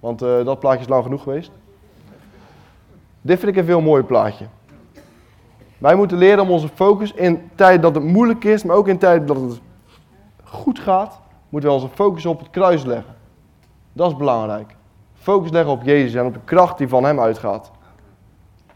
Want 0.00 0.22
uh, 0.22 0.44
dat 0.44 0.58
plaatje 0.58 0.80
is 0.80 0.88
lang 0.88 1.02
genoeg 1.02 1.22
geweest. 1.22 1.50
Dit 3.20 3.38
vind 3.38 3.52
ik 3.52 3.58
een 3.58 3.64
veel 3.64 3.80
mooier 3.80 4.04
plaatje. 4.04 4.44
Wij 5.78 5.94
moeten 5.94 6.18
leren 6.18 6.42
om 6.42 6.50
onze 6.50 6.68
focus 6.74 7.12
in 7.12 7.50
tijden 7.54 7.80
dat 7.80 7.94
het 7.94 8.04
moeilijk 8.04 8.44
is, 8.44 8.64
maar 8.64 8.76
ook 8.76 8.88
in 8.88 8.98
tijden 8.98 9.26
dat 9.26 9.36
het 9.40 9.60
goed 10.50 10.78
gaat, 10.78 11.20
moeten 11.48 11.70
we 11.70 11.76
onze 11.76 11.88
focus 11.88 12.26
op 12.26 12.38
het 12.38 12.50
kruis 12.50 12.84
leggen. 12.84 13.14
Dat 13.92 14.10
is 14.10 14.16
belangrijk. 14.16 14.76
Focus 15.14 15.50
leggen 15.50 15.72
op 15.72 15.82
Jezus 15.82 16.14
en 16.14 16.26
op 16.26 16.34
de 16.34 16.40
kracht 16.44 16.78
die 16.78 16.88
van 16.88 17.04
hem 17.04 17.20
uitgaat. 17.20 17.70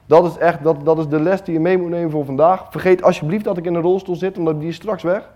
Dat 0.07 0.25
is 0.25 0.37
echt, 0.37 0.63
dat, 0.63 0.85
dat 0.85 0.99
is 0.99 1.09
de 1.09 1.21
les 1.21 1.43
die 1.43 1.55
je 1.55 1.61
mee 1.61 1.79
moet 1.79 1.91
nemen 1.91 2.11
voor 2.11 2.25
vandaag. 2.25 2.67
Vergeet 2.71 3.03
alsjeblieft 3.03 3.45
dat 3.45 3.57
ik 3.57 3.65
in 3.65 3.75
een 3.75 3.83
rolstoel 3.83 4.17
zit, 4.17 4.39
omdat 4.39 4.61
die 4.61 4.73
straks 4.73 5.03
weg. 5.03 5.31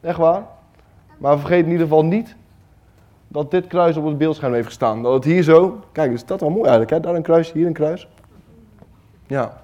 Echt 0.00 0.18
waar. 0.18 0.42
Maar 1.18 1.38
vergeet 1.38 1.64
in 1.64 1.70
ieder 1.70 1.86
geval 1.86 2.04
niet 2.04 2.36
dat 3.28 3.50
dit 3.50 3.66
kruis 3.66 3.96
op 3.96 4.04
het 4.04 4.18
beeldscherm 4.18 4.52
heeft 4.52 4.66
gestaan. 4.66 5.02
Dat 5.02 5.12
het 5.12 5.24
hier 5.24 5.42
zo, 5.42 5.80
kijk, 5.92 6.12
is 6.12 6.24
dat 6.24 6.40
wel 6.40 6.50
mooi 6.50 6.62
eigenlijk, 6.62 6.90
hè? 6.90 7.00
daar 7.00 7.14
een 7.14 7.22
kruis, 7.22 7.52
hier 7.52 7.66
een 7.66 7.72
kruis. 7.72 8.08
Ja. 9.26 9.60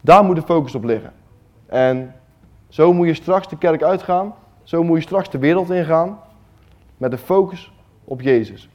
Daar 0.00 0.24
moet 0.24 0.36
de 0.36 0.42
focus 0.42 0.74
op 0.74 0.84
liggen. 0.84 1.12
En 1.66 2.14
zo 2.68 2.92
moet 2.92 3.06
je 3.06 3.14
straks 3.14 3.48
de 3.48 3.58
kerk 3.58 3.82
uitgaan, 3.82 4.34
zo 4.66 4.82
moet 4.82 4.96
je 4.96 5.02
straks 5.02 5.30
de 5.30 5.38
wereld 5.38 5.70
ingaan, 5.70 6.18
met 6.96 7.10
de 7.10 7.18
focus 7.18 7.72
op 8.04 8.20
Jezus. 8.20 8.68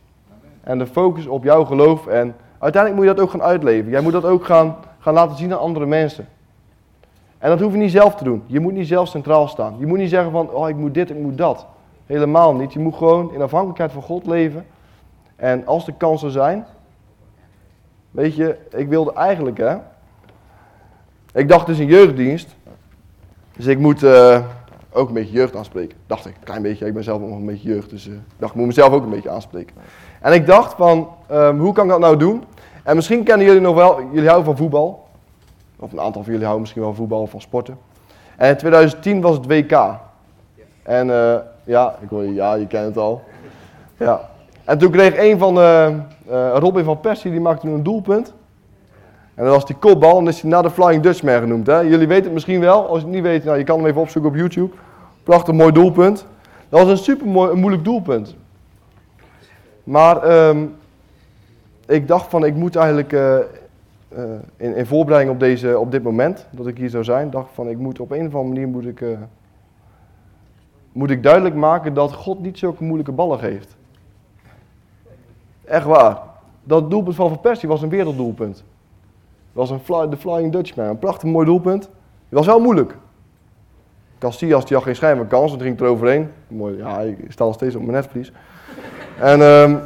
En 0.61 0.77
de 0.77 0.87
focus 0.87 1.27
op 1.27 1.43
jouw 1.43 1.65
geloof 1.65 2.07
en 2.07 2.35
uiteindelijk 2.59 2.95
moet 3.01 3.09
je 3.09 3.15
dat 3.15 3.25
ook 3.25 3.31
gaan 3.31 3.49
uitleven. 3.49 3.91
Jij 3.91 4.01
moet 4.01 4.11
dat 4.11 4.25
ook 4.25 4.45
gaan, 4.45 4.75
gaan 4.99 5.13
laten 5.13 5.37
zien 5.37 5.53
aan 5.53 5.59
andere 5.59 5.85
mensen. 5.85 6.27
En 7.37 7.49
dat 7.49 7.59
hoef 7.59 7.71
je 7.71 7.77
niet 7.77 7.91
zelf 7.91 8.15
te 8.15 8.23
doen. 8.23 8.43
Je 8.45 8.59
moet 8.59 8.73
niet 8.73 8.87
zelf 8.87 9.07
centraal 9.07 9.47
staan. 9.47 9.75
Je 9.79 9.85
moet 9.85 9.97
niet 9.97 10.09
zeggen 10.09 10.31
van, 10.31 10.49
oh 10.49 10.69
ik 10.69 10.75
moet 10.75 10.93
dit, 10.93 11.09
ik 11.09 11.17
moet 11.17 11.37
dat. 11.37 11.65
Helemaal 12.05 12.55
niet. 12.55 12.73
Je 12.73 12.79
moet 12.79 12.95
gewoon 12.95 13.33
in 13.33 13.41
afhankelijkheid 13.41 13.91
van 13.91 14.01
God 14.01 14.25
leven. 14.25 14.65
En 15.35 15.65
als 15.65 15.85
de 15.85 15.93
kansen 15.97 16.31
zijn. 16.31 16.65
Weet 18.11 18.35
je, 18.35 18.57
ik 18.69 18.87
wilde 18.87 19.13
eigenlijk 19.13 19.57
hè. 19.57 19.77
Ik 21.33 21.49
dacht 21.49 21.65
dus 21.65 21.79
in 21.79 21.87
jeugddienst. 21.87 22.55
Dus 23.55 23.65
ik 23.65 23.79
moet 23.79 24.03
uh, 24.03 24.45
ook 24.93 25.07
een 25.07 25.13
beetje 25.13 25.33
jeugd 25.33 25.55
aanspreken. 25.55 25.97
Dacht 26.07 26.25
ik, 26.25 26.35
een 26.35 26.43
klein 26.43 26.61
beetje. 26.61 26.85
Ik 26.85 26.93
ben 26.93 27.03
zelf 27.03 27.21
ook 27.21 27.29
nog 27.29 27.37
een 27.37 27.45
beetje 27.45 27.69
jeugd. 27.69 27.89
Dus 27.89 28.07
ik 28.07 28.13
dacht, 28.37 28.51
ik 28.51 28.57
moet 28.57 28.67
mezelf 28.67 28.93
ook 28.93 29.03
een 29.03 29.09
beetje 29.09 29.29
aanspreken. 29.29 29.75
En 30.21 30.33
ik 30.33 30.45
dacht 30.45 30.73
van, 30.73 31.07
um, 31.31 31.59
hoe 31.59 31.73
kan 31.73 31.83
ik 31.83 31.89
dat 31.89 31.99
nou 31.99 32.17
doen? 32.17 32.43
En 32.83 32.95
misschien 32.95 33.23
kennen 33.23 33.45
jullie 33.45 33.61
nog 33.61 33.75
wel, 33.75 33.99
jullie 34.11 34.27
houden 34.27 34.45
van 34.45 34.57
voetbal. 34.57 35.07
Of 35.79 35.91
een 35.91 35.99
aantal 35.99 36.21
van 36.21 36.31
jullie 36.31 36.47
houden 36.47 36.61
misschien 36.61 36.81
wel 36.81 36.91
van 36.91 36.99
voetbal 36.99 37.21
of 37.21 37.29
van 37.29 37.41
sporten. 37.41 37.77
En 38.37 38.49
in 38.49 38.57
2010 38.57 39.21
was 39.21 39.35
het 39.35 39.45
WK. 39.45 39.99
En 40.83 41.07
uh, 41.07 41.35
ja, 41.63 41.95
ik 42.01 42.09
hoor, 42.09 42.23
ja, 42.23 42.53
je 42.53 42.67
kent 42.67 42.85
het 42.85 42.97
al. 42.97 43.23
Ja. 43.97 44.29
En 44.63 44.77
toen 44.77 44.91
kreeg 44.91 45.17
een 45.17 45.37
van 45.37 45.55
de, 45.55 45.99
uh, 46.29 46.55
Robin 46.57 46.83
van 46.83 46.99
Persie, 46.99 47.31
die 47.31 47.39
maakte 47.39 47.67
een 47.67 47.83
doelpunt. 47.83 48.33
En 49.41 49.47
dat 49.47 49.55
was 49.55 49.65
die 49.65 49.75
kopbal, 49.75 50.17
en 50.17 50.27
is 50.27 50.41
hij 50.41 50.49
na 50.49 50.61
de 50.61 50.69
Flying 50.69 51.03
Dutchman 51.03 51.39
genoemd. 51.39 51.67
Hè? 51.67 51.79
Jullie 51.79 52.07
weten 52.07 52.23
het 52.23 52.33
misschien 52.33 52.59
wel, 52.59 52.87
als 52.87 52.99
je 52.99 53.05
het 53.05 53.13
niet 53.13 53.23
weet, 53.23 53.43
nou, 53.43 53.57
je 53.57 53.63
kan 53.63 53.77
hem 53.77 53.87
even 53.87 54.01
opzoeken 54.01 54.31
op 54.31 54.37
YouTube. 54.37 54.75
Prachtig 55.23 55.53
mooi 55.53 55.71
doelpunt. 55.71 56.25
Dat 56.69 56.79
was 56.79 56.89
een 56.89 56.97
super 56.97 57.27
mooi, 57.27 57.51
een 57.51 57.59
moeilijk 57.59 57.83
doelpunt. 57.83 58.35
Maar 59.83 60.47
um, 60.47 60.75
ik 61.87 62.07
dacht 62.07 62.29
van, 62.29 62.45
ik 62.45 62.55
moet 62.55 62.75
eigenlijk 62.75 63.11
uh, 63.11 63.37
uh, 64.17 64.23
in, 64.57 64.75
in, 64.75 64.85
voorbereiding 64.85 65.33
op, 65.33 65.39
deze, 65.39 65.79
op 65.79 65.91
dit 65.91 66.03
moment, 66.03 66.47
dat 66.51 66.67
ik 66.67 66.77
hier 66.77 66.89
zou 66.89 67.03
zijn, 67.03 67.29
dacht 67.29 67.49
van, 67.53 67.69
ik 67.69 67.77
moet 67.77 67.99
op 67.99 68.11
een 68.11 68.27
of 68.27 68.35
andere 68.35 68.53
manier 68.53 68.67
moet 68.67 68.85
ik, 68.85 69.01
uh, 69.01 69.17
moet 70.91 71.09
ik 71.09 71.23
duidelijk 71.23 71.55
maken 71.55 71.93
dat 71.93 72.13
God 72.13 72.39
niet 72.39 72.57
zulke 72.57 72.83
moeilijke 72.83 73.11
ballen 73.11 73.39
geeft. 73.39 73.75
Echt 75.65 75.85
waar. 75.85 76.17
Dat 76.63 76.89
doelpunt 76.89 77.15
van 77.15 77.29
Van 77.29 77.39
Persie 77.39 77.69
was 77.69 77.81
een 77.81 77.89
werelddoelpunt. 77.89 78.63
Was 79.53 79.69
een 79.69 79.79
fly, 79.79 80.09
de 80.09 80.17
Flying 80.17 80.51
Dutchman, 80.51 80.85
een 80.85 80.99
prachtig 80.99 81.29
mooi 81.29 81.45
doelpunt. 81.45 81.83
Het 81.83 82.39
was 82.39 82.45
wel 82.45 82.59
moeilijk. 82.59 82.97
Casillas 84.19 84.65
die 84.65 84.75
had 84.75 84.85
geen 84.85 84.95
schijn 84.95 85.17
van 85.17 85.27
kans, 85.27 85.51
het 85.51 85.61
ging 85.61 85.79
er 85.79 85.85
overheen. 85.85 86.31
Mooi, 86.47 86.77
ja, 86.77 86.99
ik 86.99 87.17
sta 87.27 87.45
nog 87.45 87.53
steeds 87.53 87.75
op 87.75 87.81
mijn 87.81 87.93
netvlies. 87.93 88.31
En, 89.19 89.41
um, 89.41 89.79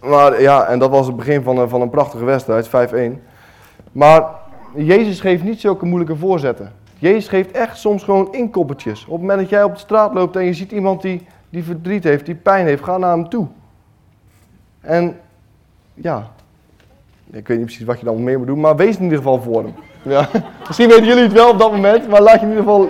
maar 0.00 0.40
ja, 0.40 0.66
en 0.66 0.78
dat 0.78 0.90
was 0.90 1.06
het 1.06 1.16
begin 1.16 1.42
van, 1.42 1.68
van 1.68 1.80
een 1.80 1.90
prachtige 1.90 2.24
wedstrijd, 2.24 2.90
5-1. 2.92 3.18
Maar 3.92 4.24
Jezus 4.74 5.20
geeft 5.20 5.42
niet 5.42 5.60
zulke 5.60 5.86
moeilijke 5.86 6.16
voorzetten. 6.16 6.72
Jezus 6.98 7.28
geeft 7.28 7.50
echt 7.50 7.78
soms 7.78 8.02
gewoon 8.02 8.32
inkoppertjes. 8.32 9.04
Op 9.04 9.10
het 9.10 9.20
moment 9.20 9.40
dat 9.40 9.48
jij 9.48 9.62
op 9.62 9.72
de 9.72 9.78
straat 9.78 10.14
loopt 10.14 10.36
en 10.36 10.44
je 10.44 10.54
ziet 10.54 10.72
iemand 10.72 11.02
die, 11.02 11.26
die 11.50 11.64
verdriet 11.64 12.04
heeft, 12.04 12.26
die 12.26 12.34
pijn 12.34 12.66
heeft, 12.66 12.84
ga 12.84 12.98
naar 12.98 13.10
hem 13.10 13.28
toe. 13.28 13.46
En 14.80 15.16
ja, 15.94 16.30
ik 17.32 17.48
weet 17.48 17.56
niet 17.56 17.66
precies 17.66 17.86
wat 17.86 17.98
je 17.98 18.04
dan 18.04 18.24
meer 18.24 18.38
moet 18.38 18.46
doen, 18.46 18.60
maar 18.60 18.76
wees 18.76 18.96
in 18.96 19.02
ieder 19.02 19.18
geval 19.18 19.42
voor 19.42 19.62
hem. 19.62 19.74
Ja. 20.02 20.28
Misschien 20.66 20.88
weten 20.88 21.04
jullie 21.04 21.22
het 21.22 21.32
wel 21.32 21.50
op 21.50 21.58
dat 21.58 21.72
moment, 21.72 22.08
maar 22.08 22.22
laat 22.22 22.40
je 22.40 22.46
in 22.46 22.48
ieder 22.48 22.64
geval 22.64 22.88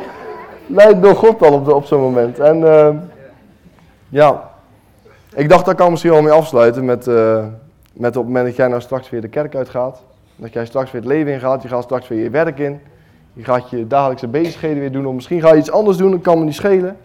leiden 0.66 1.02
door 1.02 1.16
God 1.16 1.38
dan 1.38 1.72
op, 1.72 1.84
zo'n 1.84 2.00
moment. 2.00 2.38
En 2.38 2.60
uh, 2.60 2.88
ja, 4.08 4.50
ik 5.34 5.48
dacht 5.48 5.64
daar 5.64 5.74
kan 5.74 5.90
misschien 5.90 6.12
wel 6.12 6.22
mee 6.22 6.32
afsluiten 6.32 6.84
met, 6.84 7.06
uh, 7.06 7.44
met 7.92 8.16
op 8.16 8.22
het 8.22 8.26
moment 8.32 8.46
dat 8.46 8.56
jij 8.56 8.68
nou 8.68 8.80
straks 8.80 9.10
weer 9.10 9.20
de 9.20 9.28
kerk 9.28 9.54
uitgaat. 9.54 10.02
Dat 10.36 10.52
jij 10.52 10.66
straks 10.66 10.90
weer 10.90 11.00
het 11.00 11.10
leven 11.10 11.32
ingaat, 11.32 11.62
je 11.62 11.68
gaat 11.68 11.82
straks 11.82 12.08
weer 12.08 12.22
je 12.22 12.30
werk 12.30 12.58
in. 12.58 12.80
Je 13.32 13.44
gaat 13.44 13.70
je 13.70 13.86
dagelijkse 13.86 14.28
bezigheden 14.28 14.78
weer 14.78 14.92
doen. 14.92 15.06
Of 15.06 15.14
misschien 15.14 15.40
ga 15.40 15.52
je 15.52 15.58
iets 15.58 15.70
anders 15.70 15.96
doen, 15.96 16.10
dat 16.10 16.20
kan 16.20 16.38
me 16.38 16.44
niet 16.44 16.54
schelen. 16.54 16.96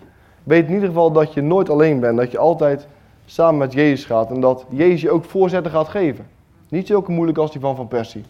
Weet 0.43 0.67
in 0.67 0.73
ieder 0.73 0.87
geval 0.87 1.11
dat 1.11 1.33
je 1.33 1.41
nooit 1.41 1.69
alleen 1.69 1.99
bent. 1.99 2.17
Dat 2.17 2.31
je 2.31 2.37
altijd 2.37 2.87
samen 3.25 3.57
met 3.57 3.73
Jezus 3.73 4.05
gaat. 4.05 4.29
En 4.29 4.39
dat 4.39 4.65
Jezus 4.69 5.01
je 5.01 5.11
ook 5.11 5.25
voorzetten 5.25 5.71
gaat 5.71 5.87
geven. 5.87 6.25
Niet 6.69 6.87
zulke 6.87 7.11
moeilijk 7.11 7.37
als 7.37 7.51
die 7.51 7.61
van 7.61 7.75
Van 7.75 7.87
Persie. 7.87 8.23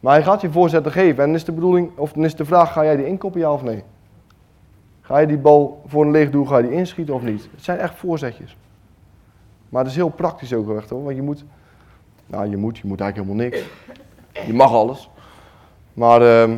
Maar 0.00 0.14
hij 0.14 0.22
gaat 0.22 0.40
je 0.40 0.50
voorzetten 0.50 0.92
geven. 0.92 1.22
En 1.22 1.26
dan 1.26 1.34
is 1.34 1.44
de 1.44 1.52
bedoeling, 1.52 1.90
of 1.94 2.12
dan 2.12 2.24
is 2.24 2.36
de 2.36 2.44
vraag, 2.44 2.72
ga 2.72 2.84
jij 2.84 2.96
die 2.96 3.06
inkoppen 3.06 3.40
ja 3.40 3.52
of 3.52 3.62
nee? 3.62 3.82
Ga 5.00 5.18
je 5.18 5.26
die 5.26 5.38
bal 5.38 5.82
voor 5.86 6.04
een 6.04 6.10
leeg 6.10 6.30
doel, 6.30 6.44
ga 6.44 6.58
je 6.58 6.68
die 6.68 6.76
inschieten 6.76 7.14
of 7.14 7.22
niet? 7.22 7.48
Het 7.54 7.64
zijn 7.64 7.78
echt 7.78 7.94
voorzetjes. 7.94 8.56
Maar 9.68 9.82
het 9.82 9.90
is 9.90 9.96
heel 9.96 10.08
praktisch 10.08 10.52
ook 10.52 10.76
echt 10.76 10.90
hoor. 10.90 11.02
Want 11.02 11.16
je 11.16 11.22
moet, 11.22 11.44
nou 12.26 12.50
je 12.50 12.56
moet, 12.56 12.78
je 12.78 12.86
moet 12.86 13.00
eigenlijk 13.00 13.30
helemaal 13.30 13.50
niks. 13.50 13.68
Je 14.46 14.54
mag 14.54 14.72
alles. 14.72 15.10
Maar 15.92 16.22
uh, 16.22 16.56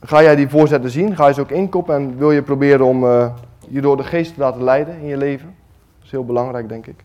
ga 0.00 0.22
jij 0.22 0.36
die 0.36 0.48
voorzetten 0.48 0.90
zien? 0.90 1.16
Ga 1.16 1.26
je 1.26 1.34
ze 1.34 1.40
ook 1.40 1.50
inkoppen 1.50 1.94
en 1.94 2.16
wil 2.18 2.30
je 2.30 2.42
proberen 2.42 2.86
om 2.86 3.04
uh, 3.04 3.32
je 3.68 3.80
door 3.80 3.96
de 3.96 4.04
geest 4.04 4.34
te 4.34 4.40
laten 4.40 4.62
leiden 4.62 4.98
in 4.98 5.06
je 5.06 5.16
leven? 5.16 5.54
Dat 5.96 6.04
is 6.04 6.10
heel 6.10 6.24
belangrijk 6.24 6.68
denk 6.68 6.86
ik. 6.86 7.04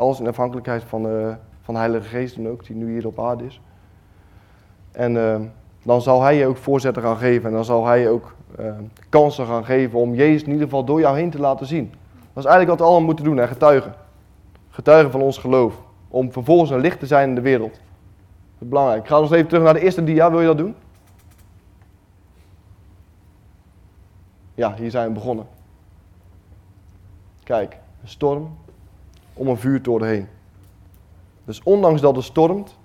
Alles 0.00 0.20
in 0.20 0.28
afhankelijkheid 0.28 0.84
van, 0.84 1.06
uh, 1.06 1.34
van 1.62 1.74
de 1.74 1.80
Heilige 1.80 2.08
Geest 2.08 2.36
dan 2.36 2.48
ook, 2.48 2.64
die 2.64 2.76
nu 2.76 2.92
hier 2.92 3.06
op 3.06 3.20
aarde 3.20 3.44
is. 3.44 3.60
En 4.92 5.14
uh, 5.14 5.40
dan 5.82 6.02
zal 6.02 6.22
hij 6.22 6.36
je 6.36 6.46
ook 6.46 6.56
voorzetten 6.56 7.02
gaan 7.02 7.16
geven 7.16 7.48
en 7.48 7.54
dan 7.54 7.64
zal 7.64 7.86
hij 7.86 8.00
je 8.00 8.08
ook 8.08 8.34
kansen 9.08 9.46
gaan 9.46 9.64
geven 9.64 9.98
om 9.98 10.14
Jezus 10.14 10.42
in 10.42 10.48
ieder 10.48 10.64
geval 10.64 10.84
door 10.84 11.00
jou 11.00 11.16
heen 11.16 11.30
te 11.30 11.38
laten 11.38 11.66
zien. 11.66 11.90
Dat 12.32 12.44
is 12.44 12.50
eigenlijk 12.50 12.68
wat 12.68 12.78
we 12.78 12.84
allemaal 12.84 13.06
moeten 13.06 13.24
doen, 13.24 13.36
hè? 13.36 13.46
getuigen. 13.46 13.94
Getuigen 14.70 15.10
van 15.10 15.20
ons 15.20 15.38
geloof. 15.38 15.82
Om 16.08 16.32
vervolgens 16.32 16.70
een 16.70 16.80
licht 16.80 16.98
te 16.98 17.06
zijn 17.06 17.28
in 17.28 17.34
de 17.34 17.40
wereld. 17.40 17.72
Dat 17.72 17.80
is 18.60 18.68
belangrijk. 18.68 19.02
Ik 19.02 19.08
ga 19.08 19.18
eens 19.18 19.30
even 19.30 19.48
terug 19.48 19.64
naar 19.64 19.74
de 19.74 19.80
eerste 19.80 20.04
dia. 20.04 20.30
Wil 20.30 20.40
je 20.40 20.46
dat 20.46 20.58
doen? 20.58 20.74
Ja, 24.54 24.74
hier 24.74 24.90
zijn 24.90 25.08
we 25.08 25.14
begonnen. 25.14 25.46
Kijk, 27.42 27.78
een 28.02 28.08
storm 28.08 28.56
om 29.40 29.48
een 29.48 29.56
vuurtoren 29.56 30.08
heen. 30.08 30.28
Dus 31.44 31.60
ondanks 31.62 32.00
dat 32.00 32.16
het 32.16 32.24
stormt, 32.24 32.76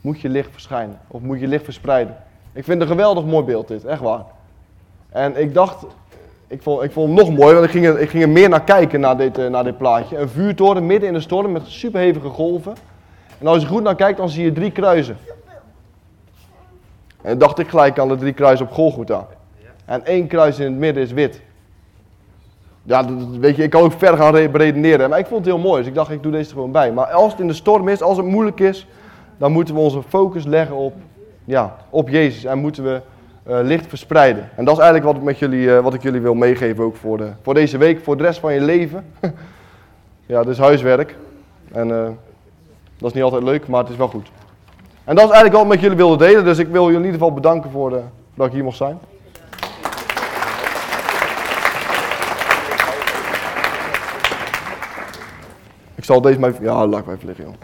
moet 0.00 0.20
je 0.20 0.28
licht 0.28 0.50
verschijnen. 0.52 1.00
Of 1.08 1.20
moet 1.20 1.40
je 1.40 1.46
licht 1.46 1.64
verspreiden. 1.64 2.16
Ik 2.52 2.64
vind 2.64 2.80
een 2.80 2.86
geweldig 2.86 3.24
mooi 3.24 3.44
beeld 3.44 3.68
dit, 3.68 3.84
echt 3.84 4.00
waar. 4.00 4.24
En 5.08 5.40
ik 5.40 5.54
dacht, 5.54 5.86
ik 6.46 6.62
vond, 6.62 6.82
ik 6.82 6.92
vond 6.92 7.08
het 7.08 7.26
nog 7.26 7.36
mooi, 7.38 7.54
want 7.54 7.64
ik 7.64 7.70
ging, 7.70 7.86
er, 7.86 8.00
ik 8.00 8.08
ging 8.08 8.22
er 8.22 8.28
meer 8.28 8.48
naar 8.48 8.64
kijken 8.64 9.00
naar 9.00 9.16
dit, 9.16 9.38
uh, 9.38 9.48
naar 9.48 9.64
dit 9.64 9.78
plaatje. 9.78 10.18
Een 10.18 10.28
vuurtoren 10.28 10.86
midden 10.86 11.08
in 11.08 11.14
de 11.14 11.20
storm 11.20 11.52
met 11.52 11.66
superhevige 11.66 12.28
golven. 12.28 12.74
En 13.38 13.46
als 13.46 13.62
je 13.62 13.68
goed 13.68 13.82
naar 13.82 13.94
kijkt, 13.94 14.18
dan 14.18 14.28
zie 14.28 14.44
je 14.44 14.52
drie 14.52 14.70
kruisen. 14.70 15.16
En 17.22 17.38
dacht 17.38 17.58
ik 17.58 17.68
gelijk 17.68 17.98
aan 17.98 18.08
de 18.08 18.16
drie 18.16 18.32
kruisen 18.32 18.66
op 18.66 18.72
Golgotha. 18.72 19.26
En 19.84 20.04
één 20.04 20.26
kruis 20.26 20.58
in 20.58 20.64
het 20.66 20.78
midden 20.78 21.02
is 21.02 21.12
wit. 21.12 21.40
Ja, 22.82 23.04
weet 23.40 23.56
je, 23.56 23.62
ik 23.62 23.70
kan 23.70 23.82
ook 23.82 23.92
verder 23.92 24.18
gaan 24.18 24.34
redeneren. 24.34 25.10
Maar 25.10 25.18
ik 25.18 25.26
vond 25.26 25.44
het 25.44 25.54
heel 25.54 25.62
mooi, 25.62 25.78
dus 25.78 25.88
ik 25.88 25.94
dacht 25.94 26.10
ik 26.10 26.22
doe 26.22 26.32
deze 26.32 26.52
gewoon 26.52 26.72
bij. 26.72 26.92
Maar 26.92 27.06
als 27.06 27.32
het 27.32 27.40
in 27.40 27.46
de 27.46 27.52
storm 27.52 27.88
is, 27.88 28.02
als 28.02 28.16
het 28.16 28.26
moeilijk 28.26 28.60
is, 28.60 28.86
dan 29.36 29.52
moeten 29.52 29.74
we 29.74 29.80
onze 29.80 30.02
focus 30.02 30.44
leggen 30.44 30.76
op, 30.76 30.94
ja, 31.44 31.76
op 31.90 32.08
Jezus. 32.08 32.44
En 32.44 32.58
moeten 32.58 32.84
we 32.84 33.00
uh, 33.48 33.58
licht 33.62 33.86
verspreiden. 33.86 34.50
En 34.56 34.64
dat 34.64 34.74
is 34.74 34.82
eigenlijk 34.82 35.12
wat 35.12 35.16
ik, 35.16 35.22
met 35.22 35.38
jullie, 35.38 35.66
uh, 35.66 35.78
wat 35.78 35.94
ik 35.94 36.02
jullie 36.02 36.20
wil 36.20 36.34
meegeven 36.34 36.84
ook 36.84 36.96
voor, 36.96 37.16
de, 37.16 37.30
voor 37.42 37.54
deze 37.54 37.78
week, 37.78 38.00
voor 38.02 38.16
de 38.16 38.22
rest 38.22 38.40
van 38.40 38.54
je 38.54 38.60
leven. 38.60 39.04
ja, 40.26 40.44
is 40.44 40.58
huiswerk. 40.58 41.16
En 41.72 41.88
uh, 41.88 42.04
dat 42.98 43.08
is 43.08 43.12
niet 43.12 43.22
altijd 43.22 43.42
leuk, 43.42 43.68
maar 43.68 43.80
het 43.80 43.90
is 43.90 43.96
wel 43.96 44.08
goed. 44.08 44.30
En 45.04 45.14
dat 45.14 45.24
is 45.24 45.30
eigenlijk 45.30 45.52
wat 45.52 45.62
ik 45.62 45.68
met 45.68 45.80
jullie 45.80 45.96
wilde 45.96 46.24
delen. 46.24 46.44
Dus 46.44 46.58
ik 46.58 46.68
wil 46.68 46.82
jullie 46.82 46.98
in 46.98 47.04
ieder 47.04 47.18
geval 47.20 47.34
bedanken 47.34 47.70
voor 47.70 47.90
dat 48.34 48.46
ik 48.46 48.52
hier 48.52 48.64
mocht 48.64 48.76
zijn. 48.76 48.98
Ik 56.02 56.08
zal 56.08 56.20
deze 56.20 56.38
maar 56.38 56.50
even... 56.50 56.64
Ja, 56.64 56.86
laat 56.86 57.06
maar 57.06 57.14
even 57.14 57.26
liggen, 57.26 57.44
joh. 57.44 57.54